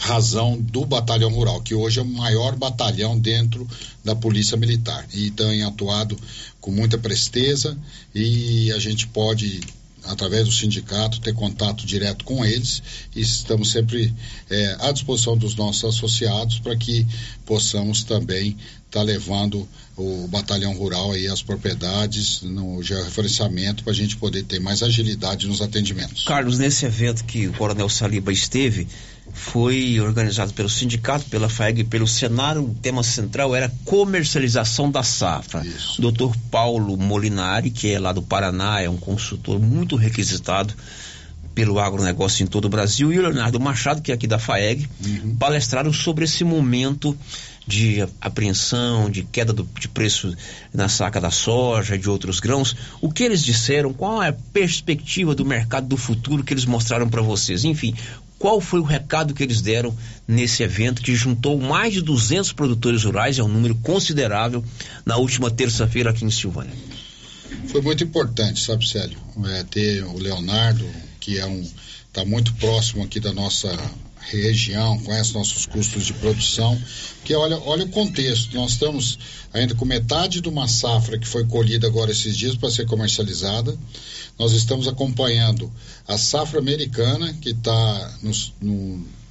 razão 0.00 0.60
do 0.60 0.84
batalhão 0.84 1.30
rural, 1.30 1.60
que 1.60 1.74
hoje 1.74 2.00
é 2.00 2.02
o 2.02 2.06
maior 2.06 2.56
batalhão 2.56 3.18
dentro 3.18 3.68
da 4.04 4.16
Polícia 4.16 4.56
Militar 4.56 5.06
e 5.14 5.30
tem 5.30 5.62
atuado 5.62 6.18
com 6.60 6.70
muita 6.70 6.98
presteza 6.98 7.78
e 8.14 8.72
a 8.72 8.78
gente 8.78 9.06
pode 9.06 9.60
através 10.04 10.46
do 10.46 10.52
sindicato, 10.52 11.20
ter 11.20 11.34
contato 11.34 11.86
direto 11.86 12.24
com 12.24 12.44
eles 12.44 12.82
e 13.14 13.20
estamos 13.20 13.70
sempre 13.70 14.12
é, 14.50 14.76
à 14.80 14.92
disposição 14.92 15.36
dos 15.36 15.54
nossos 15.54 15.84
associados 15.84 16.58
para 16.58 16.76
que 16.76 17.06
possamos 17.46 18.02
também 18.02 18.56
estar 18.86 19.00
tá 19.00 19.02
levando 19.02 19.66
o 19.96 20.26
batalhão 20.28 20.74
rural 20.74 21.12
aí 21.12 21.26
às 21.26 21.42
propriedades 21.42 22.42
no 22.42 22.82
georreferenciamento 22.82 23.84
para 23.84 23.92
a 23.92 23.96
gente 23.96 24.16
poder 24.16 24.42
ter 24.44 24.60
mais 24.60 24.82
agilidade 24.82 25.46
nos 25.46 25.60
atendimentos. 25.60 26.24
Carlos, 26.24 26.58
nesse 26.58 26.84
evento 26.84 27.24
que 27.24 27.48
o 27.48 27.52
Coronel 27.52 27.88
Saliba 27.88 28.32
esteve, 28.32 28.88
foi 29.32 29.98
organizado 30.00 30.52
pelo 30.52 30.68
sindicato, 30.68 31.24
pela 31.26 31.48
FAEG 31.48 31.80
e 31.80 31.84
pelo 31.84 32.06
Senado. 32.06 32.62
O 32.62 32.74
tema 32.74 33.02
central 33.02 33.54
era 33.54 33.72
comercialização 33.84 34.90
da 34.90 35.02
safra. 35.02 35.66
Isso. 35.66 35.98
O 35.98 36.02
doutor 36.02 36.36
Paulo 36.50 36.96
Molinari, 36.96 37.70
que 37.70 37.92
é 37.92 37.98
lá 37.98 38.12
do 38.12 38.22
Paraná, 38.22 38.80
é 38.80 38.88
um 38.88 38.96
consultor 38.96 39.58
muito 39.58 39.96
requisitado 39.96 40.74
pelo 41.54 41.78
agronegócio 41.78 42.42
em 42.42 42.46
todo 42.46 42.64
o 42.64 42.68
Brasil, 42.68 43.12
e 43.12 43.18
o 43.18 43.22
Leonardo 43.22 43.60
Machado, 43.60 44.00
que 44.00 44.10
é 44.10 44.14
aqui 44.14 44.26
da 44.26 44.38
FAEG, 44.38 44.88
uhum. 45.04 45.36
palestraram 45.36 45.92
sobre 45.92 46.24
esse 46.24 46.44
momento 46.44 47.16
de 47.66 48.06
apreensão, 48.20 49.08
de 49.08 49.22
queda 49.22 49.52
do, 49.52 49.68
de 49.78 49.88
preço 49.88 50.34
na 50.72 50.88
saca 50.88 51.20
da 51.20 51.30
soja, 51.30 51.96
de 51.96 52.08
outros 52.08 52.40
grãos. 52.40 52.74
O 53.00 53.10
que 53.10 53.22
eles 53.22 53.42
disseram? 53.42 53.92
Qual 53.92 54.22
é 54.22 54.28
a 54.28 54.32
perspectiva 54.32 55.34
do 55.34 55.44
mercado 55.44 55.86
do 55.86 55.96
futuro 55.96 56.42
que 56.42 56.52
eles 56.52 56.64
mostraram 56.64 57.08
para 57.08 57.22
vocês? 57.22 57.64
Enfim, 57.64 57.94
qual 58.42 58.60
foi 58.60 58.80
o 58.80 58.82
recado 58.82 59.34
que 59.34 59.42
eles 59.44 59.60
deram 59.60 59.96
nesse 60.26 60.64
evento 60.64 61.00
que 61.00 61.14
juntou 61.14 61.60
mais 61.60 61.94
de 61.94 62.02
200 62.02 62.52
produtores 62.52 63.04
rurais, 63.04 63.38
é 63.38 63.42
um 63.44 63.46
número 63.46 63.76
considerável, 63.76 64.64
na 65.06 65.16
última 65.16 65.48
terça-feira 65.48 66.10
aqui 66.10 66.24
em 66.24 66.30
Silvânia? 66.30 66.74
Foi 67.68 67.80
muito 67.80 68.02
importante, 68.02 68.60
sabe, 68.60 68.84
Célio? 68.84 69.16
É, 69.46 69.62
ter 69.62 70.02
o 70.02 70.18
Leonardo, 70.18 70.84
que 71.20 71.38
é 71.38 71.46
um 71.46 71.64
está 72.08 72.24
muito 72.24 72.52
próximo 72.54 73.04
aqui 73.04 73.20
da 73.20 73.32
nossa 73.32 73.70
região, 74.30 74.98
conhece 75.00 75.34
nossos 75.34 75.66
custos 75.66 76.04
de 76.04 76.12
produção, 76.14 76.80
porque 77.18 77.34
olha, 77.34 77.58
olha 77.58 77.84
o 77.84 77.88
contexto, 77.88 78.54
nós 78.54 78.72
estamos 78.72 79.18
ainda 79.52 79.74
com 79.74 79.84
metade 79.84 80.40
de 80.40 80.48
uma 80.48 80.66
safra 80.68 81.18
que 81.18 81.26
foi 81.26 81.44
colhida 81.46 81.86
agora 81.86 82.10
esses 82.10 82.36
dias 82.36 82.56
para 82.56 82.70
ser 82.70 82.86
comercializada, 82.86 83.76
nós 84.38 84.52
estamos 84.52 84.88
acompanhando 84.88 85.70
a 86.08 86.16
safra 86.16 86.58
americana 86.58 87.34
que 87.40 87.50
está 87.50 88.18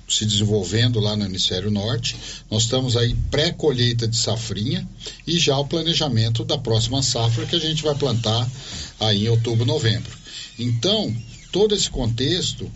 se 0.08 0.26
desenvolvendo 0.26 1.00
lá 1.00 1.16
no 1.16 1.26
hemisfério 1.26 1.72
norte. 1.72 2.16
Nós 2.50 2.64
estamos 2.64 2.98
aí 2.98 3.16
pré-colheita 3.32 4.08
de 4.08 4.18
safrinha 4.18 4.88
e 5.26 5.40
já 5.40 5.58
o 5.58 5.66
planejamento 5.66 6.44
da 6.44 6.58
próxima 6.58 7.02
safra 7.02 7.46
que 7.46 7.56
a 7.56 7.60
gente 7.60 7.82
vai 7.82 7.96
plantar 7.96 8.50
aí 9.00 9.26
em 9.26 9.30
outubro, 9.30 9.66
novembro. 9.66 10.16
Então, 10.60 11.16
todo 11.52 11.74
esse 11.74 11.90
contexto 11.90 12.70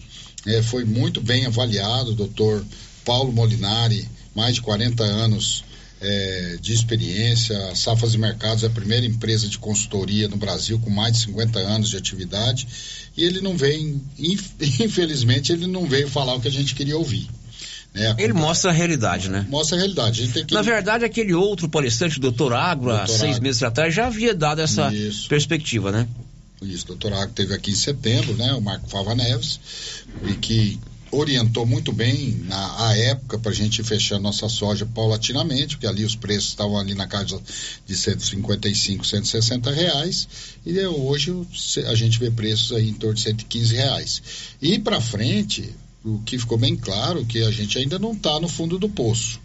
é, 0.46 0.62
foi 0.62 0.86
muito 0.86 1.22
bem 1.22 1.46
avaliado. 1.46 2.12
O 2.12 2.16
doutor 2.16 2.64
Paulo 3.04 3.32
Molinari, 3.32 4.08
mais 4.36 4.56
de 4.56 4.62
40 4.62 5.04
anos 5.04 5.64
é, 6.02 6.58
de 6.62 6.74
experiência. 6.74 7.58
A 7.70 7.76
Safas 7.76 8.14
e 8.14 8.18
Mercados 8.18 8.64
é 8.64 8.68
a 8.68 8.70
primeira 8.70 9.06
empresa 9.06 9.48
de 9.48 9.58
consultoria 9.58 10.28
no 10.28 10.38
Brasil 10.38 10.80
com 10.80 10.90
mais 10.90 11.14
de 11.14 11.20
50 11.26 11.60
anos 11.60 11.90
de 11.90 11.98
atividade. 11.98 12.68
E 13.18 13.24
ele 13.24 13.42
não 13.42 13.58
vem, 13.58 14.02
infelizmente, 14.20 15.52
ele 15.52 15.68
não 15.68 15.86
veio 15.86 16.10
falar 16.10 16.36
o 16.36 16.42
que 16.42 16.48
a 16.48 16.52
gente 16.52 16.76
queria 16.76 16.98
ouvir. 16.98 17.28
Né? 17.94 18.14
Ele 18.18 18.34
mostra 18.34 18.72
a 18.72 18.74
realidade, 18.74 19.30
né? 19.30 19.46
Mostra 19.50 19.78
a 19.78 19.80
realidade. 19.80 20.30
A 20.36 20.44
que... 20.44 20.54
Na 20.54 20.62
verdade, 20.62 21.06
aquele 21.06 21.34
outro 21.34 21.70
palestrante, 21.70 22.18
o 22.18 22.22
doutor 22.22 22.52
Agro, 22.52 22.92
há 22.92 23.08
seis 23.08 23.40
meses 23.40 23.64
atrás, 23.64 23.94
já 23.94 24.08
havia 24.08 24.36
dado 24.36 24.60
essa 24.60 24.94
Isso. 24.94 25.30
perspectiva, 25.30 25.92
né? 25.94 26.06
Isso, 26.62 26.86
o 26.86 26.88
doutor 26.88 27.14
Agro 27.14 27.34
teve 27.34 27.54
aqui 27.54 27.72
em 27.72 27.76
setembro, 27.76 28.34
né? 28.36 28.54
O 28.54 28.62
Marco 28.62 28.90
Fava 28.90 29.14
Neves, 29.14 29.60
e 30.24 30.34
que 30.36 30.80
orientou 31.12 31.66
muito 31.66 31.92
bem 31.92 32.32
na 32.46 32.88
a 32.88 32.98
época 32.98 33.40
para 33.40 33.52
a 33.52 33.54
gente 33.54 33.84
fechar 33.84 34.20
nossa 34.20 34.50
soja 34.50 34.86
paulatinamente, 34.86 35.76
porque 35.76 35.88
ali 35.88 36.04
os 36.04 36.16
preços 36.16 36.50
estavam 36.50 36.78
ali 36.78 36.94
na 36.94 37.08
casa 37.08 37.42
de 37.86 37.96
155, 37.96 39.06
160 39.06 39.72
reais, 39.72 40.28
e 40.66 40.80
hoje 40.86 41.34
a 41.88 41.96
gente 41.96 42.20
vê 42.20 42.30
preços 42.32 42.72
aí 42.72 42.90
em 42.90 42.94
torno 42.94 43.16
de 43.16 43.22
115 43.22 43.76
reais. 43.76 44.22
E 44.62 44.80
para 44.80 45.00
frente, 45.00 45.74
o 46.04 46.20
que 46.20 46.38
ficou 46.38 46.58
bem 46.58 46.76
claro 46.76 47.22
é 47.22 47.26
que 47.26 47.44
a 47.44 47.52
gente 47.52 47.78
ainda 47.78 47.98
não 47.98 48.14
está 48.14 48.40
no 48.40 48.48
fundo 48.48 48.78
do 48.78 48.90
poço. 48.90 49.40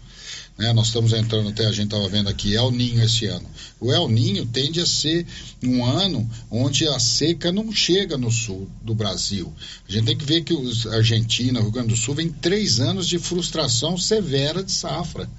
Né? 0.57 0.73
Nós 0.73 0.87
estamos 0.87 1.13
entrando 1.13 1.49
até, 1.49 1.65
a 1.65 1.71
gente 1.71 1.85
estava 1.85 2.07
vendo 2.07 2.29
aqui, 2.29 2.55
El 2.55 2.71
Ninho 2.71 3.03
esse 3.03 3.25
ano. 3.25 3.47
O 3.79 3.91
El 3.91 4.07
Ninho 4.07 4.45
tende 4.45 4.79
a 4.79 4.85
ser 4.85 5.25
um 5.63 5.83
ano 5.83 6.29
onde 6.49 6.87
a 6.87 6.99
seca 6.99 7.51
não 7.51 7.71
chega 7.71 8.17
no 8.17 8.31
sul 8.31 8.69
do 8.81 8.93
Brasil. 8.93 9.53
A 9.87 9.91
gente 9.91 10.05
tem 10.05 10.17
que 10.17 10.25
ver 10.25 10.43
que 10.43 10.53
os 10.53 10.85
Argentina, 10.87 11.59
Rio 11.59 11.71
Grande 11.71 11.89
do 11.89 11.97
Sul, 11.97 12.15
vem 12.15 12.29
três 12.29 12.79
anos 12.79 13.07
de 13.07 13.17
frustração 13.17 13.97
severa 13.97 14.63
de 14.63 14.71
safra 14.71 15.29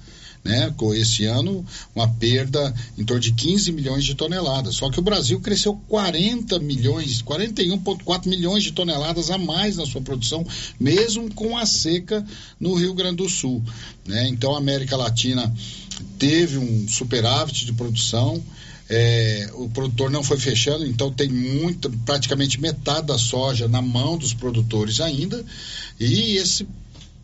né? 0.43 0.73
Com 0.75 0.93
esse 0.93 1.25
ano, 1.25 1.65
uma 1.95 2.07
perda 2.07 2.73
em 2.97 3.03
torno 3.03 3.21
de 3.21 3.31
15 3.31 3.71
milhões 3.71 4.03
de 4.03 4.13
toneladas. 4.15 4.75
Só 4.75 4.89
que 4.89 4.99
o 4.99 5.03
Brasil 5.03 5.39
cresceu 5.39 5.79
40 5.87 6.59
milhões, 6.59 7.21
41,4 7.21 8.27
milhões 8.27 8.63
de 8.63 8.73
toneladas 8.73 9.29
a 9.29 9.37
mais 9.37 9.77
na 9.77 9.85
sua 9.85 10.01
produção, 10.01 10.45
mesmo 10.79 11.33
com 11.33 11.57
a 11.57 11.65
seca 11.65 12.25
no 12.59 12.73
Rio 12.73 12.93
Grande 12.93 13.17
do 13.17 13.29
Sul. 13.29 13.63
Né? 14.05 14.27
Então 14.27 14.53
a 14.53 14.57
América 14.57 14.97
Latina 14.97 15.53
teve 16.19 16.57
um 16.57 16.87
superávit 16.87 17.65
de 17.65 17.73
produção. 17.73 18.43
É, 18.89 19.49
o 19.53 19.69
produtor 19.69 20.11
não 20.11 20.21
foi 20.21 20.37
fechando, 20.37 20.85
então 20.85 21.11
tem 21.11 21.29
muita, 21.29 21.89
praticamente 22.05 22.59
metade 22.59 23.07
da 23.07 23.17
soja 23.17 23.67
na 23.67 23.81
mão 23.81 24.17
dos 24.17 24.33
produtores 24.33 24.99
ainda, 24.99 25.43
e 25.97 26.35
esse, 26.35 26.67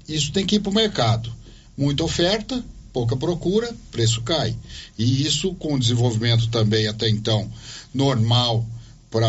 isso 0.08 0.32
tem 0.32 0.46
que 0.46 0.56
ir 0.56 0.62
para 0.62 0.72
o 0.72 0.74
mercado. 0.74 1.32
Muita 1.78 2.04
oferta, 2.04 2.64
pouca 2.92 3.16
procura, 3.16 3.74
preço 3.92 4.22
cai. 4.22 4.56
E 4.98 5.26
isso 5.26 5.54
com 5.56 5.76
o 5.76 5.80
desenvolvimento 5.80 6.48
também 6.50 6.88
até 6.88 7.10
então 7.10 7.50
normal 7.94 8.66
para 9.10 9.28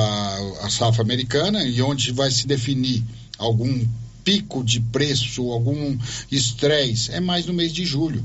a 0.63 0.71
safra 0.71 1.03
americana 1.03 1.65
e 1.65 1.81
onde 1.81 2.13
vai 2.13 2.31
se 2.31 2.47
definir 2.47 3.03
algum 3.39 3.87
pico 4.23 4.63
de 4.63 4.81
preço, 4.81 5.51
algum 5.51 5.97
estresse, 6.31 7.11
é 7.13 7.21
mais 7.21 7.47
no 7.47 7.55
mês 7.55 7.73
de 7.73 7.85
julho 7.85 8.25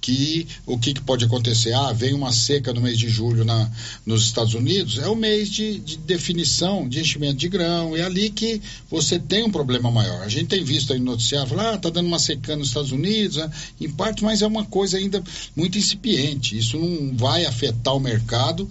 que 0.00 0.46
o 0.66 0.78
que, 0.78 0.94
que, 0.94 1.00
pode 1.00 1.24
acontecer? 1.24 1.72
Ah, 1.72 1.92
vem 1.92 2.14
uma 2.14 2.32
seca 2.32 2.72
no 2.72 2.80
mês 2.80 2.98
de 2.98 3.08
julho 3.08 3.44
na, 3.44 3.70
nos 4.06 4.24
Estados 4.24 4.54
Unidos, 4.54 4.98
é 4.98 5.08
o 5.08 5.14
mês 5.14 5.48
de, 5.50 5.78
de 5.78 5.96
definição 5.98 6.88
de 6.88 7.00
enchimento 7.00 7.36
de 7.36 7.48
grão, 7.48 7.96
é 7.96 8.02
ali 8.02 8.30
que 8.30 8.60
você 8.90 9.18
tem 9.18 9.44
um 9.44 9.50
problema 9.50 9.90
maior. 9.90 10.22
A 10.22 10.28
gente 10.28 10.46
tem 10.46 10.64
visto 10.64 10.92
aí 10.92 10.98
no 10.98 11.06
noticiário, 11.06 11.48
falar, 11.48 11.74
ah, 11.74 11.78
tá 11.78 11.90
dando 11.90 12.06
uma 12.06 12.18
seca 12.18 12.56
nos 12.56 12.68
Estados 12.68 12.92
Unidos, 12.92 13.36
né? 13.36 13.50
em 13.80 13.90
parte, 13.90 14.24
mas 14.24 14.42
é 14.42 14.46
uma 14.46 14.64
coisa 14.64 14.96
ainda 14.96 15.22
muito 15.54 15.76
incipiente, 15.76 16.56
isso 16.56 16.78
não 16.78 17.16
vai 17.16 17.44
afetar 17.44 17.94
o 17.94 18.00
mercado 18.00 18.68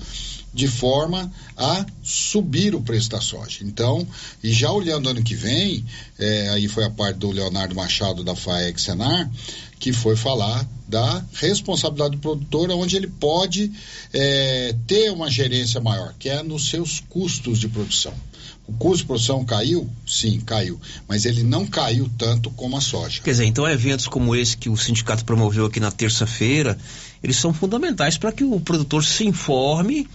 de 0.53 0.67
forma 0.67 1.31
a 1.55 1.85
subir 2.03 2.73
o 2.73 2.81
preço 2.81 3.09
da 3.09 3.21
soja. 3.21 3.59
Então, 3.61 4.07
e 4.43 4.51
já 4.51 4.71
olhando 4.71 5.09
ano 5.09 5.23
que 5.23 5.35
vem, 5.35 5.85
é, 6.17 6.49
aí 6.49 6.67
foi 6.67 6.83
a 6.83 6.89
parte 6.89 7.17
do 7.17 7.31
Leonardo 7.31 7.75
Machado 7.75 8.23
da 8.23 8.35
FAEC 8.35 8.81
Senar, 8.81 9.29
que 9.79 9.93
foi 9.93 10.15
falar 10.15 10.67
da 10.87 11.23
responsabilidade 11.33 12.17
do 12.17 12.21
produtor, 12.21 12.69
onde 12.71 12.95
ele 12.95 13.07
pode 13.07 13.71
é, 14.13 14.75
ter 14.85 15.11
uma 15.11 15.29
gerência 15.29 15.79
maior, 15.79 16.13
que 16.19 16.27
é 16.27 16.43
nos 16.43 16.69
seus 16.69 16.99
custos 16.99 17.59
de 17.59 17.69
produção. 17.69 18.13
O 18.67 18.73
custo 18.73 18.97
de 18.97 19.05
produção 19.05 19.43
caiu? 19.43 19.89
Sim, 20.05 20.39
caiu. 20.41 20.79
Mas 21.07 21.25
ele 21.25 21.43
não 21.43 21.65
caiu 21.65 22.09
tanto 22.17 22.51
como 22.51 22.77
a 22.77 22.81
soja. 22.81 23.21
Quer 23.23 23.31
dizer, 23.31 23.45
então 23.45 23.67
eventos 23.67 24.07
como 24.07 24.35
esse 24.35 24.57
que 24.57 24.69
o 24.69 24.77
sindicato 24.77 25.25
promoveu 25.25 25.65
aqui 25.65 25.79
na 25.79 25.91
terça-feira, 25.91 26.77
eles 27.23 27.37
são 27.37 27.53
fundamentais 27.53 28.17
para 28.17 28.31
que 28.31 28.43
o 28.43 28.59
produtor 28.59 29.03
se 29.03 29.25
informe 29.25 30.07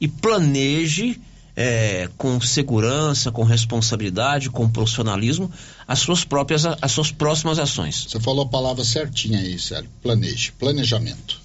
e 0.00 0.08
planeje 0.08 1.20
é, 1.56 2.08
com 2.16 2.40
segurança, 2.40 3.30
com 3.30 3.42
responsabilidade, 3.42 4.50
com 4.50 4.68
profissionalismo, 4.68 5.50
as 5.86 5.98
suas 6.00 6.24
próprias, 6.24 6.64
as 6.66 6.92
suas 6.92 7.10
próximas 7.10 7.58
ações. 7.58 8.06
Você 8.08 8.20
falou 8.20 8.44
a 8.44 8.48
palavra 8.48 8.84
certinha 8.84 9.38
aí, 9.38 9.58
Sérgio. 9.58 9.90
Planeje, 10.02 10.52
planejamento. 10.58 11.39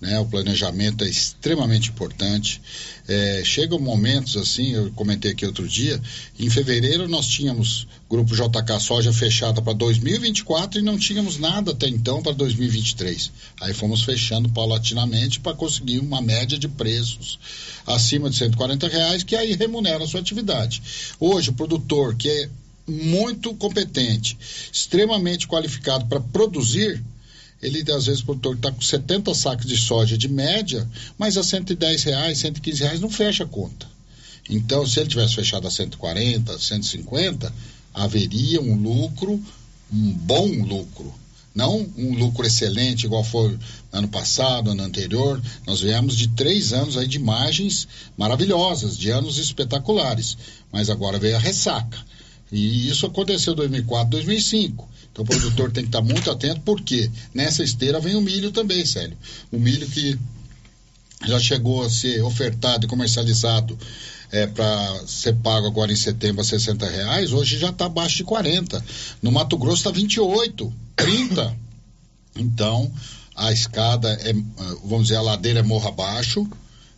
Né? 0.00 0.18
O 0.20 0.26
planejamento 0.26 1.04
é 1.04 1.08
extremamente 1.08 1.90
importante. 1.90 2.60
É, 3.08 3.42
chegam 3.44 3.78
momentos 3.78 4.36
assim, 4.36 4.72
eu 4.72 4.92
comentei 4.92 5.32
aqui 5.32 5.44
outro 5.44 5.66
dia, 5.66 6.00
em 6.38 6.48
fevereiro 6.48 7.08
nós 7.08 7.26
tínhamos 7.26 7.86
grupo 8.08 8.34
JK 8.34 8.80
Soja 8.80 9.12
fechado 9.12 9.62
para 9.62 9.72
2024 9.72 10.78
e 10.78 10.82
não 10.82 10.98
tínhamos 10.98 11.38
nada 11.38 11.72
até 11.72 11.88
então 11.88 12.22
para 12.22 12.32
2023. 12.32 13.32
Aí 13.60 13.74
fomos 13.74 14.02
fechando 14.02 14.48
paulatinamente 14.50 15.40
para 15.40 15.54
conseguir 15.54 15.98
uma 15.98 16.20
média 16.20 16.58
de 16.58 16.68
preços 16.68 17.38
acima 17.86 18.30
de 18.30 18.36
140 18.36 18.88
reais, 18.88 19.22
que 19.22 19.34
aí 19.34 19.54
remunera 19.54 20.04
a 20.04 20.06
sua 20.06 20.20
atividade. 20.20 20.82
Hoje, 21.18 21.50
o 21.50 21.54
produtor 21.54 22.14
que 22.14 22.28
é 22.28 22.48
muito 22.86 23.54
competente, 23.54 24.38
extremamente 24.72 25.46
qualificado 25.46 26.06
para 26.06 26.20
produzir, 26.20 27.02
ele 27.62 27.80
às 27.92 28.06
vezes 28.06 28.22
o 28.22 28.26
produtor 28.26 28.54
está 28.54 28.70
com 28.70 28.80
70 28.80 29.34
sacos 29.34 29.66
de 29.66 29.76
soja 29.76 30.16
de 30.16 30.28
média, 30.28 30.88
mas 31.18 31.36
a 31.36 31.42
110 31.42 32.02
reais, 32.04 32.38
115 32.38 32.82
reais 32.82 33.00
não 33.00 33.10
fecha 33.10 33.44
a 33.44 33.48
conta. 33.48 33.86
Então, 34.48 34.86
se 34.86 35.00
ele 35.00 35.10
tivesse 35.10 35.34
fechado 35.34 35.66
a 35.66 35.70
140, 35.70 36.58
150, 36.58 37.52
haveria 37.92 38.60
um 38.60 38.74
lucro, 38.74 39.40
um 39.92 40.12
bom 40.12 40.46
lucro. 40.46 41.12
Não 41.54 41.88
um 41.96 42.14
lucro 42.14 42.46
excelente, 42.46 43.04
igual 43.04 43.24
foi 43.24 43.58
ano 43.92 44.08
passado, 44.08 44.70
ano 44.70 44.84
anterior. 44.84 45.42
Nós 45.66 45.80
viemos 45.80 46.16
de 46.16 46.28
três 46.28 46.72
anos 46.72 46.96
aí 46.96 47.08
de 47.08 47.18
margens 47.18 47.88
maravilhosas, 48.16 48.96
de 48.96 49.10
anos 49.10 49.38
espetaculares. 49.38 50.38
Mas 50.72 50.88
agora 50.88 51.18
veio 51.18 51.36
a 51.36 51.40
ressaca. 51.40 51.98
E 52.52 52.88
isso 52.88 53.06
aconteceu 53.06 53.54
em 53.54 53.56
2004, 53.56 54.10
2005. 54.10 54.88
Então 55.18 55.24
o 55.24 55.26
produtor 55.26 55.72
tem 55.72 55.82
que 55.82 55.88
estar 55.88 56.00
muito 56.00 56.30
atento, 56.30 56.60
porque 56.60 57.10
nessa 57.34 57.64
esteira 57.64 57.98
vem 57.98 58.14
o 58.14 58.20
milho 58.20 58.52
também, 58.52 58.86
Célio. 58.86 59.16
O 59.50 59.58
milho 59.58 59.88
que 59.88 60.16
já 61.26 61.40
chegou 61.40 61.82
a 61.82 61.90
ser 61.90 62.22
ofertado 62.22 62.86
e 62.86 62.88
comercializado 62.88 63.76
é, 64.30 64.46
para 64.46 65.06
ser 65.08 65.34
pago 65.36 65.66
agora 65.66 65.92
em 65.92 65.96
setembro 65.96 66.40
a 66.40 66.44
60 66.44 66.88
reais, 66.88 67.32
hoje 67.32 67.58
já 67.58 67.70
está 67.70 67.86
abaixo 67.86 68.18
de 68.18 68.24
40. 68.24 68.84
No 69.20 69.32
Mato 69.32 69.58
Grosso 69.58 69.78
está 69.78 69.90
28, 69.90 70.72
30. 70.94 71.56
Então, 72.36 72.88
a 73.34 73.50
escada 73.50 74.08
é, 74.22 74.32
vamos 74.84 75.08
dizer, 75.08 75.16
a 75.16 75.22
ladeira 75.22 75.58
é 75.58 75.62
morro 75.64 75.88
abaixo, 75.88 76.48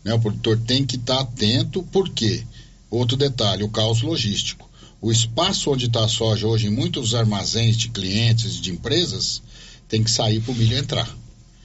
né? 0.04 0.12
O 0.12 0.20
produtor 0.20 0.58
tem 0.66 0.84
que 0.84 0.96
estar 0.96 1.20
atento, 1.20 1.82
por 1.84 2.10
quê? 2.10 2.44
Outro 2.90 3.16
detalhe, 3.16 3.62
o 3.62 3.68
caos 3.70 4.02
logístico 4.02 4.69
o 5.00 5.10
espaço 5.10 5.70
onde 5.70 5.86
está 5.86 6.04
a 6.04 6.08
soja 6.08 6.46
hoje 6.46 6.66
em 6.66 6.70
muitos 6.70 7.14
armazéns 7.14 7.76
de 7.76 7.88
clientes 7.88 8.56
e 8.56 8.60
de 8.60 8.70
empresas 8.70 9.42
tem 9.88 10.04
que 10.04 10.10
sair 10.10 10.40
para 10.40 10.52
o 10.52 10.54
milho 10.54 10.76
entrar. 10.76 11.08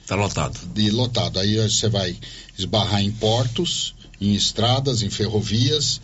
Está 0.02 0.14
lotado. 0.14 0.58
E 0.76 0.90
lotado. 0.90 1.38
Aí 1.38 1.56
você 1.56 1.88
vai 1.88 2.16
esbarrar 2.56 3.02
em 3.02 3.10
portos, 3.10 3.94
em 4.20 4.34
estradas, 4.34 5.02
em 5.02 5.10
ferrovias. 5.10 6.00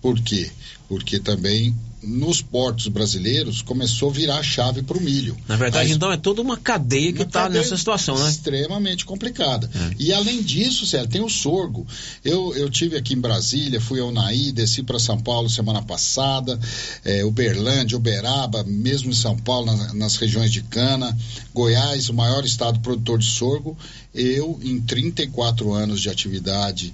Por 0.00 0.20
quê? 0.20 0.50
Porque 0.88 1.18
também 1.18 1.74
nos 2.06 2.40
portos 2.40 2.86
brasileiros 2.86 3.62
começou 3.62 4.10
a 4.10 4.12
virar 4.12 4.38
a 4.38 4.42
chave 4.42 4.82
para 4.82 4.96
o 4.96 5.00
milho. 5.00 5.36
Na 5.48 5.56
verdade, 5.56 5.88
Mas, 5.88 5.96
então 5.96 6.12
é 6.12 6.16
toda 6.16 6.40
uma 6.40 6.56
cadeia 6.56 7.12
que 7.12 7.22
está 7.22 7.48
nessa 7.48 7.76
situação, 7.76 8.16
né? 8.16 8.30
Extremamente 8.30 9.04
complicada. 9.04 9.68
É. 9.74 9.94
E 9.98 10.12
além 10.12 10.42
disso, 10.42 10.86
Sérgio, 10.86 11.08
tem 11.08 11.20
o 11.20 11.28
sorgo. 11.28 11.86
Eu, 12.24 12.54
eu 12.54 12.70
tive 12.70 12.96
aqui 12.96 13.14
em 13.14 13.20
Brasília, 13.20 13.80
fui 13.80 13.98
ao 13.98 14.12
Naí, 14.12 14.52
desci 14.52 14.82
para 14.82 14.98
São 14.98 15.18
Paulo 15.18 15.50
semana 15.50 15.82
passada, 15.82 16.58
é, 17.04 17.24
Uberlândia, 17.24 17.96
Uberaba, 17.96 18.62
mesmo 18.62 19.10
em 19.10 19.14
São 19.14 19.36
Paulo, 19.36 19.66
nas, 19.66 19.94
nas 19.94 20.16
regiões 20.16 20.52
de 20.52 20.62
Cana, 20.62 21.16
Goiás, 21.52 22.08
o 22.08 22.14
maior 22.14 22.44
estado 22.44 22.78
produtor 22.80 23.18
de 23.18 23.26
sorgo. 23.26 23.76
Eu, 24.16 24.58
em 24.62 24.80
34 24.80 25.72
anos 25.74 26.00
de 26.00 26.08
atividade 26.08 26.92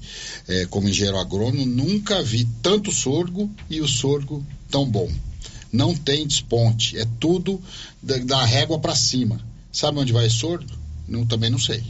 é, 0.49 0.67
como 0.67 0.89
engenheiro 0.89 1.19
agrônomo, 1.19 1.65
nunca 1.65 2.23
vi 2.23 2.47
tanto 2.61 2.91
sorgo 2.91 3.49
e 3.71 3.81
o 3.81 3.87
sorgo 3.87 4.45
tão 4.69 4.85
bom. 4.85 5.11
Não 5.73 5.95
tem 5.95 6.27
desponte, 6.27 6.99
é 6.99 7.07
tudo 7.21 7.63
da, 8.03 8.19
da 8.19 8.45
régua 8.45 8.79
para 8.79 8.97
cima. 8.97 9.41
Sabe 9.71 10.01
onde 10.01 10.13
vai 10.13 10.29
sorgo? 10.29 10.71
Não, 11.09 11.25
também 11.25 11.49
não 11.49 11.59
sei. 11.59 11.83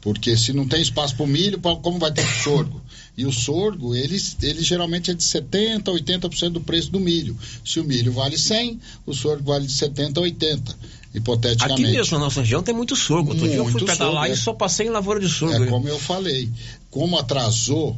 Porque 0.00 0.36
se 0.36 0.52
não 0.52 0.66
tem 0.66 0.80
espaço 0.80 1.16
para 1.16 1.24
o 1.24 1.28
milho, 1.28 1.60
como 1.60 1.98
vai 1.98 2.12
ter 2.12 2.26
sorgo? 2.42 2.80
E 3.16 3.24
o 3.24 3.32
sorgo, 3.32 3.94
ele, 3.94 4.16
ele 4.42 4.62
geralmente 4.62 5.10
é 5.10 5.14
de 5.14 5.22
70% 5.22 5.88
a 5.88 5.92
80% 5.92 6.50
do 6.50 6.60
preço 6.60 6.90
do 6.90 7.00
milho. 7.00 7.36
Se 7.64 7.80
o 7.80 7.84
milho 7.84 8.12
vale 8.12 8.38
100, 8.38 8.80
o 9.04 9.12
sorgo 9.14 9.44
vale 9.44 9.66
de 9.66 9.72
70% 9.72 10.18
a 10.18 10.20
80%, 10.20 10.76
hipoteticamente. 11.16 11.82
Aqui 11.82 11.92
mesmo 11.92 12.18
na 12.18 12.24
nossa 12.26 12.40
região 12.40 12.62
tem 12.62 12.74
muito 12.74 12.94
sorgo. 12.94 13.30
Outro 13.30 13.46
muito 13.46 13.52
dia 13.52 13.60
eu 13.60 13.66
fui 13.66 13.84
pedalar 13.84 14.28
é. 14.28 14.32
e 14.32 14.36
só 14.36 14.52
passei 14.52 14.86
em 14.86 14.90
lavoura 14.90 15.18
de 15.18 15.28
sorgo. 15.28 15.64
É 15.64 15.66
como 15.66 15.88
eu 15.88 15.98
falei. 15.98 16.50
Como 16.90 17.18
atrasou 17.18 17.96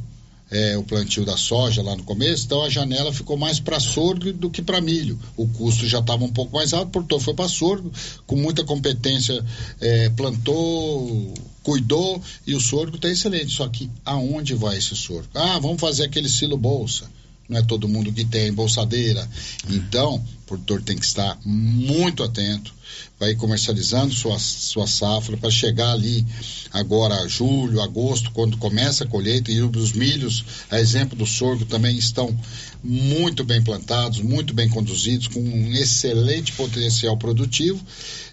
é, 0.51 0.79
o 0.79 0.85
plantio 0.85 1.25
da 1.25 1.37
soja 1.37 1.83
lá 1.83 1.97
no 1.97 2.05
começo, 2.05 2.47
então 2.47 2.63
a 2.63 2.71
janela 2.71 3.13
ficou 3.13 3.37
mais 3.37 3.59
para 3.59 3.81
sorgo 3.81 4.33
do 4.33 4.49
que 4.49 4.63
para 4.63 4.81
milho. 4.81 5.19
O 5.37 5.49
custo 5.49 5.87
já 5.87 5.99
estava 5.99 6.25
um 6.25 6.33
pouco 6.33 6.55
mais 6.57 6.73
alto, 6.73 6.91
portanto 6.91 7.21
foi 7.21 7.35
para 7.35 7.49
sorgo, 7.49 7.93
com 8.27 8.37
muita 8.37 8.65
competência, 8.65 9.45
é, 9.81 10.09
plantou, 10.11 11.35
cuidou 11.63 12.23
e 12.47 12.55
o 12.55 12.61
sorgo 12.61 12.97
está 12.97 13.09
excelente. 13.09 13.53
Só 13.53 13.69
que 13.69 13.91
aonde 14.05 14.55
vai 14.55 14.79
esse 14.79 14.95
sorgo? 14.95 15.29
Ah, 15.35 15.59
vamos 15.59 15.81
fazer 15.81 16.05
aquele 16.05 16.29
silo 16.29 16.57
bolsa. 16.57 17.11
Não 17.49 17.59
é 17.59 17.63
todo 17.63 17.89
mundo 17.89 18.13
que 18.13 18.25
tem 18.25 18.53
bolsadeira. 18.53 19.29
Então, 19.71 20.17
o 20.17 20.47
produtor 20.47 20.83
tem 20.83 20.97
que 20.97 21.07
estar 21.07 21.39
muito 21.45 22.23
atento 22.23 22.75
vai 23.19 23.35
comercializando 23.35 24.15
sua, 24.15 24.39
sua 24.39 24.87
safra 24.87 25.37
para 25.37 25.51
chegar 25.51 25.93
ali 25.93 26.25
agora 26.73 27.27
julho, 27.29 27.81
agosto, 27.81 28.31
quando 28.31 28.57
começa 28.57 29.05
a 29.05 29.07
colheita 29.07 29.51
e 29.51 29.61
os 29.61 29.93
milhos, 29.93 30.45
a 30.71 30.79
exemplo 30.79 31.17
do 31.17 31.27
sorgo, 31.27 31.65
também 31.65 31.97
estão 31.97 32.37
muito 32.83 33.43
bem 33.45 33.63
plantados, 33.63 34.21
muito 34.21 34.55
bem 34.55 34.69
conduzidos, 34.69 35.27
com 35.27 35.41
um 35.41 35.73
excelente 35.73 36.53
potencial 36.53 37.17
produtivo 37.17 37.85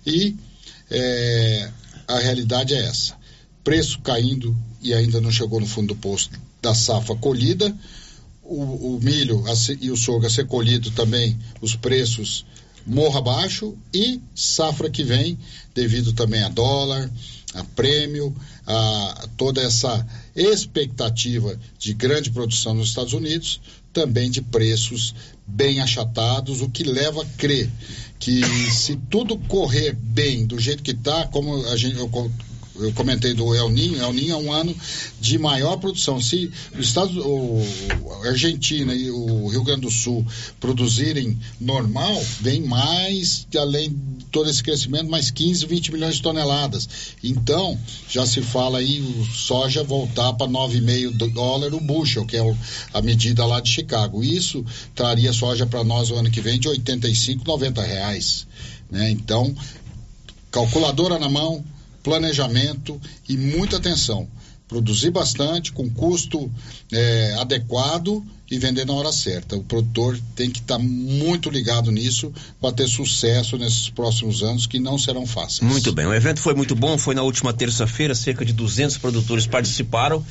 e 0.06 0.36
é, 0.92 1.72
a 2.08 2.20
realidade 2.20 2.74
é 2.74 2.86
essa. 2.86 3.16
Preço 3.64 4.00
caindo 4.00 4.56
e 4.82 4.94
ainda 4.94 5.20
não 5.20 5.32
chegou 5.32 5.60
no 5.60 5.66
fundo 5.66 5.88
do 5.88 5.96
poço 5.96 6.30
da 6.62 6.76
safra 6.76 7.16
colhida, 7.16 7.76
o, 8.46 8.96
o 8.96 9.00
milho 9.02 9.44
a, 9.48 9.54
e 9.82 9.92
o 9.92 9.98
sorgo 9.98 10.26
a 10.26 10.30
ser 10.30 10.48
colhido 10.48 10.92
também, 10.92 11.38
os 11.62 11.76
preços 11.76 12.46
morra 12.86 13.20
abaixo 13.20 13.76
e 13.94 14.22
safra 14.34 14.90
que 14.90 15.04
vem, 15.04 15.38
devido 15.74 16.14
também 16.14 16.44
a 16.44 16.50
dólar, 16.50 17.10
a 17.54 17.64
prêmio, 17.64 18.36
a 18.68 19.28
toda 19.36 19.62
essa 19.62 20.06
expectativa 20.36 21.60
de 21.80 21.94
grande 21.94 22.30
produção 22.30 22.74
nos 22.74 22.90
Estados 22.90 23.14
Unidos, 23.14 23.60
também 23.92 24.30
de 24.30 24.42
preços 24.42 25.16
bem 25.48 25.80
achatados, 25.80 26.62
o 26.62 26.70
que 26.70 26.84
leva 26.84 27.24
a 27.24 27.26
crer 27.38 27.70
que 28.20 28.44
se 28.72 28.96
tudo 29.10 29.38
correr 29.38 29.94
bem 29.94 30.46
do 30.46 30.60
jeito 30.60 30.84
que 30.84 30.92
está, 30.92 31.28
como 31.28 31.66
a 31.68 31.78
gente, 31.78 31.98
eu 31.98 32.10
eu 32.78 32.92
comentei 32.94 33.34
do 33.34 33.54
El 33.56 33.70
Ninho, 33.70 34.02
El 34.02 34.14
Ninho 34.14 34.34
é 34.34 34.38
um 34.38 34.52
ano 34.52 34.76
de 35.20 35.38
maior 35.38 35.78
produção. 35.78 36.20
Se 36.20 36.52
os 36.78 36.88
Estados, 36.88 37.16
o, 37.18 37.62
a 38.24 38.28
Argentina 38.30 38.94
e 38.94 39.10
o 39.10 39.48
Rio 39.48 39.64
Grande 39.64 39.82
do 39.82 39.92
Sul 39.92 40.26
produzirem 40.60 41.38
normal, 41.60 42.22
vem 42.42 42.62
mais, 42.62 43.48
além 43.58 43.90
de 43.90 44.26
todo 44.26 44.50
esse 44.50 44.62
crescimento, 44.62 45.10
mais 45.10 45.32
15, 45.32 45.66
20 45.66 45.94
milhões 45.94 46.16
de 46.16 46.22
toneladas. 46.22 46.90
Então, 47.24 47.80
já 48.10 48.26
se 48.26 48.42
fala 48.42 48.80
aí 48.80 49.02
o 49.02 49.26
soja 49.26 49.84
voltar 49.84 50.34
para 50.34 50.48
9,5 50.48 51.32
dólar 51.32 51.74
o 51.74 51.80
bushel, 51.80 52.26
que 52.26 52.36
é 52.36 52.44
o, 52.44 52.56
a 52.94 53.02
medida 53.02 53.46
lá 53.46 53.60
de 53.60 53.70
Chicago. 53.70 54.24
Isso 54.24 54.66
traria 54.94 55.32
soja 55.32 55.66
para 55.66 55.84
nós 55.84 56.12
o 56.12 56.16
ano 56.16 56.30
que 56.30 56.42
vem 56.42 56.60
de 56.60 56.68
85, 56.68 57.46
90 57.46 57.82
reais. 57.82 58.48
Né? 58.90 59.12
Então, 59.12 59.56
calculadora 60.52 61.20
na 61.20 61.30
mão, 61.30 61.64
planejamento 62.06 63.02
e 63.28 63.36
muita 63.36 63.78
atenção. 63.78 64.28
produzir 64.68 65.12
bastante, 65.12 65.72
com 65.72 65.88
custo 65.88 66.52
é, 66.92 67.36
adequado 67.40 68.26
e 68.50 68.58
vender 68.58 68.84
na 68.84 68.94
hora 68.94 69.12
certa. 69.12 69.56
O 69.56 69.64
produtor 69.64 70.20
tem 70.36 70.50
que 70.50 70.60
estar 70.60 70.78
tá 70.78 70.84
muito 70.84 71.52
ligado 71.52 71.92
nisso 71.92 72.34
para 72.60 72.72
ter 72.72 72.88
sucesso 72.88 73.58
nesses 73.60 73.90
próximos 73.90 74.42
anos, 74.42 74.66
que 74.66 74.80
não 74.80 74.98
serão 74.98 75.26
fáceis. 75.26 75.62
Muito 75.62 75.92
bem, 75.92 76.08
o 76.08 76.14
evento 76.14 76.42
foi 76.42 76.56
muito 76.56 76.76
bom, 76.76 76.98
foi 76.98 77.14
na 77.14 77.22
última 77.22 77.54
terça-feira, 77.54 78.16
cerca 78.16 78.44
de 78.44 78.54
200 78.54 78.98
produtores 78.98 79.46
participaram. 79.46 80.26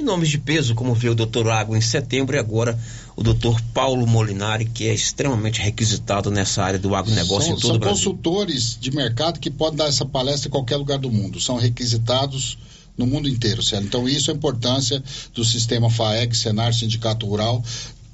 E 0.00 0.02
nomes 0.02 0.30
de 0.30 0.38
peso, 0.38 0.74
como 0.74 0.94
veio 0.94 1.12
o 1.12 1.14
doutor 1.14 1.46
Água 1.50 1.76
em 1.76 1.80
setembro 1.82 2.34
e 2.34 2.38
agora 2.38 2.78
o 3.14 3.22
doutor 3.22 3.60
Paulo 3.74 4.06
Molinari, 4.06 4.64
que 4.64 4.88
é 4.88 4.94
extremamente 4.94 5.60
requisitado 5.60 6.30
nessa 6.30 6.62
área 6.62 6.78
do 6.78 6.94
agronegócio 6.94 7.48
são, 7.48 7.58
em 7.58 7.60
todo 7.60 7.74
o 7.74 7.78
Brasil. 7.78 8.04
São 8.04 8.12
consultores 8.12 8.78
de 8.80 8.90
mercado 8.92 9.38
que 9.38 9.50
podem 9.50 9.76
dar 9.76 9.88
essa 9.88 10.06
palestra 10.06 10.48
em 10.48 10.50
qualquer 10.50 10.76
lugar 10.76 10.98
do 10.98 11.10
mundo. 11.10 11.38
São 11.38 11.58
requisitados 11.58 12.56
no 12.96 13.06
mundo 13.06 13.28
inteiro, 13.28 13.62
certo? 13.62 13.84
Então, 13.84 14.08
isso 14.08 14.30
é 14.30 14.32
a 14.32 14.36
importância 14.38 15.02
do 15.34 15.44
sistema 15.44 15.90
FAEG, 15.90 16.34
Senar, 16.34 16.72
Sindicato 16.72 17.26
Rural, 17.26 17.62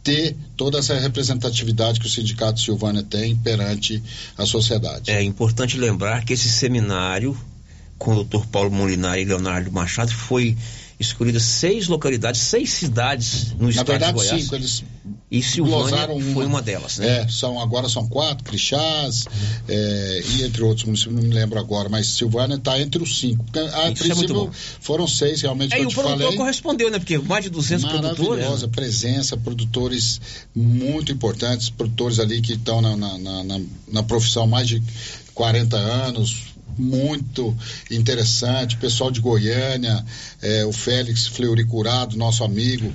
ter 0.02 0.36
toda 0.56 0.80
essa 0.80 0.98
representatividade 0.98 2.00
que 2.00 2.06
o 2.08 2.10
Sindicato 2.10 2.58
Silvânia 2.58 3.04
tem 3.04 3.36
perante 3.36 4.02
a 4.36 4.44
sociedade. 4.44 5.08
É 5.08 5.22
importante 5.22 5.78
lembrar 5.78 6.24
que 6.24 6.32
esse 6.32 6.48
seminário 6.48 7.38
com 7.96 8.10
o 8.10 8.14
doutor 8.16 8.44
Paulo 8.46 8.70
Molinari 8.72 9.22
e 9.22 9.24
Leonardo 9.24 9.70
Machado 9.72 10.12
foi 10.12 10.56
escolhidas 10.98 11.43
seis 11.43 11.89
localidades, 11.89 12.40
seis 12.40 12.70
cidades 12.70 13.52
no 13.52 13.64
Na 13.64 13.70
estado 13.70 13.86
verdade, 13.89 14.12
de 14.12 14.18
Goiás. 14.18 14.43
cinco. 14.43 14.55
Eles 14.55 14.85
e 15.31 15.43
Silvânia 15.43 15.78
glosaram 16.06 16.20
foi 16.32 16.47
uma 16.47 16.62
delas, 16.62 16.98
né? 16.98 17.23
É, 17.23 17.28
são, 17.28 17.60
agora 17.60 17.89
são 17.89 18.09
quatro, 18.09 18.44
Crixás, 18.44 19.24
é, 19.68 20.23
e 20.31 20.43
entre 20.44 20.62
outros 20.62 20.85
municípios, 20.86 21.16
não 21.16 21.23
me 21.23 21.35
lembro 21.35 21.59
agora, 21.59 21.89
mas 21.89 22.06
Silvânia 22.06 22.55
está 22.55 22.81
entre 22.81 23.02
os 23.02 23.18
cinco. 23.18 23.44
A 23.56 23.90
Isso 23.90 24.05
é 24.05 24.06
princípio 24.06 24.35
bom. 24.35 24.51
foram 24.81 25.06
seis 25.09 25.43
realmente 25.43 25.73
É, 25.73 25.77
que 25.77 25.82
e 25.82 25.85
eu 25.85 25.89
o 25.89 25.90
te 25.90 25.94
produtor 25.97 26.20
falei. 26.23 26.36
correspondeu, 26.39 26.90
né? 26.90 26.98
Porque 27.01 27.18
mais 27.18 27.43
de 27.44 27.51
200 27.51 27.85
produtores. 27.85 28.28
Maravilhosa 28.28 28.68
presença, 28.68 29.36
produtores 29.36 30.20
muito 30.55 31.10
importantes, 31.12 31.70
produtores 31.70 32.18
ali 32.20 32.40
que 32.40 32.52
estão 32.55 32.81
na, 32.81 32.97
na, 32.97 33.18
na, 33.18 33.44
na- 33.44 33.60
na 33.89 34.02
profissão 34.05 34.47
mais 34.47 34.68
de 34.68 34.81
40 35.35 35.77
anos, 35.77 36.55
muito 36.78 37.56
interessante, 37.90 38.76
pessoal 38.76 39.10
de 39.10 39.20
Goiânia, 39.20 40.04
eh, 40.42 40.64
o 40.64 40.72
Félix 40.72 41.26
Fleuricurado, 41.26 42.16
nosso 42.16 42.44
amigo 42.44 42.92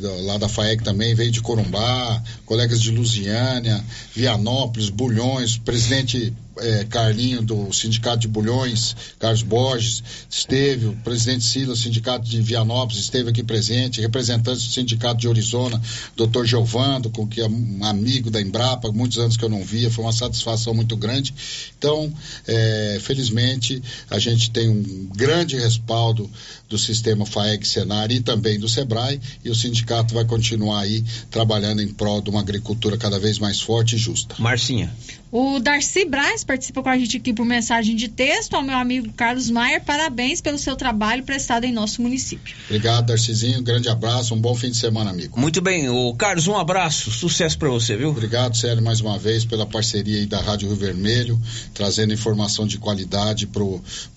do- 0.00 0.22
lá 0.26 0.38
da 0.38 0.48
FAEG 0.48 0.82
também, 0.82 1.14
veio 1.14 1.30
de 1.30 1.40
Corumbá, 1.40 2.22
colegas 2.46 2.80
de 2.80 2.90
Lusiânia, 2.90 3.84
Vianópolis, 4.14 4.88
Bulhões, 4.90 5.56
presidente 5.56 6.32
eh, 6.60 6.86
Carlinho 6.88 7.42
do 7.42 7.72
Sindicato 7.72 8.18
de 8.18 8.28
Bulhões, 8.28 8.96
Carlos 9.18 9.42
Borges, 9.42 10.02
esteve, 10.28 10.86
o 10.86 10.96
presidente 10.96 11.44
Silas, 11.44 11.80
Sindicato 11.80 12.28
de 12.28 12.40
Vianópolis, 12.40 13.00
esteve 13.02 13.30
aqui 13.30 13.42
presente, 13.42 14.00
representantes 14.00 14.64
do 14.64 14.72
Sindicato 14.72 15.20
de 15.20 15.28
Orizona, 15.28 15.80
doutor 16.16 16.46
Giovando, 16.46 17.10
com 17.10 17.26
que 17.26 17.40
é 17.40 17.48
um 17.48 17.84
amigo 17.84 18.30
da 18.30 18.40
Embrapa, 18.40 18.90
muitos 18.92 19.18
anos 19.18 19.36
que 19.36 19.44
eu 19.44 19.48
não 19.48 19.64
via, 19.64 19.90
foi 19.90 20.04
uma 20.04 20.12
satisfação 20.12 20.74
muito 20.74 20.96
grande. 20.96 21.34
Então, 21.78 22.12
eh, 22.46 22.98
felizmente, 23.02 23.82
a 24.10 24.18
gente 24.18 24.50
tem 24.50 24.68
um 24.68 25.08
grande 25.14 25.56
respaldo 25.56 26.30
do 26.68 26.78
sistema 26.78 27.24
FAEG 27.24 27.66
Senar 27.66 28.10
e 28.10 28.20
também 28.20 28.58
do 28.58 28.68
SEBRAE, 28.68 29.20
e 29.44 29.50
o 29.50 29.54
sindicato 29.54 30.14
vai 30.14 30.24
continuar 30.24 30.80
aí 30.80 31.04
trabalhando 31.30 31.80
em 31.80 31.88
prol 31.88 32.20
de 32.20 32.30
uma 32.30 32.40
agricultura 32.40 32.96
cada 32.96 33.18
vez 33.18 33.38
mais 33.38 33.60
forte 33.60 33.96
e 33.96 33.98
justa. 33.98 34.34
Marcinha. 34.38 34.92
O 35.30 35.58
Darcy 35.60 36.06
Braz 36.06 36.42
participa 36.42 36.82
com 36.82 36.88
a 36.88 36.98
gente 36.98 37.18
aqui 37.18 37.34
por 37.34 37.44
mensagem 37.44 37.94
de 37.94 38.08
texto. 38.08 38.54
Ao 38.54 38.62
meu 38.62 38.76
amigo 38.76 39.12
Carlos 39.12 39.50
Maier, 39.50 39.84
parabéns 39.84 40.40
pelo 40.40 40.56
seu 40.56 40.74
trabalho 40.74 41.22
prestado 41.22 41.64
em 41.64 41.72
nosso 41.72 42.00
município. 42.00 42.56
Obrigado, 42.64 43.06
Darcizinho. 43.06 43.58
Um 43.58 43.62
grande 43.62 43.90
abraço, 43.90 44.34
um 44.34 44.40
bom 44.40 44.54
fim 44.54 44.70
de 44.70 44.78
semana, 44.78 45.10
amigo. 45.10 45.38
Muito 45.38 45.60
bem, 45.60 45.88
o 45.90 46.14
Carlos, 46.14 46.46
um 46.48 46.56
abraço, 46.56 47.10
sucesso 47.10 47.58
para 47.58 47.68
você, 47.68 47.94
viu? 47.94 48.08
Obrigado, 48.08 48.56
Célio, 48.56 48.82
mais 48.82 49.02
uma 49.02 49.18
vez 49.18 49.44
pela 49.44 49.66
parceria 49.66 50.18
aí 50.18 50.26
da 50.26 50.40
Rádio 50.40 50.68
Rio 50.68 50.76
Vermelho, 50.76 51.38
trazendo 51.74 52.14
informação 52.14 52.66
de 52.66 52.78
qualidade 52.78 53.46
para 53.46 53.62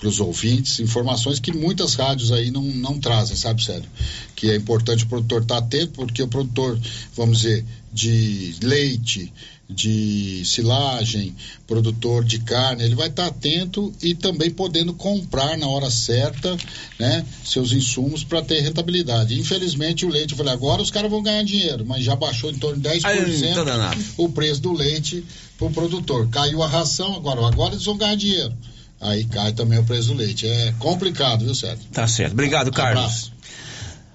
os 0.07 0.19
ouvintes, 0.21 0.79
informações 0.79 1.39
que 1.39 1.51
muitas 1.51 1.95
rádios 1.95 2.31
aí 2.31 2.51
não, 2.51 2.63
não 2.63 2.97
trazem, 2.97 3.35
sabe, 3.35 3.61
Célio? 3.61 3.89
Que 4.33 4.51
é 4.51 4.55
importante 4.55 5.03
o 5.03 5.07
produtor 5.07 5.41
estar 5.41 5.57
atento, 5.57 5.91
porque 5.91 6.23
o 6.23 6.27
produtor, 6.27 6.79
vamos 7.13 7.41
dizer, 7.41 7.65
de 7.93 8.55
leite, 8.61 9.31
de 9.69 10.43
silagem, 10.45 11.35
produtor 11.65 12.23
de 12.23 12.39
carne, 12.39 12.83
ele 12.83 12.95
vai 12.95 13.07
estar 13.07 13.27
atento 13.27 13.93
e 14.01 14.13
também 14.13 14.51
podendo 14.51 14.93
comprar 14.93 15.57
na 15.57 15.67
hora 15.67 15.89
certa, 15.89 16.57
né, 16.99 17.25
seus 17.43 17.71
insumos 17.71 18.23
para 18.23 18.41
ter 18.41 18.59
rentabilidade. 18.61 19.39
Infelizmente 19.39 20.05
o 20.05 20.09
leite, 20.09 20.31
eu 20.31 20.37
falei, 20.37 20.53
agora 20.53 20.81
os 20.81 20.91
caras 20.91 21.09
vão 21.09 21.23
ganhar 21.23 21.43
dinheiro, 21.43 21.85
mas 21.85 22.03
já 22.03 22.15
baixou 22.15 22.51
em 22.51 22.57
torno 22.57 22.81
de 22.81 22.89
10% 22.89 23.01
Ai, 23.05 23.53
tá 23.53 23.63
danado. 23.63 24.03
o 24.17 24.29
preço 24.29 24.61
do 24.61 24.73
leite 24.73 25.23
para 25.57 25.67
o 25.67 25.71
produtor. 25.71 26.29
Caiu 26.29 26.61
a 26.61 26.67
ração, 26.67 27.15
agora, 27.15 27.45
agora 27.47 27.73
eles 27.73 27.85
vão 27.85 27.97
ganhar 27.97 28.15
dinheiro. 28.15 28.53
Aí 28.99 29.25
cai 29.25 29.51
também 29.51 29.79
o 29.79 29.83
preço 29.83 30.09
do 30.09 30.13
leite. 30.13 30.45
É 30.47 30.73
complicado, 30.77 31.43
viu, 31.43 31.55
Sérgio? 31.55 31.85
Tá 31.91 32.07
certo. 32.07 32.33
Obrigado, 32.33 32.71
Carlos. 32.71 33.03
Abraço. 33.03 33.30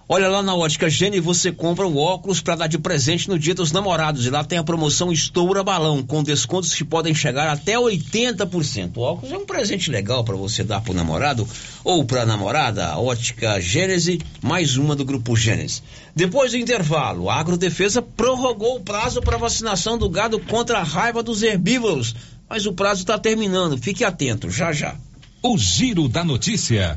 Olha 0.09 0.29
lá 0.29 0.41
na 0.41 0.55
Ótica 0.55 0.89
Gene, 0.89 1.19
você 1.19 1.51
compra 1.51 1.85
um 1.85 1.97
óculos 1.97 2.41
para 2.41 2.55
dar 2.55 2.69
de 2.69 2.79
presente 2.79 3.29
no 3.29 3.37
Dia 3.37 3.57
dos 3.57 3.73
Namorados. 3.73 4.25
E 4.25 4.31
lá 4.31 4.45
tem 4.45 4.57
a 4.57 4.63
promoção 4.63 5.11
Estoura 5.11 5.65
Balão, 5.65 6.01
com 6.01 6.23
descontos 6.23 6.73
que 6.73 6.85
podem 6.85 7.13
chegar 7.13 7.49
até 7.49 7.75
80%. 7.75 8.93
O 8.95 9.01
óculos 9.01 9.33
é 9.33 9.37
um 9.37 9.45
presente 9.45 9.91
legal 9.91 10.23
para 10.23 10.37
você 10.37 10.63
dar 10.63 10.81
pro 10.81 10.95
namorado 10.95 11.49
ou 11.83 12.05
pra 12.05 12.25
namorada. 12.25 12.97
Ótica 12.97 13.61
Gênese, 13.61 14.21
mais 14.41 14.77
uma 14.77 14.95
do 14.95 15.05
Grupo 15.05 15.35
Gênese. 15.35 15.83
Depois 16.15 16.53
do 16.53 16.59
intervalo, 16.59 17.29
a 17.29 17.41
Agrodefesa 17.41 18.01
prorrogou 18.01 18.77
o 18.77 18.81
prazo 18.81 19.21
para 19.21 19.37
vacinação 19.37 19.99
do 19.99 20.09
gado 20.09 20.39
contra 20.39 20.79
a 20.79 20.85
raiva 20.85 21.21
dos 21.21 21.43
herbívoros. 21.43 22.15
Mas 22.49 22.65
o 22.65 22.73
prazo 22.73 23.01
está 23.01 23.19
terminando, 23.19 23.77
fique 23.77 24.05
atento, 24.05 24.51
já 24.51 24.73
já. 24.73 24.95
O 25.43 25.59
Giro 25.59 26.09
da 26.09 26.23
Notícia. 26.23 26.97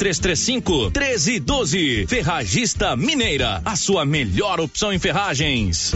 3335 0.00 0.90
1312. 0.98 2.06
Ferragista 2.08 2.96
Mineira, 2.96 3.60
a 3.62 3.76
sua 3.76 4.06
melhor 4.06 4.58
opção 4.58 4.90
em 4.90 4.98
ferragens. 4.98 5.92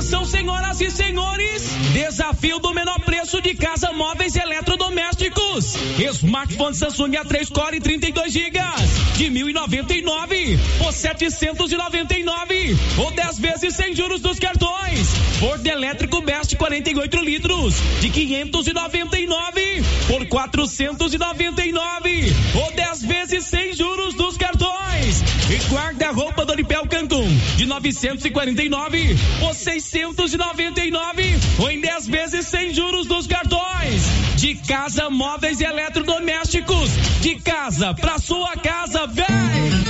Atenção, 0.00 0.24
senhoras 0.24 0.80
e 0.80 0.90
senhores! 0.90 1.68
Desafio 1.92 2.58
do 2.58 2.72
menor 2.72 2.98
preço 3.00 3.42
de 3.42 3.54
casa 3.54 3.92
móveis 3.92 4.34
eletrodomésticos. 4.34 5.49
Smartphone 5.60 6.74
Samsung 6.74 7.12
A3 7.12 7.52
Core 7.52 7.80
32 7.80 8.32
GB 8.32 8.58
de 9.16 9.26
1.099 9.26 10.58
por 10.78 10.92
799 10.92 12.76
ou 12.96 13.10
10 13.10 13.38
vezes 13.38 13.76
sem 13.76 13.94
juros 13.94 14.20
dos 14.20 14.38
cartões. 14.38 15.08
Forno 15.38 15.68
elétrico 15.68 16.22
Best 16.22 16.56
48 16.56 17.20
litros. 17.20 17.74
De 18.00 18.08
599 18.08 19.82
por 20.06 20.26
499 20.26 22.32
ou 22.54 22.72
10 22.72 23.02
vezes 23.02 23.44
sem 23.44 23.74
juros 23.74 24.14
dos 24.14 24.38
cartões. 24.38 25.22
E 25.50 25.72
guarda-roupa 25.72 26.46
Doripel 26.46 26.86
Cancún. 26.86 27.28
De 27.56 27.66
949 27.66 29.16
por 29.38 29.54
699 29.54 31.38
ou 31.58 31.70
em 31.70 31.80
10 31.80 32.06
vezes 32.06 32.46
sem 32.46 32.72
juros 32.72 33.06
dos 33.06 33.26
cartões. 33.26 34.02
De 34.36 34.54
casa, 34.54 35.10
móveis 35.50 35.60
e 35.60 35.64
eletrodomésticos. 35.64 36.90
De 37.20 37.36
casa 37.40 37.92
pra 37.94 38.18
sua 38.18 38.56
casa, 38.56 39.06
vem! 39.06 39.89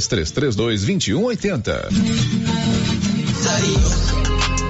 3332 0.00 1.18
2180. 1.18 1.88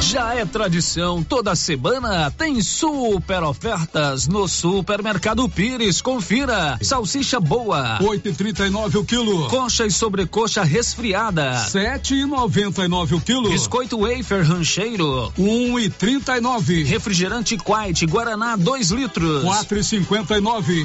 Já 0.00 0.34
é 0.34 0.44
tradição, 0.46 1.22
toda 1.22 1.54
semana 1.54 2.30
tem 2.30 2.62
super 2.62 3.42
ofertas 3.42 4.26
no 4.26 4.48
Supermercado 4.48 5.48
Pires. 5.48 6.00
Confira. 6.00 6.78
Salsicha 6.80 7.40
boa, 7.40 7.98
8,39 8.00 8.94
o 9.00 9.04
quilo. 9.04 9.48
Coxa 9.48 9.86
e 9.86 9.90
sobrecoxa 9.90 10.62
resfriada, 10.62 11.66
7,99 11.68 13.16
o 13.16 13.20
quilo. 13.20 13.50
Biscoito 13.50 13.98
wafer 13.98 14.44
rancheiro, 14.46 15.32
1,39. 15.38 16.84
Refrigerante 16.86 17.56
Quite 17.56 18.06
Guaraná 18.06 18.56
2 18.56 18.90
litros, 18.90 19.44
4,59. 19.44 20.84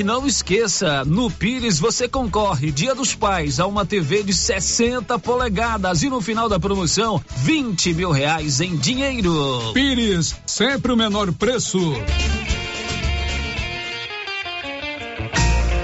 E 0.00 0.02
não 0.02 0.26
esqueça, 0.26 1.04
no 1.04 1.30
Pires 1.30 1.78
você 1.78 2.08
concorre 2.08 2.72
Dia 2.72 2.94
dos 2.94 3.14
Pais 3.14 3.60
a 3.60 3.66
uma 3.66 3.84
TV 3.84 4.22
de 4.22 4.32
60 4.32 5.18
polegadas 5.18 6.02
e 6.02 6.08
no 6.08 6.22
final 6.22 6.48
da 6.48 6.58
promoção 6.58 7.22
20 7.36 7.92
mil 7.92 8.10
reais 8.10 8.62
em 8.62 8.78
dinheiro. 8.78 9.34
Pires, 9.74 10.34
sempre 10.46 10.90
o 10.90 10.96
menor 10.96 11.30
preço. 11.34 11.78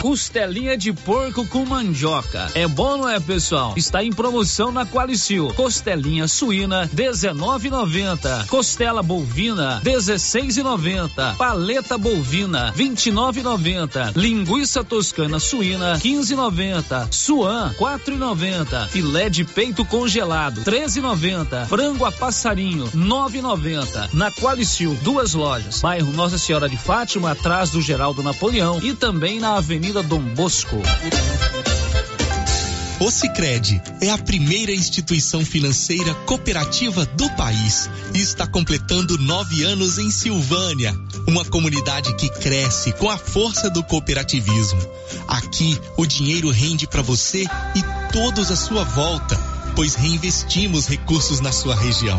Costelinha 0.00 0.76
de 0.76 0.92
porco 0.92 1.46
com 1.46 1.64
mandioca. 1.64 2.50
É 2.54 2.66
bom, 2.68 2.98
não 2.98 3.08
é, 3.08 3.18
pessoal? 3.18 3.74
Está 3.76 4.04
em 4.04 4.12
promoção 4.12 4.70
na 4.70 4.84
Qualicil. 4.84 5.52
Costelinha 5.54 6.28
suína, 6.28 6.88
19,90. 6.94 8.46
Costela 8.46 9.02
bovina, 9.02 9.80
16,90. 9.82 11.36
Paleta 11.36 11.96
bovina, 11.96 12.72
29,90. 12.76 14.12
Linguiça 14.14 14.84
toscana 14.84 15.40
suína, 15.40 15.98
15,90. 15.98 17.08
Suan, 17.10 17.74
4,90. 17.78 18.88
Filé 18.88 19.30
de 19.30 19.44
peito 19.44 19.84
congelado, 19.84 20.62
13,90. 20.62 21.66
Frango 21.66 22.04
a 22.04 22.12
passarinho, 22.12 22.86
9,90. 22.94 24.10
Na 24.12 24.30
Qualicil, 24.30 24.96
duas 25.02 25.34
lojas. 25.34 25.80
Bairro 25.80 26.12
Nossa 26.12 26.38
Senhora 26.38 26.68
de 26.68 26.76
Fátima, 26.76 27.32
atrás 27.32 27.70
do 27.70 27.80
Geraldo 27.80 28.22
Napoleão 28.22 28.78
e 28.82 28.94
também 28.94 29.40
na 29.40 29.56
Avenida 29.56 29.85
Avenida 29.86 30.02
Dom 30.02 30.34
Bosco. 30.34 30.82
O 32.98 33.08
Sicredi 33.08 33.80
é 34.00 34.10
a 34.10 34.18
primeira 34.18 34.72
instituição 34.72 35.44
financeira 35.44 36.12
cooperativa 36.26 37.06
do 37.06 37.30
país 37.36 37.88
e 38.12 38.18
está 38.18 38.48
completando 38.48 39.16
nove 39.18 39.62
anos 39.62 39.98
em 39.98 40.10
Silvânia, 40.10 40.92
uma 41.28 41.44
comunidade 41.44 42.16
que 42.16 42.28
cresce 42.28 42.92
com 42.94 43.08
a 43.08 43.16
força 43.16 43.70
do 43.70 43.84
cooperativismo. 43.84 44.80
Aqui, 45.28 45.78
o 45.96 46.04
dinheiro 46.04 46.50
rende 46.50 46.88
para 46.88 47.02
você 47.02 47.44
e 47.44 48.12
todos 48.12 48.50
à 48.50 48.56
sua 48.56 48.82
volta, 48.82 49.36
pois 49.76 49.94
reinvestimos 49.94 50.88
recursos 50.88 51.38
na 51.38 51.52
sua 51.52 51.76
região. 51.76 52.18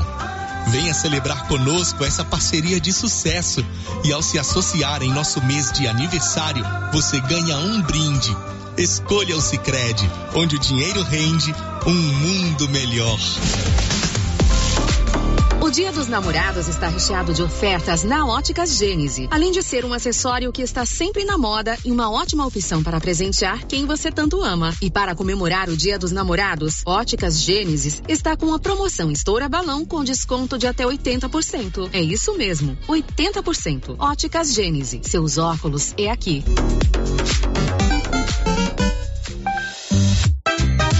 Venha 0.70 0.94
celebrar 0.94 1.48
conosco 1.48 2.04
essa 2.04 2.24
parceria 2.24 2.80
de 2.80 2.92
sucesso 2.92 3.66
e 4.04 4.12
ao 4.12 4.22
se 4.22 4.38
associar 4.38 5.02
em 5.02 5.12
nosso 5.12 5.42
mês 5.44 5.72
de 5.72 5.88
aniversário, 5.88 6.64
você 6.92 7.20
ganha 7.22 7.58
um 7.58 7.82
brinde 7.82 8.36
Escolha 8.78 9.36
o 9.36 9.42
Sicredi, 9.42 10.08
onde 10.36 10.56
o 10.56 10.60
dinheiro 10.60 11.02
rende 11.02 11.54
um 11.88 11.94
mundo 11.94 12.70
melhor. 12.70 13.18
Dia 15.78 15.92
dos 15.92 16.08
Namorados 16.08 16.68
está 16.68 16.88
recheado 16.88 17.36
de 17.36 17.44
ofertas 17.44 18.04
na 18.04 18.26
Óticas 18.26 18.80
Gênese. 18.80 19.28
Além 19.30 19.52
de 19.52 19.62
ser 19.62 19.86
um 19.86 19.94
acessório 19.94 20.52
que 20.52 20.64
está 20.64 20.88
sempre 20.88 21.24
na 21.24 21.38
moda 21.38 21.78
e 21.86 21.92
uma 21.92 22.10
ótima 22.10 22.48
opção 22.48 22.82
para 22.82 23.00
presentear 23.00 23.64
quem 23.68 23.86
você 23.86 24.12
tanto 24.12 24.42
ama. 24.42 24.76
E 24.82 24.90
para 24.90 25.14
comemorar 25.14 25.70
o 25.70 25.78
Dia 25.78 26.00
dos 26.00 26.12
Namorados, 26.12 26.82
Óticas 26.84 27.40
Gênesis 27.40 28.02
está 28.08 28.36
com 28.36 28.56
a 28.56 28.60
promoção 28.60 29.12
Estoura 29.12 29.48
Balão 29.48 29.86
com 29.86 30.04
desconto 30.04 30.58
de 30.58 30.66
até 30.66 30.84
80%. 30.84 31.92
É 31.94 32.02
isso 32.02 32.36
mesmo, 32.36 32.76
80%. 32.88 33.98
Óticas 34.00 34.56
Gênese. 34.56 35.02
Seus 35.04 35.38
óculos 35.38 35.94
é 35.96 36.10
aqui. 36.10 36.44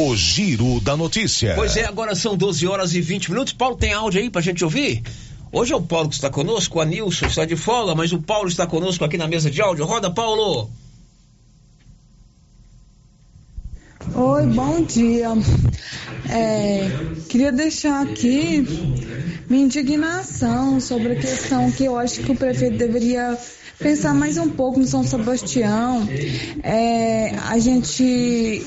O 0.00 0.14
Giro 0.14 0.80
da 0.80 0.96
Notícia. 0.96 1.56
Pois 1.56 1.76
é, 1.76 1.84
agora 1.84 2.14
são 2.14 2.36
12 2.36 2.68
horas 2.68 2.94
e 2.94 3.00
20 3.00 3.32
minutos. 3.32 3.52
Paulo, 3.52 3.74
tem 3.74 3.92
áudio 3.92 4.20
aí 4.20 4.30
pra 4.30 4.40
gente 4.40 4.62
ouvir? 4.62 5.02
Hoje 5.50 5.72
é 5.72 5.76
o 5.76 5.82
Paulo 5.82 6.08
que 6.08 6.14
está 6.14 6.30
conosco, 6.30 6.78
o 6.78 6.80
Anilson 6.80 7.26
está 7.26 7.44
de 7.44 7.56
folga, 7.56 7.96
mas 7.96 8.12
o 8.12 8.22
Paulo 8.22 8.46
está 8.46 8.64
conosco 8.64 9.04
aqui 9.04 9.18
na 9.18 9.26
mesa 9.26 9.50
de 9.50 9.60
áudio. 9.60 9.84
Roda, 9.84 10.08
Paulo! 10.08 10.70
Oi, 14.14 14.46
bom 14.46 14.84
dia. 14.84 15.30
É, 16.30 16.88
queria 17.28 17.50
deixar 17.50 18.00
aqui 18.06 18.64
minha 19.50 19.64
indignação 19.64 20.80
sobre 20.80 21.14
a 21.14 21.16
questão 21.16 21.72
que 21.72 21.84
eu 21.86 21.98
acho 21.98 22.20
que 22.20 22.30
o 22.30 22.36
prefeito 22.36 22.78
deveria 22.78 23.36
pensar 23.78 24.12
mais 24.12 24.36
um 24.36 24.48
pouco 24.48 24.80
no 24.80 24.86
São 24.86 25.04
Sebastião, 25.04 26.08
é, 26.64 27.36
a 27.48 27.58
gente 27.58 28.62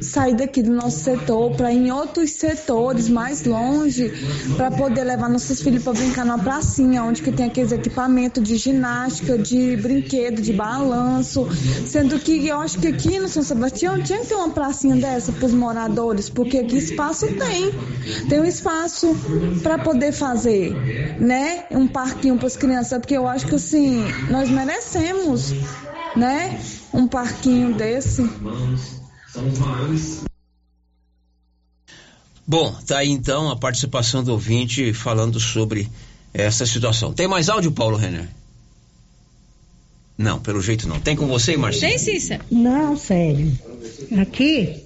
sair 0.00 0.34
daqui 0.36 0.62
do 0.62 0.70
nosso 0.70 1.00
setor 1.00 1.56
para 1.56 1.72
em 1.72 1.90
outros 1.90 2.30
setores 2.32 3.08
mais 3.08 3.44
longe 3.44 4.12
para 4.56 4.70
poder 4.70 5.02
levar 5.02 5.28
nossos 5.28 5.60
filhos 5.60 5.82
para 5.82 5.94
brincar 5.94 6.24
numa 6.24 6.38
pracinha 6.38 7.02
onde 7.02 7.22
que 7.22 7.32
tem 7.32 7.46
aqueles 7.46 7.72
equipamentos 7.72 8.42
de 8.42 8.56
ginástica, 8.56 9.38
de 9.38 9.76
brinquedo, 9.76 10.40
de 10.40 10.52
balanço, 10.52 11.48
sendo 11.86 12.18
que 12.18 12.46
eu 12.46 12.60
acho 12.60 12.78
que 12.78 12.88
aqui 12.88 13.18
no 13.18 13.28
São 13.28 13.42
Sebastião 13.42 14.00
tinha 14.02 14.20
que 14.20 14.26
ter 14.26 14.34
uma 14.34 14.50
pracinha 14.50 14.94
dessa 14.94 15.32
para 15.32 15.46
os 15.46 15.52
moradores, 15.52 16.28
porque 16.28 16.58
aqui 16.58 16.76
espaço 16.76 17.26
tem, 17.26 17.72
tem 18.28 18.40
um 18.40 18.44
espaço 18.44 19.16
para 19.62 19.78
poder 19.78 20.12
fazer, 20.12 20.72
né? 21.18 21.64
Um 21.70 21.86
parquinho 21.86 22.36
para 22.36 22.46
as 22.46 22.56
crianças, 22.56 22.98
porque 22.98 23.16
eu 23.16 23.26
acho 23.26 23.46
que 23.46 23.54
assim 23.54 24.04
nós 24.30 24.43
nós 24.44 24.50
merecemos, 24.50 25.52
né? 26.16 26.60
Um 26.92 27.06
parquinho 27.06 27.74
desse. 27.74 28.22
Bom, 32.46 32.72
tá 32.86 32.98
aí 32.98 33.10
então 33.10 33.50
a 33.50 33.56
participação 33.56 34.22
do 34.22 34.32
ouvinte 34.32 34.92
falando 34.92 35.40
sobre 35.40 35.88
essa 36.32 36.66
situação. 36.66 37.12
Tem 37.12 37.26
mais 37.26 37.48
áudio, 37.48 37.72
Paulo 37.72 37.96
Renner? 37.96 38.28
Não, 40.16 40.38
pelo 40.38 40.60
jeito 40.60 40.86
não. 40.86 41.00
Tem 41.00 41.16
com 41.16 41.26
você, 41.26 41.56
Marcinho? 41.56 41.90
Tem, 41.90 41.98
Cícera. 41.98 42.44
Não, 42.50 42.96
sério. 42.96 43.50
Aqui, 44.20 44.82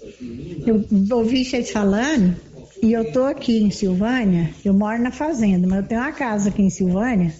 eu 0.64 0.86
ouvi 1.16 1.44
vocês 1.44 1.70
falando 1.70 2.34
e 2.80 2.92
eu 2.92 3.12
tô 3.12 3.24
aqui 3.24 3.58
em 3.58 3.70
Silvânia. 3.70 4.54
Eu 4.64 4.72
moro 4.72 5.02
na 5.02 5.10
fazenda, 5.10 5.66
mas 5.66 5.80
eu 5.80 5.88
tenho 5.88 6.00
uma 6.00 6.12
casa 6.12 6.48
aqui 6.48 6.62
em 6.62 6.70
Silvânia 6.70 7.34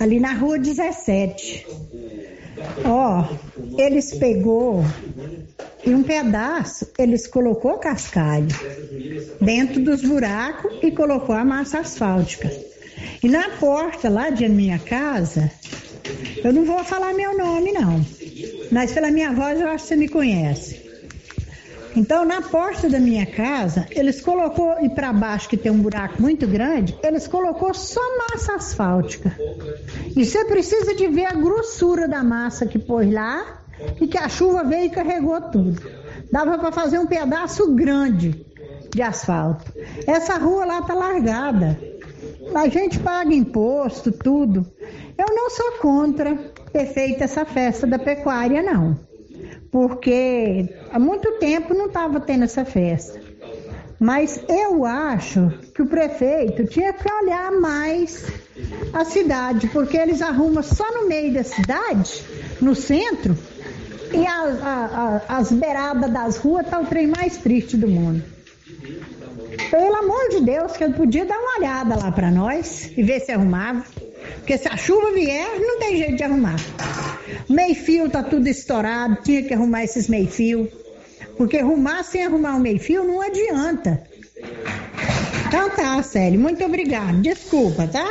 ali 0.00 0.20
na 0.20 0.32
rua 0.32 0.58
17. 0.58 1.66
Ó, 2.84 3.24
eles 3.78 4.14
pegou 4.14 4.84
e 5.84 5.94
um 5.94 6.02
pedaço, 6.02 6.88
eles 6.98 7.26
colocou 7.26 7.78
cascalho 7.78 8.48
dentro 9.40 9.82
dos 9.82 10.02
buracos 10.02 10.72
e 10.82 10.90
colocou 10.90 11.34
a 11.34 11.44
massa 11.44 11.80
asfáltica. 11.80 12.50
E 13.22 13.28
na 13.28 13.50
porta 13.50 14.08
lá 14.08 14.30
de 14.30 14.48
minha 14.48 14.78
casa, 14.78 15.50
eu 16.42 16.52
não 16.52 16.64
vou 16.64 16.82
falar 16.84 17.12
meu 17.14 17.36
nome 17.36 17.72
não, 17.72 18.04
mas 18.70 18.92
pela 18.92 19.10
minha 19.10 19.32
voz 19.32 19.60
eu 19.60 19.68
acho 19.68 19.84
que 19.84 19.88
você 19.88 19.96
me 19.96 20.08
conhece. 20.08 20.85
Então, 21.96 22.26
na 22.26 22.42
porta 22.42 22.90
da 22.90 23.00
minha 23.00 23.24
casa, 23.24 23.86
eles 23.90 24.20
colocou, 24.20 24.78
e 24.82 24.90
para 24.90 25.14
baixo 25.14 25.48
que 25.48 25.56
tem 25.56 25.72
um 25.72 25.80
buraco 25.80 26.20
muito 26.20 26.46
grande, 26.46 26.94
eles 27.02 27.26
colocou 27.26 27.72
só 27.72 28.02
massa 28.18 28.56
asfáltica. 28.56 29.34
E 30.14 30.22
você 30.22 30.44
precisa 30.44 30.94
de 30.94 31.06
ver 31.08 31.24
a 31.24 31.32
grossura 31.32 32.06
da 32.06 32.22
massa 32.22 32.66
que 32.66 32.78
pôs 32.78 33.10
lá 33.10 33.62
e 33.98 34.06
que 34.06 34.18
a 34.18 34.28
chuva 34.28 34.62
veio 34.62 34.84
e 34.84 34.90
carregou 34.90 35.40
tudo. 35.40 35.82
Dava 36.30 36.58
para 36.58 36.70
fazer 36.70 36.98
um 36.98 37.06
pedaço 37.06 37.74
grande 37.74 38.44
de 38.94 39.00
asfalto. 39.00 39.72
Essa 40.06 40.36
rua 40.36 40.66
lá 40.66 40.82
tá 40.82 40.92
largada. 40.92 41.80
A 42.54 42.68
gente 42.68 42.98
paga 42.98 43.32
imposto, 43.32 44.12
tudo. 44.12 44.66
Eu 45.16 45.34
não 45.34 45.48
sou 45.48 45.72
contra 45.80 46.36
ter 46.70 46.86
feito 46.92 47.24
essa 47.24 47.46
festa 47.46 47.86
da 47.86 47.98
pecuária, 47.98 48.62
não 48.62 49.05
porque 49.76 50.74
há 50.90 50.98
muito 50.98 51.32
tempo 51.32 51.74
não 51.74 51.88
estava 51.88 52.18
tendo 52.18 52.44
essa 52.44 52.64
festa. 52.64 53.20
Mas 54.00 54.42
eu 54.48 54.86
acho 54.86 55.52
que 55.74 55.82
o 55.82 55.86
prefeito 55.86 56.64
tinha 56.64 56.94
que 56.94 57.06
olhar 57.12 57.52
mais 57.52 58.24
a 58.94 59.04
cidade, 59.04 59.68
porque 59.68 59.98
eles 59.98 60.22
arrumam 60.22 60.62
só 60.62 60.90
no 60.92 61.06
meio 61.06 61.34
da 61.34 61.44
cidade, 61.44 62.24
no 62.58 62.74
centro, 62.74 63.36
e 64.14 64.26
a, 64.26 64.40
a, 64.62 65.22
a, 65.28 65.36
as 65.36 65.52
beiradas 65.52 66.10
das 66.10 66.38
ruas 66.38 66.66
tá 66.70 66.80
o 66.80 66.86
trem 66.86 67.06
mais 67.06 67.36
triste 67.36 67.76
do 67.76 67.86
mundo. 67.86 68.24
Pelo 69.70 69.94
amor 69.94 70.30
de 70.30 70.40
Deus, 70.40 70.72
que 70.72 70.84
ele 70.84 70.94
podia 70.94 71.26
dar 71.26 71.36
uma 71.36 71.58
olhada 71.58 71.96
lá 71.96 72.10
para 72.10 72.30
nós 72.30 72.90
e 72.96 73.02
ver 73.02 73.20
se 73.20 73.30
arrumava. 73.30 73.84
Porque 74.46 74.58
se 74.58 74.68
a 74.68 74.76
chuva 74.76 75.10
vier, 75.10 75.58
não 75.58 75.80
tem 75.80 75.96
jeito 75.96 76.14
de 76.14 76.22
arrumar. 76.22 76.54
Meio-fio 77.48 78.08
tá 78.08 78.22
tudo 78.22 78.46
estourado, 78.46 79.20
tinha 79.24 79.42
que 79.42 79.52
arrumar 79.52 79.82
esses 79.82 80.06
meio-fio. 80.06 80.70
Porque 81.36 81.56
arrumar 81.56 82.04
sem 82.04 82.24
arrumar 82.24 82.54
o 82.54 82.60
meio-fio 82.60 83.02
não 83.02 83.20
adianta. 83.20 84.04
Então 85.48 85.68
tá, 85.70 86.00
Célio, 86.04 86.38
muito 86.38 86.64
obrigado. 86.64 87.20
Desculpa, 87.22 87.88
tá? 87.88 88.08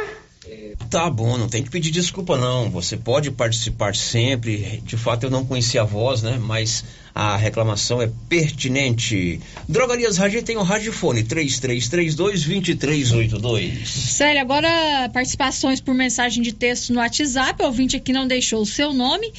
Tá 0.89 1.09
bom, 1.09 1.37
não 1.37 1.47
tem 1.47 1.63
que 1.63 1.69
pedir 1.69 1.89
desculpa 1.89 2.35
não. 2.35 2.69
Você 2.69 2.97
pode 2.97 3.31
participar 3.31 3.95
sempre. 3.95 4.81
De 4.83 4.97
fato 4.97 5.23
eu 5.23 5.29
não 5.29 5.45
conhecia 5.45 5.83
a 5.83 5.85
voz, 5.85 6.21
né? 6.21 6.37
Mas 6.37 6.83
a 7.15 7.35
reclamação 7.37 8.01
é 8.01 8.11
pertinente. 8.27 9.39
Drogarias 9.69 10.17
Ragi 10.17 10.41
tem 10.41 10.57
o 10.57 10.63
Ragifone 10.63 11.23
3332-2382. 11.23 13.85
Célia, 13.85 14.41
agora 14.41 15.09
participações 15.13 15.79
por 15.79 15.95
mensagem 15.95 16.43
de 16.43 16.51
texto 16.51 16.91
no 16.91 16.99
WhatsApp. 16.99 17.63
O 17.63 17.67
ouvinte 17.67 17.95
aqui 17.95 18.11
não 18.11 18.27
deixou 18.27 18.61
o 18.61 18.65
seu 18.65 18.93
nome. 18.93 19.31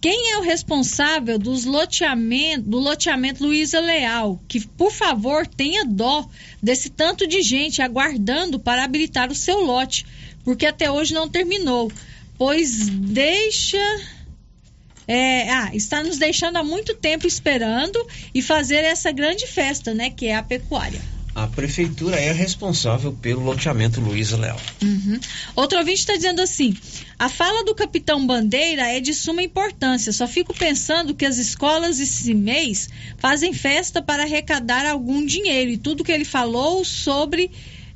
Quem 0.00 0.32
é 0.32 0.38
o 0.38 0.42
responsável 0.42 1.38
dos 1.38 1.66
loteamento, 1.66 2.62
do 2.62 2.78
loteamento 2.78 3.44
Luiza 3.44 3.78
Leal? 3.78 4.40
Que, 4.48 4.66
por 4.66 4.90
favor, 4.90 5.46
tenha 5.46 5.84
dó 5.84 6.26
desse 6.62 6.88
tanto 6.88 7.26
de 7.26 7.42
gente 7.42 7.82
aguardando 7.82 8.58
para 8.58 8.84
habilitar 8.84 9.30
o 9.30 9.34
seu 9.34 9.58
lote, 9.58 10.06
porque 10.44 10.64
até 10.64 10.90
hoje 10.90 11.12
não 11.12 11.28
terminou. 11.28 11.92
Pois 12.38 12.88
deixa 12.88 13.76
é, 15.08 15.50
ah, 15.50 15.70
está 15.72 16.02
nos 16.02 16.18
deixando 16.18 16.58
há 16.58 16.62
muito 16.62 16.94
tempo 16.94 17.26
esperando 17.26 17.98
e 18.34 18.42
fazer 18.42 18.84
essa 18.84 19.10
grande 19.10 19.46
festa, 19.46 19.94
né? 19.94 20.10
Que 20.10 20.26
é 20.26 20.36
a 20.36 20.42
pecuária. 20.42 21.00
A 21.34 21.46
prefeitura 21.46 22.16
é 22.16 22.32
responsável 22.32 23.12
pelo 23.12 23.42
loteamento 23.42 24.00
Luiza 24.00 24.36
Leal. 24.36 24.60
Uhum. 24.82 25.18
Outro 25.54 25.78
ouvinte 25.78 26.00
está 26.00 26.14
dizendo 26.14 26.42
assim: 26.42 26.76
a 27.18 27.28
fala 27.28 27.64
do 27.64 27.74
capitão 27.74 28.26
Bandeira 28.26 28.88
é 28.88 29.00
de 29.00 29.14
suma 29.14 29.42
importância. 29.42 30.12
Só 30.12 30.26
fico 30.26 30.52
pensando 30.52 31.14
que 31.14 31.24
as 31.24 31.38
escolas 31.38 32.00
esse 32.00 32.34
mês 32.34 32.90
fazem 33.18 33.52
festa 33.54 34.02
para 34.02 34.24
arrecadar 34.24 34.84
algum 34.84 35.24
dinheiro. 35.24 35.70
E 35.70 35.78
tudo 35.78 36.04
que 36.04 36.12
ele 36.12 36.24
falou 36.24 36.84
sobre, 36.84 37.50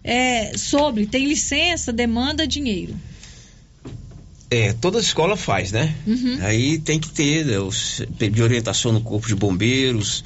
é, 0.05 0.56
sobre 0.56 1.05
tem 1.05 1.26
licença, 1.26 1.93
demanda 1.93 2.47
dinheiro. 2.47 2.94
É, 4.53 4.74
toda 4.74 4.99
escola 4.99 5.35
faz, 5.35 5.73
né? 5.73 5.97
Uhum. 6.07 6.37
Aí 6.43 6.79
tem 6.79 7.01
que 7.01 7.09
ter 7.09 7.43
né, 7.47 7.59
os, 7.59 8.03
de 8.11 8.43
orientação 8.43 8.93
no 8.93 9.01
corpo 9.01 9.27
de 9.27 9.35
bombeiros 9.35 10.23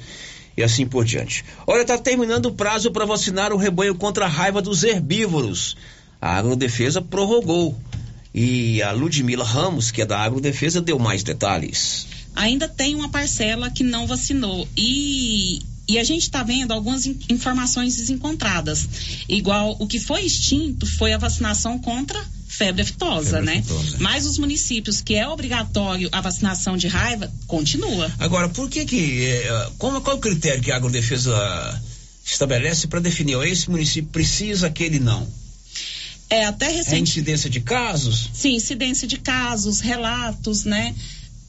e 0.57 0.65
assim 0.65 0.85
por 0.85 1.05
diante. 1.05 1.45
Olha, 1.65 1.83
está 1.83 1.97
terminando 1.97 2.47
o 2.47 2.53
prazo 2.53 2.91
para 2.91 3.05
vacinar 3.05 3.53
o 3.53 3.57
rebanho 3.57 3.95
contra 3.95 4.25
a 4.25 4.29
raiva 4.29 4.61
dos 4.61 4.83
herbívoros. 4.83 5.77
A 6.21 6.39
Agrodefesa 6.39 7.01
prorrogou. 7.01 7.79
E 8.35 8.83
a 8.83 8.91
Ludmila 8.91 9.45
Ramos, 9.45 9.93
que 9.93 10.03
é 10.03 10.05
da 10.05 10.19
Agrodefesa, 10.19 10.81
deu 10.81 10.99
mais 10.99 11.23
detalhes. 11.23 12.09
Ainda 12.35 12.67
tem 12.67 12.97
uma 12.97 13.09
parcela 13.09 13.71
que 13.71 13.85
não 13.85 14.09
vacinou. 14.09 14.67
E 14.77 15.63
e 15.89 16.01
a 16.01 16.05
gente 16.05 16.23
está 16.23 16.43
vendo 16.43 16.73
algumas 16.73 17.07
informações 17.07 17.95
desencontradas. 17.95 18.89
Igual 19.29 19.77
o 19.79 19.87
que 19.87 20.01
foi 20.01 20.23
extinto 20.23 20.85
foi 20.85 21.13
a 21.13 21.19
vacinação 21.19 21.79
contra 21.79 22.21
febre 22.47 22.83
aftosa, 22.83 23.39
febre 23.39 23.47
né? 23.47 23.59
Aftosa. 23.59 23.97
Mas 24.01 24.27
os 24.27 24.39
municípios 24.39 25.01
que 25.01 25.15
é 25.15 25.29
obrigatório 25.29 26.09
a 26.13 26.21
vacinação 26.21 26.77
de 26.77 26.89
raiva, 26.89 27.31
continua. 27.47 28.11
Agora, 28.19 28.49
por 28.49 28.69
que 28.69 28.85
que, 28.85 29.27
é, 29.27 29.71
como, 29.79 30.01
qual 30.01 30.17
é 30.17 30.19
o 30.19 30.21
critério 30.21 30.63
que 30.63 30.71
a 30.71 30.77
agrodefesa 30.77 31.83
estabelece 32.25 32.87
para 32.87 33.01
definir, 33.01 33.41
esse 33.47 33.71
município 33.71 34.11
precisa, 34.11 34.67
aquele 34.67 34.99
não? 34.99 35.27
É, 36.29 36.45
até 36.45 36.69
recente. 36.69 36.95
É 36.95 36.99
incidência 36.99 37.49
de 37.49 37.61
casos? 37.61 38.31
Sim, 38.33 38.55
incidência 38.55 39.07
de 39.07 39.17
casos, 39.17 39.81
relatos, 39.81 40.65
né? 40.65 40.95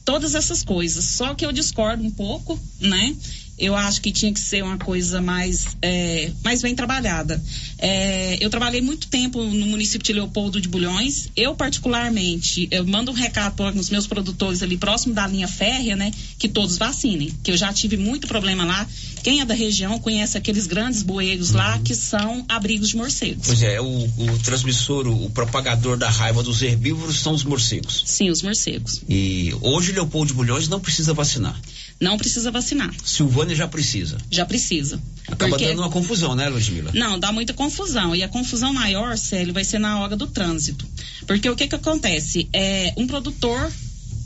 Todas 0.04 0.34
essas 0.34 0.62
coisas. 0.62 1.04
Só 1.04 1.34
que 1.34 1.44
eu 1.44 1.52
discordo 1.52 2.02
um 2.04 2.10
pouco, 2.10 2.58
né? 2.80 3.14
Eu 3.58 3.74
acho 3.74 4.00
que 4.00 4.12
tinha 4.12 4.32
que 4.32 4.40
ser 4.40 4.62
uma 4.62 4.78
coisa 4.78 5.20
mais, 5.20 5.76
é, 5.82 6.30
mais 6.44 6.62
bem 6.62 6.74
trabalhada. 6.74 7.42
É, 7.78 8.36
eu 8.40 8.50
trabalhei 8.50 8.80
muito 8.80 9.08
tempo 9.08 9.42
no 9.42 9.66
município 9.66 10.04
de 10.04 10.12
Leopoldo 10.12 10.60
de 10.60 10.68
Bulhões. 10.68 11.28
Eu, 11.36 11.54
particularmente, 11.54 12.68
eu 12.70 12.86
mando 12.86 13.10
um 13.10 13.14
recado 13.14 13.54
para 13.54 13.76
os 13.76 13.90
meus 13.90 14.06
produtores 14.06 14.62
ali 14.62 14.76
próximo 14.76 15.14
da 15.14 15.26
linha 15.26 15.48
férrea, 15.48 15.96
né? 15.96 16.12
Que 16.38 16.48
todos 16.48 16.78
vacinem. 16.78 17.32
Que 17.42 17.50
eu 17.50 17.56
já 17.56 17.72
tive 17.72 17.96
muito 17.96 18.26
problema 18.26 18.64
lá. 18.64 18.86
Quem 19.22 19.40
é 19.40 19.44
da 19.44 19.54
região 19.54 19.98
conhece 19.98 20.38
aqueles 20.38 20.66
grandes 20.66 21.02
bueiros 21.02 21.50
uhum. 21.50 21.56
lá 21.56 21.78
que 21.80 21.94
são 21.94 22.44
abrigos 22.48 22.90
de 22.90 22.96
morcegos. 22.96 23.46
Pois 23.46 23.62
é, 23.62 23.80
o, 23.80 23.84
o 23.84 24.38
transmissor, 24.42 25.06
o, 25.06 25.26
o, 25.26 25.30
propagador 25.30 25.96
da 25.96 26.08
raiva 26.08 26.42
dos 26.42 26.62
herbívoros 26.62 27.20
são 27.20 27.34
os 27.34 27.44
morcegos. 27.44 28.02
Sim, 28.06 28.30
os 28.30 28.42
morcegos. 28.42 29.02
E 29.08 29.52
hoje 29.60 29.92
Leopoldo 29.92 30.28
de 30.28 30.34
Bulhões 30.34 30.68
não 30.68 30.80
precisa 30.80 31.12
vacinar 31.12 31.60
não 32.00 32.16
precisa 32.16 32.50
vacinar. 32.50 32.94
Silvânia 33.04 33.54
já 33.54 33.66
precisa. 33.66 34.16
Já 34.30 34.44
precisa. 34.44 35.00
Acaba 35.26 35.50
porque... 35.50 35.66
dando 35.66 35.80
uma 35.80 35.90
confusão, 35.90 36.34
né, 36.34 36.48
Ludmila? 36.48 36.92
Não, 36.94 37.18
dá 37.18 37.32
muita 37.32 37.52
confusão. 37.52 38.14
E 38.14 38.22
a 38.22 38.28
confusão 38.28 38.72
maior, 38.72 39.16
Célio, 39.16 39.52
vai 39.52 39.64
ser 39.64 39.78
na 39.78 40.00
hora 40.00 40.16
do 40.16 40.26
trânsito. 40.26 40.86
Porque 41.26 41.48
o 41.50 41.56
que 41.56 41.66
que 41.66 41.74
acontece? 41.74 42.48
É 42.52 42.94
um 42.96 43.06
produtor 43.06 43.70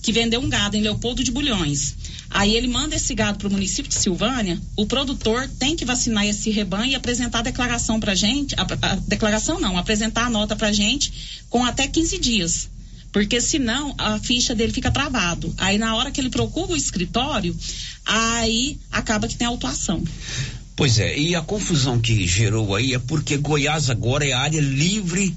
que 0.02 0.12
vendeu 0.12 0.40
um 0.40 0.48
gado 0.48 0.76
em 0.76 0.82
Leopoldo 0.82 1.22
de 1.22 1.30
Bulhões. 1.30 1.94
Aí 2.28 2.56
ele 2.56 2.66
manda 2.66 2.96
esse 2.96 3.14
gado 3.14 3.38
para 3.38 3.48
o 3.48 3.50
município 3.50 3.88
de 3.88 3.94
Silvânia, 3.94 4.60
o 4.76 4.86
produtor 4.86 5.48
tem 5.58 5.76
que 5.76 5.84
vacinar 5.84 6.26
esse 6.26 6.50
rebanho 6.50 6.92
e 6.92 6.94
apresentar 6.94 7.40
a 7.40 7.42
declaração 7.42 8.00
para 8.00 8.14
gente, 8.14 8.54
a, 8.58 8.62
a, 8.62 8.94
declaração 8.96 9.60
não, 9.60 9.76
apresentar 9.76 10.26
a 10.26 10.30
nota 10.30 10.56
para 10.56 10.72
gente 10.72 11.44
com 11.50 11.64
até 11.64 11.86
15 11.86 12.18
dias. 12.18 12.68
Porque 13.12 13.40
senão 13.40 13.94
a 13.98 14.18
ficha 14.18 14.54
dele 14.54 14.72
fica 14.72 14.90
travado. 14.90 15.54
Aí 15.58 15.76
na 15.76 15.94
hora 15.94 16.10
que 16.10 16.20
ele 16.20 16.30
procura 16.30 16.72
o 16.72 16.76
escritório, 16.76 17.54
aí 18.06 18.78
acaba 18.90 19.28
que 19.28 19.36
tem 19.36 19.46
autuação. 19.46 20.02
Pois 20.74 20.98
é, 20.98 21.16
e 21.18 21.34
a 21.34 21.42
confusão 21.42 22.00
que 22.00 22.26
gerou 22.26 22.74
aí 22.74 22.94
é 22.94 22.98
porque 22.98 23.36
Goiás 23.36 23.90
agora 23.90 24.26
é 24.26 24.32
área 24.32 24.60
livre 24.60 25.36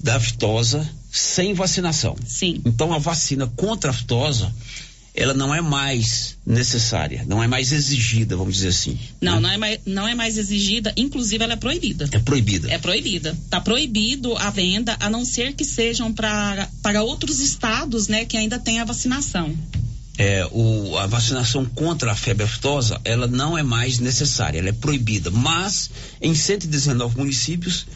da 0.00 0.16
aftosa 0.16 0.86
sem 1.10 1.54
vacinação. 1.54 2.16
Sim. 2.26 2.60
Então 2.64 2.92
a 2.92 2.98
vacina 2.98 3.46
contra 3.56 3.90
a 3.90 3.94
aftosa 3.94 4.52
ela 5.14 5.32
não 5.32 5.54
é 5.54 5.60
mais 5.60 6.36
necessária, 6.44 7.24
não 7.28 7.40
é 7.40 7.46
mais 7.46 7.70
exigida, 7.70 8.36
vamos 8.36 8.54
dizer 8.54 8.68
assim. 8.68 8.98
Não, 9.20 9.34
né? 9.36 9.40
não, 9.40 9.50
é 9.50 9.56
mais, 9.56 9.80
não 9.86 10.08
é 10.08 10.14
mais 10.14 10.36
exigida, 10.36 10.92
inclusive 10.96 11.44
ela 11.44 11.52
é 11.52 11.56
proibida. 11.56 12.08
É 12.10 12.18
proibida. 12.18 12.70
É 12.70 12.78
proibida. 12.78 13.30
Está 13.30 13.60
proibido 13.60 14.36
a 14.36 14.50
venda, 14.50 14.96
a 14.98 15.08
não 15.08 15.24
ser 15.24 15.52
que 15.52 15.64
sejam 15.64 16.12
para 16.12 16.68
para 16.82 17.02
outros 17.02 17.38
estados, 17.38 18.08
né, 18.08 18.24
que 18.24 18.36
ainda 18.36 18.58
tem 18.58 18.80
a 18.80 18.84
vacinação. 18.84 19.54
É, 20.18 20.46
o, 20.50 20.96
a 20.96 21.06
vacinação 21.06 21.64
contra 21.64 22.12
a 22.12 22.16
febre 22.16 22.44
aftosa, 22.44 23.00
ela 23.04 23.26
não 23.26 23.56
é 23.56 23.62
mais 23.62 23.98
necessária, 23.98 24.58
ela 24.58 24.68
é 24.68 24.72
proibida. 24.72 25.30
Mas 25.30 25.90
em 26.20 26.34
119 26.34 27.16
municípios 27.16 27.86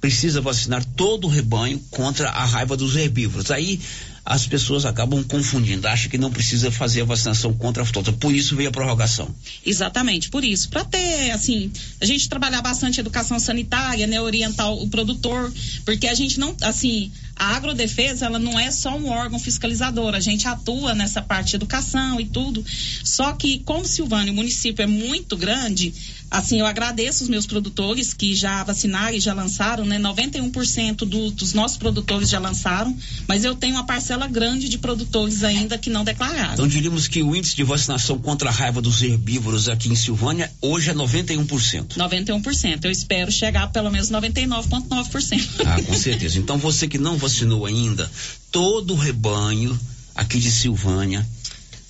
precisa 0.00 0.40
vacinar 0.40 0.84
todo 0.84 1.26
o 1.26 1.30
rebanho 1.30 1.80
contra 1.90 2.28
a 2.30 2.44
raiva 2.44 2.76
dos 2.76 2.96
herbívoros. 2.96 3.52
Aí 3.52 3.80
as 4.24 4.46
pessoas 4.46 4.84
acabam 4.84 5.22
confundindo, 5.24 5.86
acham 5.88 6.10
que 6.10 6.16
não 6.16 6.30
precisa 6.30 6.70
fazer 6.70 7.02
a 7.02 7.04
vacinação 7.04 7.52
contra 7.52 7.82
a 7.82 7.84
aftosa. 7.84 8.12
Por 8.12 8.32
isso 8.32 8.54
veio 8.54 8.68
a 8.68 8.72
prorrogação. 8.72 9.34
Exatamente, 9.66 10.30
por 10.30 10.44
isso. 10.44 10.68
Para 10.68 10.84
ter, 10.84 11.30
assim, 11.32 11.70
a 12.00 12.04
gente 12.04 12.28
trabalhar 12.28 12.62
bastante 12.62 13.00
educação 13.00 13.38
sanitária, 13.40 14.06
né, 14.06 14.20
orientar 14.20 14.72
o 14.72 14.88
produtor, 14.88 15.52
porque 15.84 16.06
a 16.06 16.14
gente 16.14 16.38
não, 16.38 16.54
assim, 16.62 17.10
a 17.36 17.56
agrodefesa, 17.56 18.26
ela 18.26 18.38
não 18.38 18.58
é 18.58 18.70
só 18.70 18.96
um 18.96 19.08
órgão 19.08 19.38
fiscalizador, 19.38 20.14
a 20.14 20.20
gente 20.20 20.46
atua 20.46 20.94
nessa 20.94 21.20
parte 21.20 21.50
de 21.50 21.56
educação 21.56 22.20
e 22.20 22.26
tudo. 22.26 22.64
Só 23.04 23.32
que, 23.32 23.60
como 23.60 23.84
Silvânia, 23.84 24.32
o 24.32 24.36
município 24.36 24.82
é 24.82 24.86
muito 24.86 25.36
grande, 25.36 25.92
Assim, 26.32 26.60
eu 26.60 26.66
agradeço 26.66 27.24
os 27.24 27.28
meus 27.28 27.44
produtores 27.44 28.14
que 28.14 28.34
já 28.34 28.64
vacinaram 28.64 29.14
e 29.14 29.20
já 29.20 29.34
lançaram, 29.34 29.84
né? 29.84 29.98
91% 29.98 31.04
do, 31.04 31.30
dos 31.30 31.52
nossos 31.52 31.76
produtores 31.76 32.30
já 32.30 32.38
lançaram, 32.38 32.96
mas 33.28 33.44
eu 33.44 33.54
tenho 33.54 33.74
uma 33.74 33.84
parcela 33.84 34.26
grande 34.26 34.66
de 34.66 34.78
produtores 34.78 35.44
ainda 35.44 35.76
que 35.76 35.90
não 35.90 36.02
declararam. 36.02 36.54
Então 36.54 36.66
diríamos 36.66 37.06
que 37.06 37.22
o 37.22 37.36
índice 37.36 37.54
de 37.54 37.62
vacinação 37.62 38.18
contra 38.18 38.48
a 38.48 38.52
raiva 38.52 38.80
dos 38.80 39.02
herbívoros 39.02 39.68
aqui 39.68 39.90
em 39.90 39.94
Silvânia 39.94 40.50
hoje 40.62 40.88
é 40.88 40.94
91%. 40.94 41.98
91%. 41.98 42.84
Eu 42.84 42.90
espero 42.90 43.30
chegar 43.30 43.64
a 43.64 43.66
pelo 43.66 43.90
menos 43.90 44.10
99,9%. 44.10 45.48
Ah, 45.66 45.82
com 45.82 45.94
certeza. 45.94 46.38
Então 46.38 46.56
você 46.56 46.88
que 46.88 46.96
não 46.96 47.18
vacinou 47.22 47.64
ainda, 47.64 48.10
todo 48.50 48.94
o 48.94 48.96
rebanho 48.96 49.78
aqui 50.14 50.38
de 50.38 50.50
Silvânia 50.50 51.26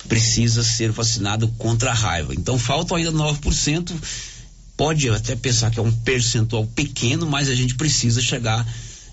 precisa 0.07 0.63
ser 0.63 0.91
vacinado 0.91 1.47
contra 1.57 1.91
a 1.91 1.93
raiva. 1.93 2.33
Então 2.33 2.57
faltam 2.59 2.95
ainda 2.95 3.11
9% 3.11 3.91
pode 4.77 5.09
até 5.09 5.35
pensar 5.35 5.71
que 5.71 5.79
é 5.79 5.81
um 5.81 5.91
percentual 5.91 6.65
pequeno, 6.67 7.25
mas 7.25 7.49
a 7.49 7.55
gente 7.55 7.75
precisa 7.75 8.21
chegar 8.21 8.65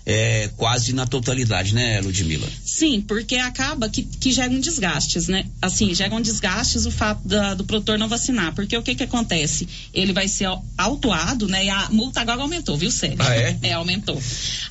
é, 0.05 0.49
quase 0.57 0.93
na 0.93 1.05
totalidade, 1.05 1.73
né, 1.73 2.01
Ludmila? 2.01 2.47
Sim, 2.63 3.01
porque 3.01 3.35
acaba 3.35 3.89
que, 3.89 4.03
que 4.03 4.31
geram 4.31 4.59
desgastes, 4.59 5.27
né? 5.27 5.45
Assim, 5.61 5.93
geram 5.93 6.21
desgastes 6.21 6.85
o 6.85 6.91
fato 6.91 7.27
da, 7.27 7.53
do 7.53 7.63
produtor 7.63 7.97
não 7.97 8.07
vacinar. 8.07 8.53
Porque 8.53 8.75
o 8.75 8.81
que 8.81 8.95
que 8.95 9.03
acontece? 9.03 9.67
Ele 9.93 10.13
vai 10.13 10.27
ser 10.27 10.47
autuado, 10.77 11.47
né? 11.47 11.65
E 11.65 11.69
a 11.69 11.89
multa 11.89 12.21
agora 12.21 12.41
aumentou, 12.41 12.77
viu, 12.77 12.91
Sérgio? 12.91 13.17
Ah, 13.19 13.35
é? 13.35 13.57
É, 13.61 13.73
aumentou. 13.73 14.21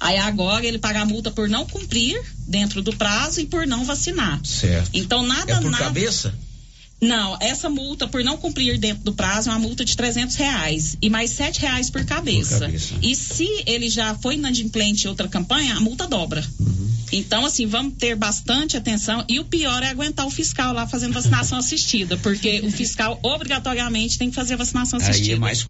Aí 0.01 0.19
agora 0.19 0.67
ele 0.67 0.79
paga 0.79 1.03
a 1.03 1.05
multa 1.05 1.31
por 1.31 1.49
não 1.49 1.65
cumprir 1.65 2.21
dentro 2.47 2.83
do 2.83 2.95
prazo 2.97 3.41
e 3.41 3.47
por 3.47 3.67
não 3.67 3.85
vacinar. 3.85 4.41
Certo. 4.45 4.91
Então 4.93 5.23
nada, 5.23 5.53
é 5.53 5.61
por 5.61 5.71
nada... 5.71 5.85
cabeça? 5.85 6.35
Não, 7.01 7.37
essa 7.41 7.71
multa 7.71 8.07
por 8.07 8.23
não 8.23 8.37
cumprir 8.37 8.79
dentro 8.79 9.03
do 9.03 9.13
prazo 9.13 9.49
é 9.49 9.53
uma 9.53 9.59
multa 9.59 9.85
de 9.85 9.97
trezentos 9.97 10.37
reais 10.37 10.99
e 11.01 11.09
mais 11.09 11.31
sete 11.31 11.61
reais 11.61 11.89
por 11.89 12.05
cabeça. 12.05 12.59
por 12.59 12.67
cabeça. 12.67 12.95
E 13.01 13.17
se 13.17 13.49
ele 13.67 13.89
já 13.89 14.15
foi 14.17 14.35
inadimplente 14.35 15.07
em 15.07 15.09
outra 15.09 15.27
campanha, 15.27 15.77
a 15.77 15.81
multa 15.81 16.07
dobra. 16.07 16.45
Uhum. 16.59 16.91
Então, 17.13 17.45
assim, 17.47 17.67
vamos 17.67 17.95
ter 17.95 18.15
bastante 18.15 18.77
atenção 18.77 19.25
e 19.29 19.41
o 19.41 19.45
pior 19.45 19.83
é 19.83 19.89
aguentar 19.89 20.27
o 20.27 20.31
fiscal 20.31 20.75
lá 20.75 20.87
fazendo 20.87 21.15
vacinação 21.15 21.57
assistida, 21.59 22.17
porque 22.19 22.61
o 22.61 22.71
fiscal 22.71 23.19
obrigatoriamente 23.23 24.19
tem 24.19 24.29
que 24.29 24.37
fazer 24.37 24.55
a 24.55 24.59
vacinação 24.59 24.99
assistida. 24.99 25.33
Aí 25.33 25.37
é 25.37 25.39
mais 25.39 25.67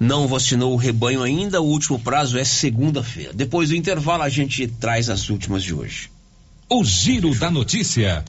não 0.00 0.26
vacinou 0.26 0.72
o 0.72 0.76
rebanho 0.76 1.22
ainda, 1.22 1.60
o 1.60 1.66
último 1.66 1.98
prazo 1.98 2.38
é 2.38 2.44
segunda-feira. 2.44 3.32
Depois 3.34 3.68
do 3.68 3.76
intervalo 3.76 4.22
a 4.22 4.30
gente 4.30 4.66
traz 4.66 5.10
as 5.10 5.28
últimas 5.28 5.62
de 5.62 5.74
hoje. 5.74 6.10
O 6.70 6.82
Giro 6.82 7.34
da 7.38 7.50
Notícia. 7.50 8.24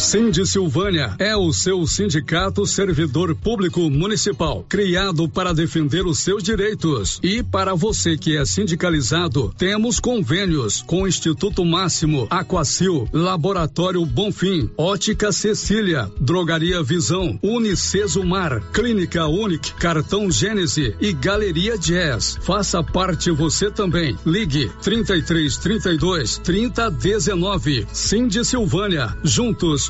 Cindy 0.00 0.46
Silvânia 0.46 1.14
é 1.18 1.36
o 1.36 1.52
seu 1.52 1.86
sindicato 1.86 2.66
servidor 2.66 3.36
público 3.36 3.88
municipal, 3.90 4.64
criado 4.66 5.28
para 5.28 5.52
defender 5.52 6.06
os 6.06 6.18
seus 6.20 6.42
direitos. 6.42 7.20
E 7.22 7.42
para 7.42 7.74
você 7.74 8.16
que 8.16 8.34
é 8.34 8.44
sindicalizado, 8.46 9.54
temos 9.58 10.00
convênios 10.00 10.80
com 10.80 11.02
o 11.02 11.06
Instituto 11.06 11.64
Máximo, 11.66 12.26
Aquacil, 12.30 13.06
Laboratório 13.12 14.04
Bonfim, 14.06 14.70
Ótica 14.76 15.30
Cecília, 15.30 16.10
Drogaria 16.18 16.82
Visão, 16.82 17.38
Unicesumar, 17.42 18.62
Clínica 18.72 19.26
Unic, 19.26 19.74
Cartão 19.74 20.30
Gênese 20.30 20.96
e 20.98 21.12
Galeria 21.12 21.76
Jazz. 21.76 22.38
Faça 22.40 22.82
parte 22.82 23.30
você 23.30 23.70
também. 23.70 24.16
Ligue 24.24 24.72
33 24.82 25.58
32 25.58 26.38
30 26.38 26.90
19. 26.90 27.86
Cindy 27.92 28.44
Silvânia, 28.46 29.14
juntos 29.22 29.89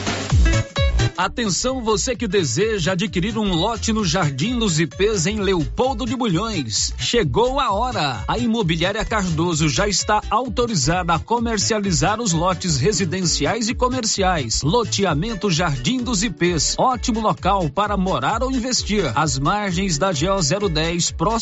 Atenção 1.23 1.83
você 1.83 2.15
que 2.15 2.27
deseja 2.27 2.93
adquirir 2.93 3.37
um 3.37 3.53
lote 3.53 3.93
no 3.93 4.03
Jardim 4.03 4.57
dos 4.57 4.79
IPs 4.79 5.27
em 5.27 5.39
Leopoldo 5.39 6.03
de 6.03 6.15
Bulhões. 6.15 6.95
Chegou 6.97 7.59
a 7.59 7.71
hora. 7.71 8.23
A 8.27 8.39
Imobiliária 8.39 9.05
Cardoso 9.05 9.69
já 9.69 9.87
está 9.87 10.19
autorizada 10.31 11.13
a 11.13 11.19
comercializar 11.19 12.19
os 12.19 12.33
lotes 12.33 12.77
residenciais 12.77 13.69
e 13.69 13.75
comerciais. 13.75 14.63
Loteamento 14.63 15.51
Jardim 15.51 15.99
dos 15.99 16.23
IPs. 16.23 16.75
Ótimo 16.79 17.19
local 17.19 17.69
para 17.69 17.95
morar 17.95 18.41
ou 18.41 18.51
investir. 18.51 19.05
Às 19.13 19.37
margens 19.37 19.99
da 19.99 20.11
GO 20.11 20.69
010, 20.69 21.11
próximo 21.11 21.39